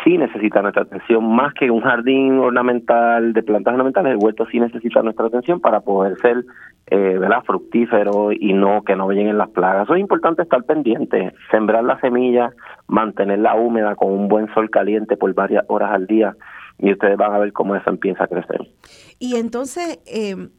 [0.03, 4.59] sí necesita nuestra atención, más que un jardín ornamental de plantas ornamentales, el huerto sí
[4.59, 6.45] necesita nuestra atención para poder ser
[6.91, 7.43] eh, ¿verdad?
[7.45, 9.83] fructífero y no que no lleguen las plagas.
[9.83, 12.51] Eso es importante estar pendiente, sembrar la semilla,
[12.87, 16.35] mantenerla húmeda con un buen sol caliente por varias horas al día
[16.79, 18.71] y ustedes van a ver cómo eso empieza a crecer.
[19.19, 20.49] Y entonces, eh,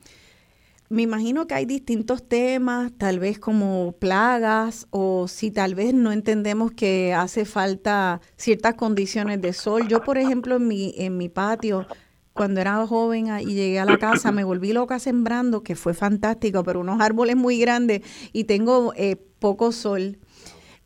[0.91, 6.11] me imagino que hay distintos temas, tal vez como plagas o si tal vez no
[6.11, 9.87] entendemos que hace falta ciertas condiciones de sol.
[9.89, 11.87] Yo, por ejemplo, en mi, en mi patio,
[12.33, 16.65] cuando era joven y llegué a la casa, me volví loca sembrando, que fue fantástico,
[16.65, 18.03] pero unos árboles muy grandes
[18.33, 20.19] y tengo eh, poco sol.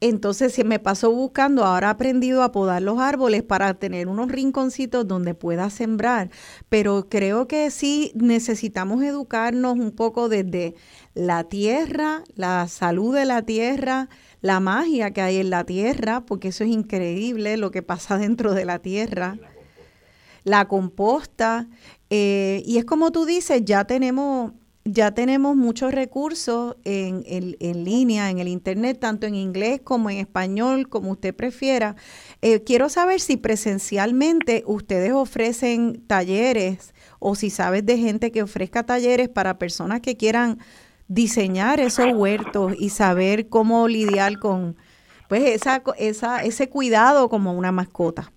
[0.01, 4.31] Entonces se me pasó buscando, ahora he aprendido a podar los árboles para tener unos
[4.31, 6.31] rinconcitos donde pueda sembrar,
[6.69, 10.75] pero creo que sí necesitamos educarnos un poco desde
[11.15, 14.09] la tierra, la salud de la tierra,
[14.41, 18.53] la magia que hay en la tierra, porque eso es increíble lo que pasa dentro
[18.53, 19.39] de la tierra,
[20.43, 21.69] la composta,
[22.11, 24.53] eh, y es como tú dices, ya tenemos
[24.85, 30.19] ya tenemos muchos recursos en, en, línea, en el Internet, tanto en inglés como en
[30.19, 31.97] español, como usted prefiera.
[32.43, 38.85] Eh, quiero saber si presencialmente ustedes ofrecen talleres o si sabes de gente que ofrezca
[38.85, 40.59] talleres para personas que quieran
[41.09, 44.77] diseñar esos huertos y saber cómo lidiar con
[45.29, 48.31] pues esa, esa, ese cuidado como una mascota.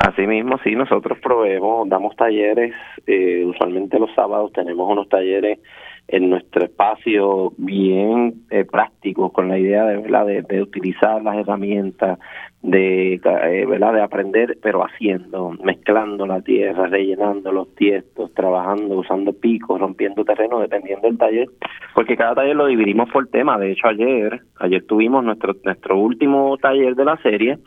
[0.00, 2.74] Así mismo, sí, nosotros proveemos, damos talleres,
[3.06, 5.60] eh, usualmente los sábados tenemos unos talleres
[6.08, 10.26] en nuestro espacio bien eh, prácticos con la idea de, ¿verdad?
[10.26, 12.18] de, utilizar las herramientas,
[12.60, 13.94] de, eh, ¿verdad?
[13.94, 20.60] de aprender, pero haciendo, mezclando la tierra, rellenando los tiestos, trabajando, usando picos, rompiendo terreno,
[20.60, 21.48] dependiendo del taller,
[21.94, 23.58] porque cada taller lo dividimos por tema.
[23.58, 27.58] De hecho, ayer, ayer tuvimos nuestro, nuestro último taller de la serie,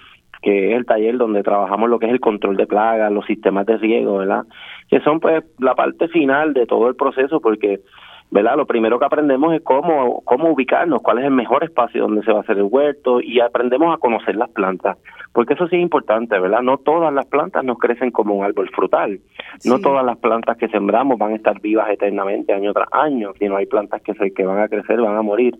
[0.41, 3.65] que es el taller donde trabajamos lo que es el control de plagas, los sistemas
[3.65, 4.43] de riego, ¿verdad?
[4.89, 7.79] Que son pues la parte final de todo el proceso porque,
[8.29, 8.55] ¿verdad?
[8.55, 12.31] Lo primero que aprendemos es cómo, cómo ubicarnos, cuál es el mejor espacio donde se
[12.31, 14.97] va a hacer el huerto y aprendemos a conocer las plantas,
[15.33, 16.61] porque eso sí es importante, ¿verdad?
[16.61, 19.19] No todas las plantas nos crecen como un árbol frutal,
[19.65, 23.57] no todas las plantas que sembramos van a estar vivas eternamente año tras año, sino
[23.57, 25.55] hay plantas que, se, que van a crecer, van a morir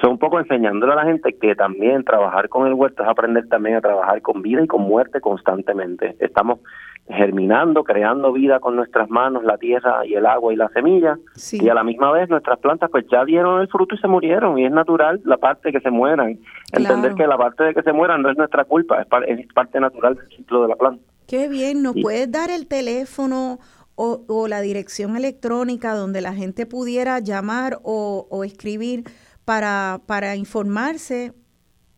[0.00, 3.48] son un poco enseñándole a la gente que también trabajar con el huerto es aprender
[3.48, 6.16] también a trabajar con vida y con muerte constantemente.
[6.20, 6.60] Estamos
[7.08, 11.16] germinando, creando vida con nuestras manos, la tierra y el agua y la semilla,
[11.52, 14.58] y a la misma vez nuestras plantas pues ya dieron el fruto y se murieron,
[14.58, 16.38] y es natural la parte que se mueran.
[16.72, 20.16] Entender que la parte de que se mueran no es nuestra culpa, es, parte natural
[20.16, 21.02] del ciclo de la planta.
[21.28, 23.58] Qué bien, ¿nos puedes dar el teléfono
[23.94, 29.04] o, o, la dirección electrónica donde la gente pudiera llamar o, o escribir
[29.46, 31.32] para, para informarse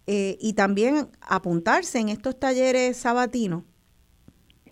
[0.07, 3.65] eh, y también apuntarse en estos talleres sabatinos?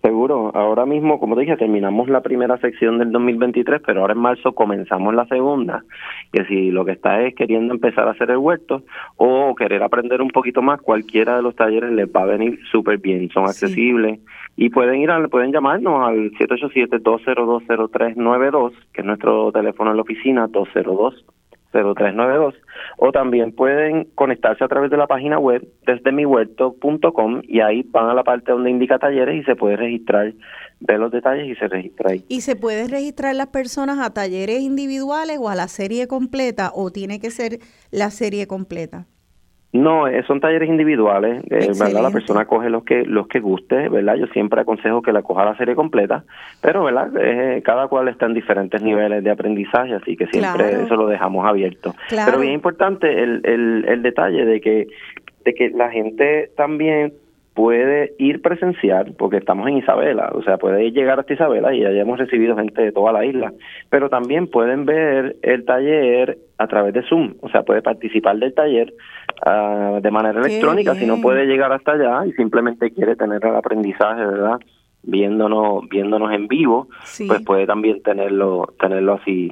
[0.03, 4.19] Seguro, ahora mismo, como te dije, terminamos la primera sección del 2023, pero ahora en
[4.19, 5.83] marzo comenzamos la segunda,
[6.31, 8.83] que si lo que está es queriendo empezar a hacer el huerto
[9.17, 12.99] o querer aprender un poquito más, cualquiera de los talleres les va a venir súper
[12.99, 14.21] bien, son accesibles.
[14.55, 20.47] Y pueden ir a, pueden llamarnos al 787-2020392, que es nuestro teléfono en la oficina,
[20.47, 21.25] 202
[21.83, 22.55] 0392
[22.97, 28.09] o también pueden conectarse a través de la página web desde mihuerto.com y ahí van
[28.09, 30.33] a la parte donde indica talleres y se puede registrar,
[30.79, 32.25] ver los detalles y se registra ahí.
[32.27, 36.91] ¿Y se puede registrar las personas a talleres individuales o a la serie completa o
[36.91, 37.59] tiene que ser
[37.91, 39.05] la serie completa?
[39.73, 42.01] No, eh, son talleres individuales, eh, ¿verdad?
[42.01, 44.15] La persona coge los que los que guste, ¿verdad?
[44.15, 46.23] Yo siempre aconsejo que la coja la serie completa,
[46.61, 47.11] pero, ¿verdad?
[47.19, 51.45] Eh, cada cual está en diferentes niveles de aprendizaje, así que siempre eso lo dejamos
[51.45, 51.93] abierto.
[52.09, 54.87] Pero bien importante el, el, el detalle de que
[55.43, 57.13] de que la gente también
[57.57, 61.89] puede ir presencial, porque estamos en Isabela, o sea, puede llegar hasta Isabela y ya
[61.89, 63.51] hemos recibido gente de toda la isla,
[63.89, 68.53] pero también pueden ver el taller a través de Zoom, o sea, puede participar del
[68.53, 68.93] taller
[69.45, 73.55] uh, de manera electrónica, si no puede llegar hasta allá y simplemente quiere tener el
[73.55, 74.59] aprendizaje, ¿verdad?
[75.03, 76.87] Viéndonos, viéndonos en vivo,
[77.27, 79.51] pues puede también tenerlo, tenerlo así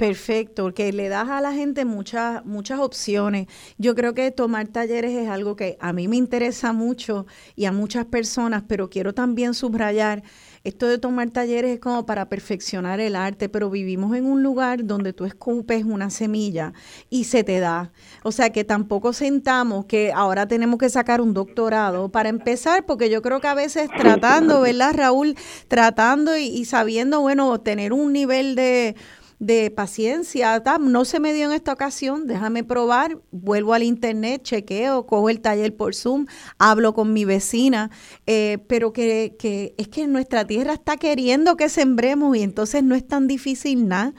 [0.00, 3.48] Perfecto, porque le das a la gente muchas muchas opciones.
[3.76, 7.72] Yo creo que tomar talleres es algo que a mí me interesa mucho y a
[7.72, 10.22] muchas personas, pero quiero también subrayar
[10.62, 14.84] esto de tomar talleres es como para perfeccionar el arte, pero vivimos en un lugar
[14.84, 16.74] donde tú escupes una semilla
[17.08, 17.92] y se te da.
[18.22, 23.08] O sea que tampoco sentamos que ahora tenemos que sacar un doctorado para empezar, porque
[23.08, 25.34] yo creo que a veces tratando, ¿verdad, Raúl?
[25.68, 28.96] Tratando y, y sabiendo, bueno, tener un nivel de
[29.40, 35.06] de paciencia, no se me dio en esta ocasión, déjame probar, vuelvo al internet, chequeo,
[35.06, 36.26] cojo el taller por Zoom,
[36.58, 37.90] hablo con mi vecina,
[38.26, 42.94] eh, pero que, que, es que nuestra tierra está queriendo que sembremos y entonces no
[42.94, 44.12] es tan difícil nada.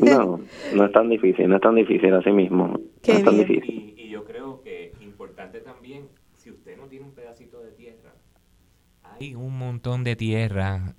[0.00, 0.40] no,
[0.74, 2.68] no es tan difícil, no es tan difícil así mismo.
[2.68, 3.94] no es tan difícil.
[3.94, 8.14] Y, y yo creo que importante también, si usted no tiene un pedacito de tierra,
[9.02, 10.96] hay un montón de tierra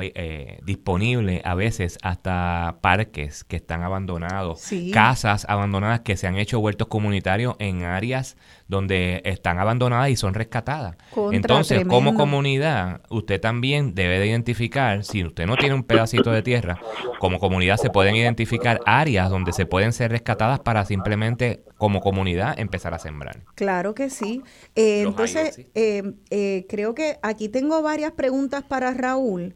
[0.00, 6.58] eh, disponible a veces hasta parques que están abandonados, casas abandonadas que se han hecho
[6.60, 8.36] huertos comunitarios en áreas
[8.68, 10.96] donde están abandonadas y son rescatadas.
[11.32, 16.42] Entonces, como comunidad, usted también debe de identificar, si usted no tiene un pedacito de
[16.42, 16.80] tierra,
[17.18, 22.58] como comunidad se pueden identificar áreas donde se pueden ser rescatadas para simplemente como comunidad
[22.58, 23.42] empezar a sembrar.
[23.54, 24.42] Claro que sí.
[24.74, 29.54] Eh, entonces, eh, eh, creo que aquí tengo varias preguntas para Raúl.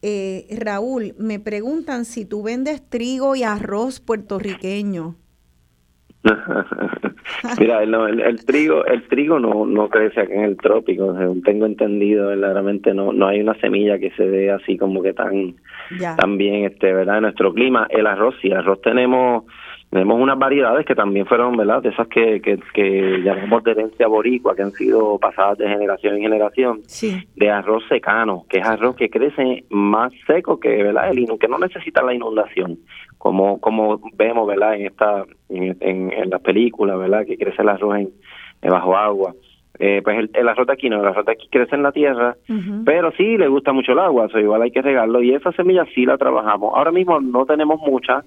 [0.00, 5.16] Eh, Raúl, me preguntan si tú vendes trigo y arroz puertorriqueño.
[7.60, 11.14] Mira, el, trigo el trigo no, no crece aquí en el trópico,
[11.44, 15.56] tengo entendido, verdaderamente no no hay una semilla que se dé así como que tan,
[16.16, 17.16] tan bien, este, ¿verdad?
[17.18, 19.44] En nuestro clima, el arroz, sí, arroz tenemos
[19.90, 21.82] tenemos unas variedades que también fueron, ¿verdad?
[21.82, 26.16] De esas que, que, que llamamos de herencia boricua, que han sido pasadas de generación
[26.16, 26.80] en generación,
[27.36, 31.10] de arroz secano, que es arroz que crece más seco que, ¿verdad?
[31.10, 32.78] El que no necesita la inundación,
[33.16, 34.74] como como vemos, ¿verdad?
[34.74, 37.24] En esta en, en, las películas, ¿verdad?
[37.24, 38.10] Que crece el arroz en,
[38.62, 39.34] bajo agua.
[39.78, 42.36] Eh, pues el, arroz de aquí no, el arroz de aquí crece en la tierra,
[42.84, 45.86] pero sí le gusta mucho el agua, o igual hay que regarlo y esa semilla
[45.94, 46.74] sí la trabajamos.
[46.74, 48.24] Ahora mismo no tenemos mucha,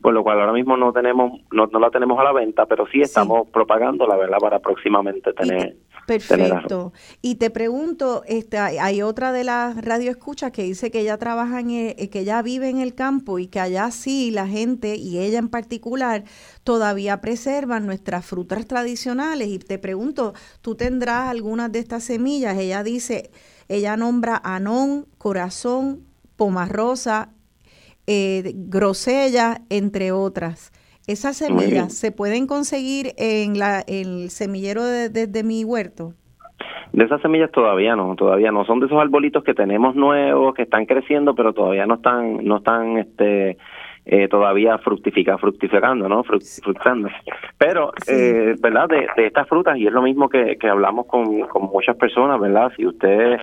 [0.00, 2.86] por lo cual ahora mismo no tenemos no, no la tenemos a la venta, pero
[2.86, 5.76] sí estamos propagando la verdad para próximamente tener.
[6.06, 6.92] perfecto.
[7.22, 11.70] y te pregunto, este, hay otra de las radioescuchas que dice que ella trabaja en
[11.70, 15.38] eh, que ella vive en el campo y que allá sí la gente y ella
[15.38, 16.24] en particular
[16.64, 22.58] todavía preservan nuestras frutas tradicionales y te pregunto, ¿tú tendrás algunas de estas semillas?
[22.58, 23.30] Ella dice,
[23.68, 26.04] ella nombra anón, corazón,
[26.36, 27.30] pomarrosa,
[28.06, 30.72] eh, grosella, entre otras.
[31.06, 36.14] ¿Esas semillas se pueden conseguir en la, el semillero desde de, mi huerto?
[36.92, 38.64] De esas semillas todavía no, todavía no.
[38.64, 42.56] Son de esos arbolitos que tenemos nuevos, que están creciendo, pero todavía no están, no
[42.56, 43.58] están, este,
[44.06, 46.24] eh, todavía fructifica, fructificando, ¿no?
[46.24, 47.08] Fructando.
[47.58, 48.88] Pero, eh, ¿verdad?
[48.88, 52.40] De, de, estas frutas, y es lo mismo que, que hablamos con, con muchas personas,
[52.40, 52.72] ¿verdad?
[52.76, 53.40] Si usted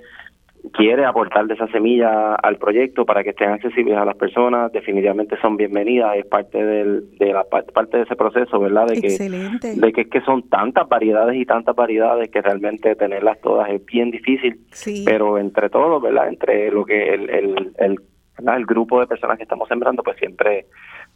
[0.73, 5.39] quiere aportar de esa semilla al proyecto para que estén accesibles a las personas, definitivamente
[5.41, 8.87] son bienvenidas, es parte del, de la parte de ese proceso, ¿verdad?
[8.87, 13.69] De que, de que, que son tantas variedades y tantas variedades que realmente tenerlas todas
[13.69, 14.59] es bien difícil,
[15.05, 16.27] pero entre todos, ¿verdad?
[16.27, 17.99] Entre lo que el, el, el,
[18.37, 20.65] el grupo de personas que estamos sembrando, pues siempre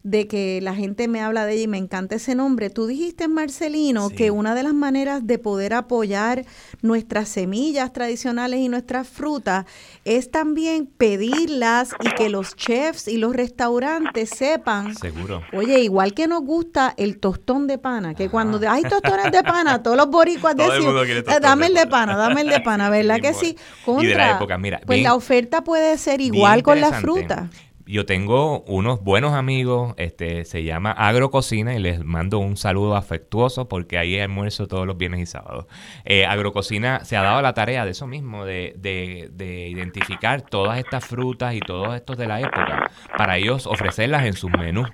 [0.04, 2.68] de que la gente me habla de ella y me encanta ese nombre.
[2.68, 6.44] Tú dijiste, Marcelino, que una de las maneras de poder apoyar
[6.82, 9.64] nuestras semillas tradicionales y nuestras frutas
[10.04, 14.94] es también pedirlas y que los chefs y los restaurantes sepan.
[14.94, 15.42] Seguro.
[15.54, 19.82] Oye, igual que nos gusta el tostón de pana, que cuando hay tostones de pana,
[19.82, 23.32] todos los boricuas decimos, eh, dame el de pana, dame el de pana, ¿verdad que
[23.32, 23.56] sí?
[23.86, 24.82] y de la época, mira.
[24.84, 27.48] Pues la oferta puede ser igual con la fruta
[27.86, 33.68] yo tengo unos buenos amigos, este, se llama Agrococina y les mando un saludo afectuoso
[33.68, 35.66] porque ahí almuerzo todos los viernes y sábados.
[36.04, 40.78] Eh, Agrococina se ha dado la tarea de eso mismo, de, de, de, identificar todas
[40.78, 44.88] estas frutas y todos estos de la época para ellos ofrecerlas en sus menús.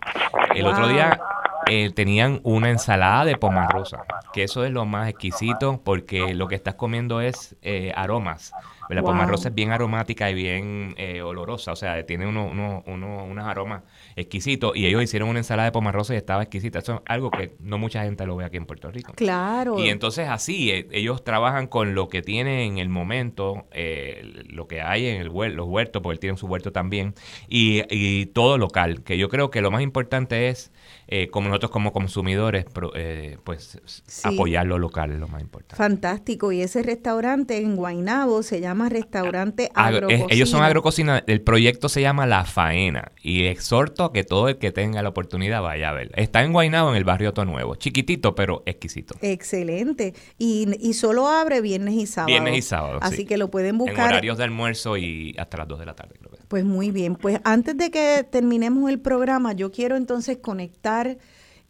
[0.55, 1.21] El otro día
[1.67, 6.57] eh, tenían una ensalada de pomarrosa, que eso es lo más exquisito porque lo que
[6.57, 8.53] estás comiendo es eh, aromas
[8.97, 13.25] la pomarrosa es bien aromática y bien eh, olorosa, o sea, tiene uno, uno, uno,
[13.25, 13.83] unos aromas
[14.17, 16.81] exquisitos y ellos hicieron una ensalada de pomarrosa y estaba exquisita.
[16.81, 19.13] Eso es algo que no mucha gente lo ve aquí en Puerto Rico.
[19.15, 19.79] Claro.
[19.79, 24.67] Y entonces así, eh, ellos trabajan con lo que tienen en el momento, eh, lo
[24.67, 27.15] que hay en el los huertos, porque él tiene su huerto también,
[27.49, 30.73] y, y todo local, que yo creo que lo más importante es
[31.13, 33.81] eh, como nosotros como consumidores, eh, pues
[34.23, 35.75] apoyar lo local es lo más importante.
[35.75, 36.53] Fantástico.
[36.53, 40.27] Y ese restaurante en Guainabo se llama Restaurante Agrococina.
[40.31, 41.25] ellos son agrococina.
[41.27, 43.11] El proyecto se llama La Faena.
[43.21, 46.13] Y exhorto a que todo el que tenga la oportunidad vaya a verlo.
[46.15, 47.75] Está en Guainabo, en el barrio Otto Nuevo.
[47.75, 49.17] Chiquitito, pero exquisito.
[49.21, 50.15] Excelente.
[50.39, 52.29] Y, y solo abre viernes y sábado.
[52.29, 53.01] Viernes y sábado.
[53.03, 53.99] Así que lo pueden buscar.
[53.99, 56.30] En horarios de almuerzo y hasta las 2 de la tarde, creo.
[56.51, 57.15] Pues muy bien.
[57.15, 61.17] Pues antes de que terminemos el programa, yo quiero entonces conectar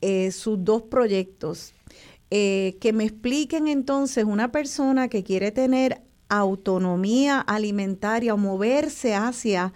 [0.01, 1.74] eh, sus dos proyectos.
[2.32, 9.74] eh, que me expliquen entonces una persona que quiere tener autonomía alimentaria o moverse hacia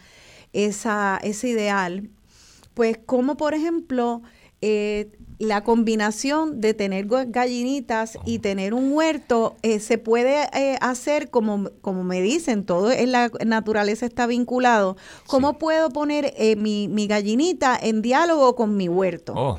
[0.54, 2.10] esa, ese ideal,
[2.74, 4.22] pues como por ejemplo
[4.62, 11.30] eh, la combinación de tener gallinitas y tener un huerto eh, se puede eh, hacer
[11.30, 14.96] como, como me dicen, todo en la naturaleza está vinculado.
[15.26, 19.34] ¿Cómo puedo poner mi, mi, gallinita en diálogo con mi huerto?
[19.36, 19.58] Oh.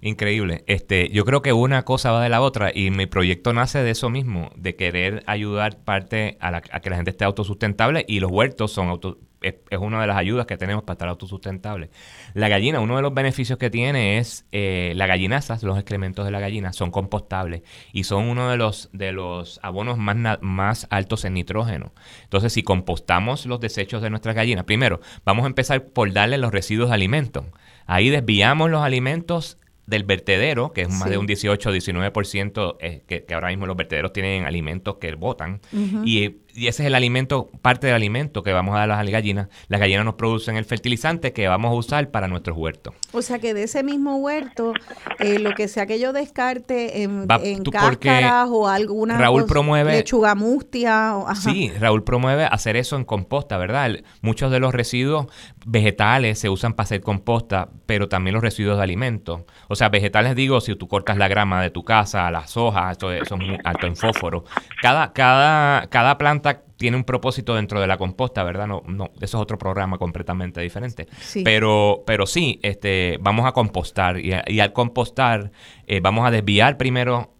[0.00, 0.62] Increíble.
[0.66, 3.90] Este, yo creo que una cosa va de la otra y mi proyecto nace de
[3.90, 8.72] eso mismo, de querer ayudar parte a, que la gente esté autosustentable y los huertos
[8.72, 11.90] son auto, es, una de las ayudas que tenemos para estar autosustentable.
[12.34, 16.30] La gallina, uno de los beneficios que tiene es eh, la gallinaza, los excrementos de
[16.30, 17.62] la gallina son compostables
[17.92, 21.92] y son uno de los, de los abonos más, más altos en nitrógeno.
[22.24, 26.52] Entonces, si compostamos los desechos de nuestras gallinas, primero, vamos a empezar por darle los
[26.52, 27.44] residuos de alimentos.
[27.86, 29.58] Ahí desviamos los alimentos
[29.88, 34.12] del vertedero, que es más de un 18-19% eh, que, que, ahora mismo los vertederos
[34.12, 35.62] tienen alimentos que botan,
[36.04, 39.12] y y ese es el alimento, parte del alimento que vamos a dar a las
[39.12, 39.48] gallinas.
[39.68, 42.94] Las gallinas nos producen el fertilizante que vamos a usar para nuestros huertos.
[43.12, 44.74] O sea que de ese mismo huerto,
[45.20, 47.26] eh, lo que sea que yo descarte en,
[47.70, 51.16] cáscaras o alguna Raúl promueve, lechuga mustia.
[51.16, 53.96] O, Sí, Raúl promueve hacer eso en composta, ¿verdad?
[54.20, 55.26] muchos de los residuos
[55.64, 59.42] vegetales se usan para hacer composta, pero también los residuos de alimentos.
[59.68, 63.12] O sea, vegetales digo, si tú cortas la grama de tu casa, las hojas, eso,
[63.12, 64.44] eso es muy alto en fósforo.
[64.82, 66.47] Cada, cada, cada planta
[66.78, 68.66] tiene un propósito dentro de la composta, ¿verdad?
[68.66, 71.08] No, no, eso es otro programa completamente diferente.
[71.44, 75.50] Pero, pero sí, este, vamos a compostar y, al compostar
[75.86, 77.34] eh, vamos a desviar primero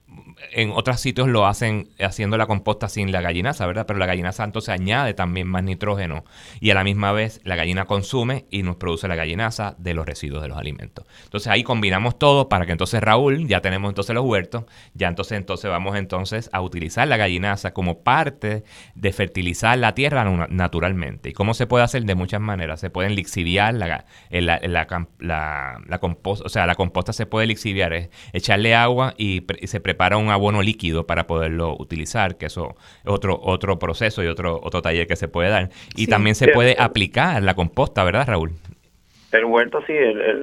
[0.52, 3.86] en otros sitios lo hacen haciendo la composta sin la gallinaza, ¿verdad?
[3.86, 6.24] Pero la gallinaza entonces añade también más nitrógeno
[6.60, 10.06] y a la misma vez la gallina consume y nos produce la gallinaza de los
[10.06, 11.06] residuos de los alimentos.
[11.24, 15.38] Entonces ahí combinamos todo para que entonces Raúl, ya tenemos entonces los huertos, ya entonces
[15.38, 21.30] entonces vamos entonces a utilizar la gallinaza como parte de fertilizar la tierra naturalmente.
[21.30, 22.04] ¿Y cómo se puede hacer?
[22.04, 22.80] De muchas maneras.
[22.80, 27.92] Se pueden lixiviar la, la, la, la composta, o sea, la composta se puede lixiviar,
[27.92, 32.74] es echarle agua y, y se prepara un abono líquido para poderlo utilizar, que eso
[33.04, 35.70] es otro, otro proceso y otro, otro taller que se puede dar.
[35.96, 38.52] Y también se puede aplicar la composta, ¿verdad, Raúl?
[39.30, 39.92] El huerto sí,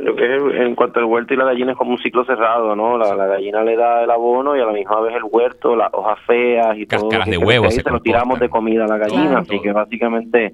[0.04, 2.76] lo que es en cuanto al huerto y la gallina es como un ciclo cerrado,
[2.76, 3.00] ¿no?
[3.00, 6.20] La, gallina le da el abono y a la misma vez el huerto, las hojas
[6.28, 7.10] feas y todo.
[7.10, 7.74] de huevos.
[7.74, 10.54] Se, se lo tiramos de comida a la gallina, así que básicamente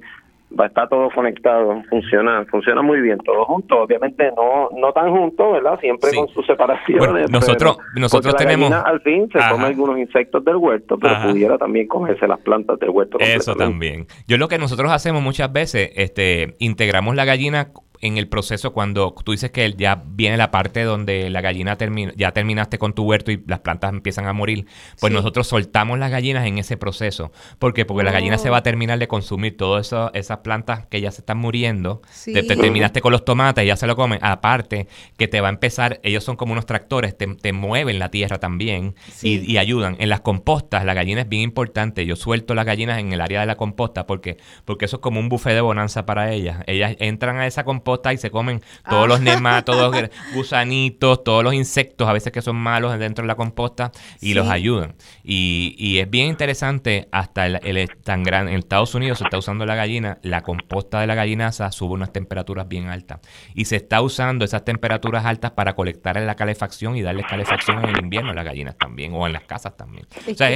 [0.60, 5.12] va a estar todo conectado, funciona, funciona muy bien, todo junto, obviamente no no tan
[5.12, 5.80] junto, ¿verdad?
[5.80, 7.30] Siempre con sus separaciones.
[7.30, 12.28] nosotros nosotros tenemos al fin se come algunos insectos del huerto, pero pudiera también comerse
[12.28, 13.18] las plantas del huerto.
[13.20, 14.08] Eso también.
[14.28, 17.70] Yo lo que nosotros hacemos muchas veces, este, integramos la gallina
[18.02, 22.12] en el proceso cuando tú dices que ya viene la parte donde la gallina termina,
[22.18, 24.66] ya terminaste con tu huerto y las plantas empiezan a morir,
[25.00, 27.32] pues nosotros soltamos las gallinas en ese proceso.
[27.60, 27.86] ¿Por qué?
[27.86, 31.22] Porque la gallina se va a terminar de consumir todas esas plantas que ya se
[31.22, 32.02] están muriendo.
[32.26, 34.20] Te, terminaste con los tomates y ya se lo comen.
[34.22, 34.88] Aparte,
[35.18, 38.96] que te va a empezar, ellos son como unos tractores, te, mueven la tierra también
[39.22, 39.96] y, ayudan.
[40.00, 42.06] En las compostas, la gallina es bien importante.
[42.06, 45.20] Yo suelto las gallinas en el área de la composta porque, porque eso es como
[45.20, 46.64] un buffet de bonanza para ellas.
[46.66, 49.64] Ellas entran a esa composta y se comen todos los ah.
[49.66, 54.34] los gusanitos, todos los insectos, a veces que son malos dentro de la composta, y
[54.34, 54.96] los ayudan.
[55.24, 59.66] Y, y, es bien interesante, hasta el, tan gran, en Estados Unidos se está usando
[59.66, 63.20] la gallina, la composta de la gallinaza sube unas temperaturas bien altas.
[63.54, 67.84] Y se está usando esas temperaturas altas para colectar en la calefacción y darle calefacción
[67.84, 70.06] en el invierno a las gallinas también, o en las casas también.
[70.30, 70.50] O sea,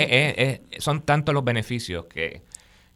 [0.79, 2.43] son tantos los beneficios que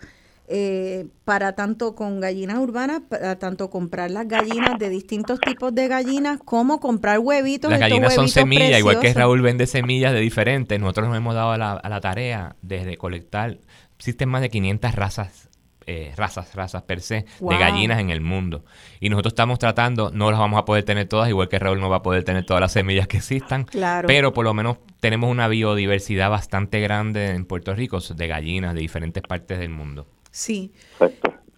[0.48, 5.88] Eh, para tanto con gallinas urbanas, para tanto comprar las gallinas de distintos tipos de
[5.88, 7.68] gallinas, como comprar huevitos.
[7.68, 10.78] Las gallinas son semillas, igual que Raúl vende semillas de diferentes.
[10.78, 13.58] Nosotros nos hemos dado a la, a la tarea desde colectar,
[13.96, 15.45] existen más de 500 razas
[15.88, 18.64] eh, razas, razas per se, de gallinas en el mundo.
[18.98, 21.88] Y nosotros estamos tratando, no las vamos a poder tener todas, igual que Raúl no
[21.88, 23.66] va a poder tener todas las semillas que existan,
[24.06, 28.80] pero por lo menos tenemos una biodiversidad bastante grande en Puerto Rico de gallinas de
[28.80, 30.08] diferentes partes del mundo.
[30.32, 30.72] Sí.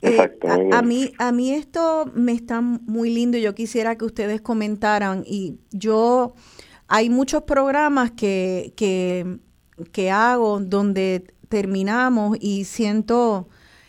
[0.03, 0.49] Exacto.
[0.73, 5.25] a, mí, a mí esto me está muy lindo y yo quisiera que ustedes comentaran
[5.27, 6.35] y yo,
[6.87, 9.39] hay muchos programas que, que,
[9.91, 13.49] que hago donde terminamos y siento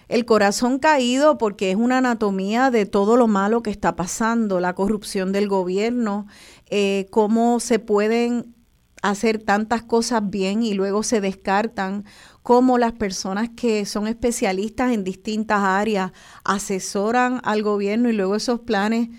[0.09, 4.73] el corazón caído porque es una anatomía de todo lo malo que está pasando, la
[4.73, 6.25] corrupción del gobierno,
[6.69, 8.55] eh, cómo se pueden
[9.01, 12.03] hacer tantas cosas bien y luego se descartan,
[12.41, 16.11] cómo las personas que son especialistas en distintas áreas
[16.43, 19.09] asesoran al gobierno y luego esos planes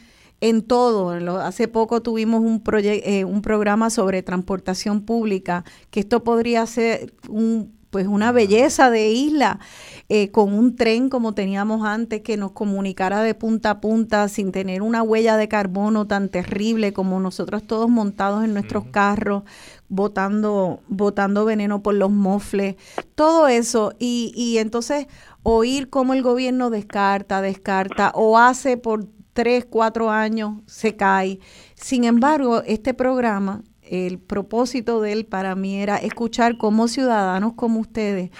[0.41, 1.11] en todo.
[1.39, 7.80] Hace poco tuvimos un, eh, un programa sobre transportación pública, que esto podría ser un
[7.91, 9.59] pues una belleza de isla,
[10.09, 14.53] eh, con un tren como teníamos antes que nos comunicara de punta a punta sin
[14.53, 19.43] tener una huella de carbono tan terrible como nosotros todos montados en nuestros carros,
[19.89, 22.77] botando, botando veneno por los mofles,
[23.15, 23.93] todo eso.
[23.99, 25.07] Y, y entonces
[25.43, 31.41] oír cómo el gobierno descarta, descarta o hace por tres, cuatro años, se cae.
[31.75, 37.81] Sin embargo, este programa el propósito de él para mí era escuchar cómo ciudadanos como
[37.81, 38.31] ustedes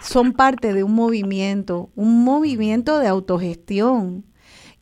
[0.00, 4.24] son parte de un movimiento, un movimiento de autogestión.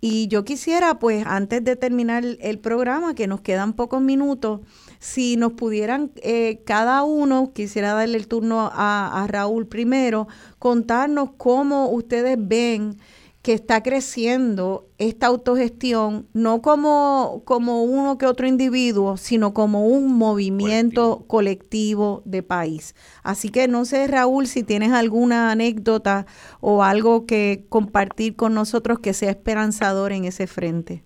[0.01, 4.61] Y yo quisiera, pues, antes de terminar el programa, que nos quedan pocos minutos,
[4.99, 10.29] si nos pudieran eh, cada uno, quisiera darle el turno a, a Raúl primero,
[10.59, 12.99] contarnos cómo ustedes ven
[13.47, 20.19] que está creciendo esta autogestión, no como, como uno que otro individuo, sino como un
[20.19, 22.23] movimiento colectivo.
[22.25, 22.95] de país.
[23.23, 26.27] Así que no sé, Raúl, si tienes alguna anécdota
[26.61, 31.05] o algo que compartir con nosotros que sea esperanzador en ese frente.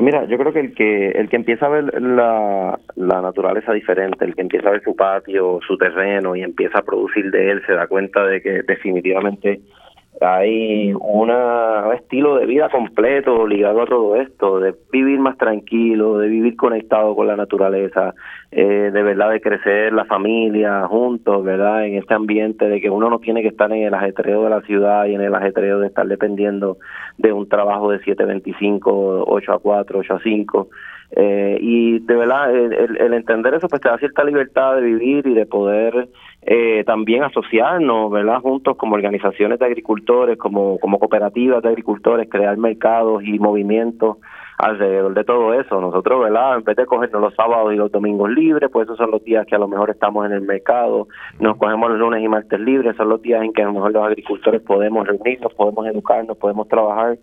[0.00, 4.24] Mira, yo creo que el que el que empieza a ver la, la naturaleza diferente,
[4.24, 7.62] el que empieza a ver su patio, su terreno y empieza a producir de él,
[7.66, 9.60] se da cuenta de que definitivamente
[10.20, 11.30] hay un
[11.94, 17.14] estilo de vida completo ligado a todo esto, de vivir más tranquilo, de vivir conectado
[17.16, 18.14] con la naturaleza,
[18.50, 21.86] eh, de verdad de crecer la familia juntos, ¿verdad?
[21.86, 24.60] En este ambiente de que uno no tiene que estar en el ajetreo de la
[24.62, 26.78] ciudad y en el ajetreo de estar dependiendo
[27.16, 30.68] de un trabajo de 7.25, 8 a 4, 8 a 5.
[31.12, 35.34] Eh, y de verdad, el, entender eso pues te da cierta libertad de vivir y
[35.34, 36.08] de poder
[36.42, 38.40] eh, también asociarnos, ¿verdad?
[38.40, 44.18] Juntos como organizaciones de agricultores, como, como cooperativas de agricultores, crear mercados y movimientos
[44.58, 45.80] alrededor de todo eso.
[45.80, 46.58] Nosotros, ¿verdad?
[46.58, 49.46] En vez de cogernos los sábados y los domingos libres, pues esos son los días
[49.46, 51.08] que a lo mejor estamos en el mercado,
[51.40, 53.92] nos cogemos los lunes y martes libres, son los días en que a lo mejor
[53.92, 57.18] los agricultores podemos reunirnos, podemos educarnos, podemos trabajar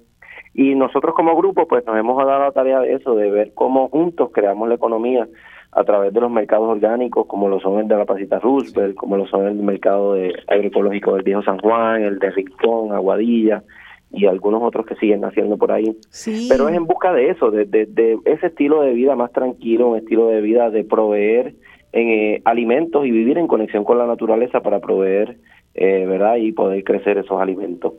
[0.57, 3.89] y nosotros como grupo, pues nos hemos dado la tarea de eso, de ver cómo
[3.89, 5.27] juntos creamos la economía
[5.71, 9.17] a través de los mercados orgánicos, como lo son el de la Pasita Roosevelt, como
[9.17, 13.61] lo son el mercado de agroecológico del Viejo San Juan, el de Rincón, Aguadilla
[14.09, 15.95] y algunos otros que siguen naciendo por ahí.
[16.49, 19.97] Pero es en busca de eso, de, de, ese estilo de vida más tranquilo, un
[19.97, 21.53] estilo de vida de proveer
[21.93, 25.37] eh, alimentos y vivir en conexión con la naturaleza para proveer,
[25.75, 26.37] eh, ¿verdad?
[26.37, 27.93] Y poder crecer esos alimentos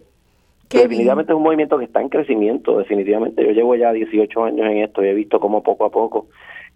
[0.71, 3.45] definitivamente es un movimiento que está en crecimiento, definitivamente.
[3.45, 6.29] Yo llevo ya 18 años en esto y he visto cómo poco a poco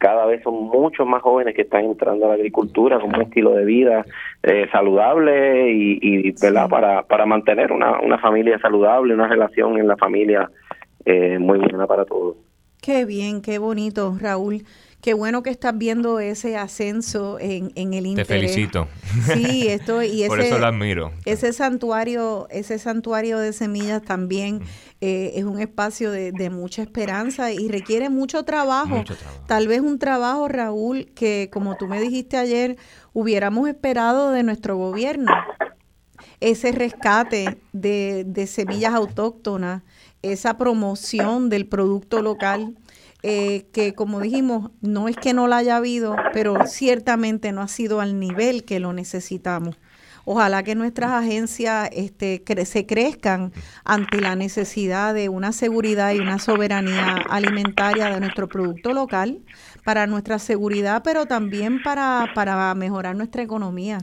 [0.02, 3.52] cada vez son muchos más jóvenes que están entrando a la agricultura con un estilo
[3.52, 4.04] de vida
[4.42, 6.68] eh, saludable y, y ¿verdad?
[6.68, 10.50] Para, para mantener una, una familia saludable, una relación en la familia
[11.04, 12.34] eh, muy buena para todos.
[12.80, 14.62] Qué bien, qué bonito, Raúl.
[15.02, 18.28] Qué bueno que estás viendo ese ascenso en, en el interés.
[18.28, 18.86] Te felicito.
[19.34, 21.10] Sí, esto y ese, Por eso lo admiro.
[21.24, 24.60] Ese santuario, ese santuario de semillas también
[25.00, 28.94] eh, es un espacio de, de, mucha esperanza y requiere mucho trabajo.
[28.94, 29.42] mucho trabajo.
[29.48, 32.76] Tal vez un trabajo, Raúl, que como tú me dijiste ayer,
[33.12, 35.32] hubiéramos esperado de nuestro gobierno.
[36.38, 39.82] Ese rescate de, de semillas autóctonas,
[40.22, 42.76] esa promoción del producto local
[43.22, 47.68] eh, que como dijimos, no es que no la haya habido, pero ciertamente no ha
[47.68, 49.76] sido al nivel que lo necesitamos.
[50.24, 53.52] Ojalá que nuestras agencias este, se crezcan
[53.84, 59.40] ante la necesidad de una seguridad y una soberanía alimentaria de nuestro producto local
[59.84, 63.98] para nuestra seguridad, pero también para, para mejorar nuestra economía.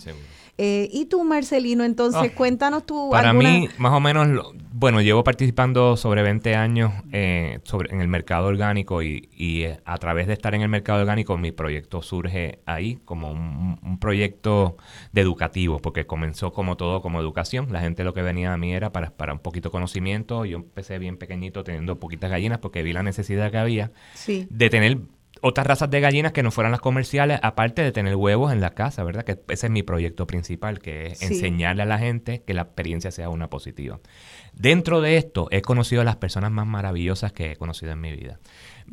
[0.61, 3.11] Eh, y tú, Marcelino, entonces, ah, cuéntanos tú.
[3.11, 4.27] Para mí, más o menos,
[4.73, 9.79] bueno, llevo participando sobre 20 años eh, sobre, en el mercado orgánico y, y eh,
[9.85, 14.75] a través de estar en el mercado orgánico, mi proyecto surge ahí como un, proyecto
[15.13, 17.71] de educativo, porque comenzó como todo, como educación.
[17.71, 20.43] La gente lo que venía a mí era para, para un poquito conocimiento.
[20.43, 23.91] Yo empecé bien pequeñito teniendo poquitas gallinas porque vi la necesidad que había
[24.27, 24.97] de tener
[25.41, 28.71] otras razas de gallinas que no fueran las comerciales, aparte de tener huevos en la
[28.71, 29.23] casa, ¿verdad?
[29.23, 33.11] Que ese es mi proyecto principal, que es enseñarle a la gente que la experiencia
[33.11, 33.99] sea una positiva.
[34.53, 38.11] Dentro de esto, he conocido a las personas más maravillosas que he conocido en mi
[38.11, 38.39] vida.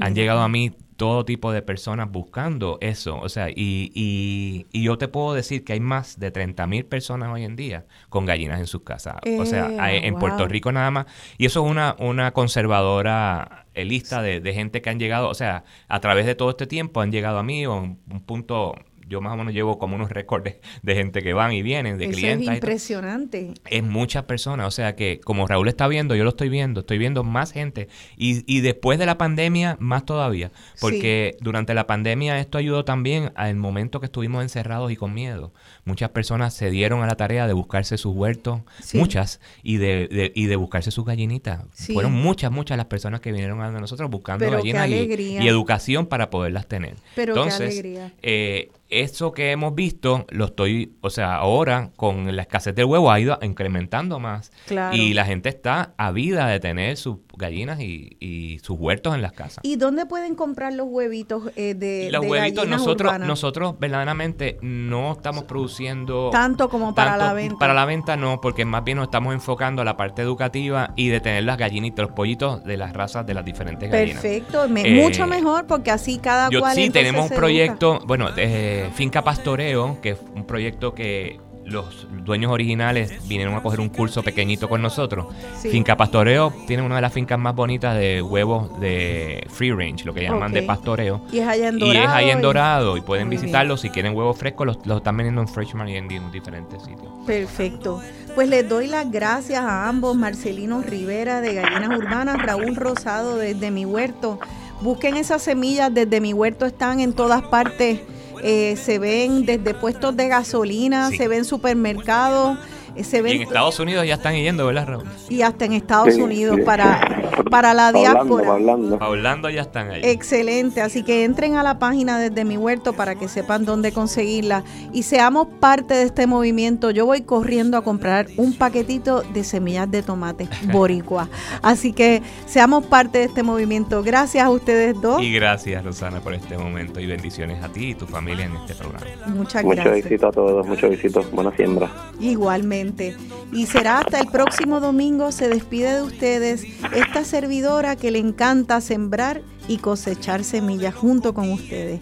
[0.00, 3.18] Han llegado a mí todo tipo de personas buscando eso.
[3.20, 6.84] O sea, y, y, y yo te puedo decir que hay más de 30 mil
[6.86, 9.16] personas hoy en día con gallinas en sus casas.
[9.38, 11.06] o sea, eh, en Puerto Rico nada más.
[11.38, 15.64] Y eso es una, una conservadora lista de, de, gente que han llegado, o sea,
[15.88, 18.74] a través de todo este tiempo han llegado a mí o un punto
[19.08, 22.08] yo más o menos llevo como unos récords de, gente que van y vienen, de
[22.08, 22.48] clientes.
[22.48, 23.54] Es impresionante.
[23.70, 26.98] Es muchas personas, o sea que como Raúl está viendo, yo lo estoy viendo, estoy
[26.98, 30.50] viendo más gente y, y después de la pandemia más todavía,
[30.80, 35.52] porque durante la pandemia esto ayudó también al momento que estuvimos encerrados y con miedo.
[35.84, 38.62] Muchas personas se dieron a la tarea de buscarse sus huertos,
[38.94, 41.62] muchas, y de, y de buscarse sus gallinitas.
[41.92, 46.66] Fueron muchas, muchas las personas que vinieron a nosotros buscando gallinas y, educación para poderlas
[46.66, 46.96] tener.
[47.14, 48.12] Pero Entonces, qué alegría.
[48.22, 53.10] Eh, eso que hemos visto, lo estoy, o sea, ahora con la escasez del huevo
[53.10, 54.52] ha ido incrementando más.
[54.92, 59.58] Y la gente está avida de tener sus gallinas y, sus huertos en las casas.
[59.62, 65.44] ¿Y dónde pueden comprar los huevitos eh, de Los huevitos nosotros nosotros verdaderamente no estamos
[65.44, 67.58] produciendo tanto como para la venta.
[67.58, 71.08] Para la venta no, porque más bien nos estamos enfocando a la parte educativa y
[71.08, 74.22] de tener las gallinitas, los pollitos de las razas de las diferentes gallinas.
[74.22, 78.90] Perfecto, eh, mucho mejor porque así cada yo, cual Sí, tenemos un proyecto, bueno, eh,
[78.94, 84.22] Finca Pastoreo, que es un proyecto que los dueños originales vinieron a coger un curso
[84.22, 85.26] pequeñito con nosotros.
[85.60, 90.14] Finca Pastoreo tiene una de las fincas más bonitas de huevos de free range, lo
[90.14, 91.22] que llaman de pastoreo.
[91.32, 91.94] Y es allá en Dorado.
[91.94, 92.96] Y es allá en Dorado.
[92.96, 96.08] Y, pueden visitarlo si quieren huevos frescos, los, los, están vendiendo en Freshman y en,
[96.30, 97.08] diferentes sitios.
[97.26, 98.00] Perfecto.
[98.34, 103.70] Pues les doy las gracias a ambos, Marcelino Rivera de Gallinas Urbanas, Raúl Rosado desde
[103.70, 104.38] mi huerto.
[104.82, 108.00] Busquen esas semillas desde mi huerto, están en todas partes
[108.48, 112.56] eh, se ven desde puestos de gasolina, se ven supermercados.
[112.94, 115.04] Eh, se ven y en Estados Unidos ya están yendo, ¿verdad, Raúl?
[115.28, 118.52] Y hasta en Estados Unidos para para la diáspora.
[118.52, 119.50] Hablando, hablando.
[119.50, 120.00] ya están ahí.
[120.04, 124.64] Excelente, así que entren a la página desde mi huerto para que sepan dónde conseguirla
[124.92, 126.90] y seamos parte de este movimiento.
[126.90, 131.28] Yo voy corriendo a comprar un paquetito de semillas de tomate boricua.
[131.62, 134.02] Así que seamos parte de este movimiento.
[134.02, 135.22] Gracias a ustedes dos.
[135.22, 138.74] Y gracias, Rosana, por este momento y bendiciones a ti y tu familia en este
[138.74, 139.06] programa.
[139.26, 139.86] Muchas gracias.
[139.86, 141.22] Mucho éxito a todos, mucho éxito.
[141.32, 141.90] Buena siembra.
[142.20, 143.16] Igualmente.
[143.52, 145.32] Y será hasta el próximo domingo.
[145.32, 146.64] Se despide de ustedes
[146.94, 152.00] esta servidora que le encanta sembrar y cosechar semillas junto con ustedes.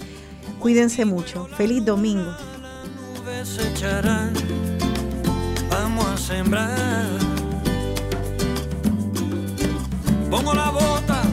[0.60, 1.48] Cuídense mucho.
[1.56, 2.30] Feliz domingo.
[5.68, 7.08] Vamos a sembrar.
[10.30, 11.24] Pongo la bota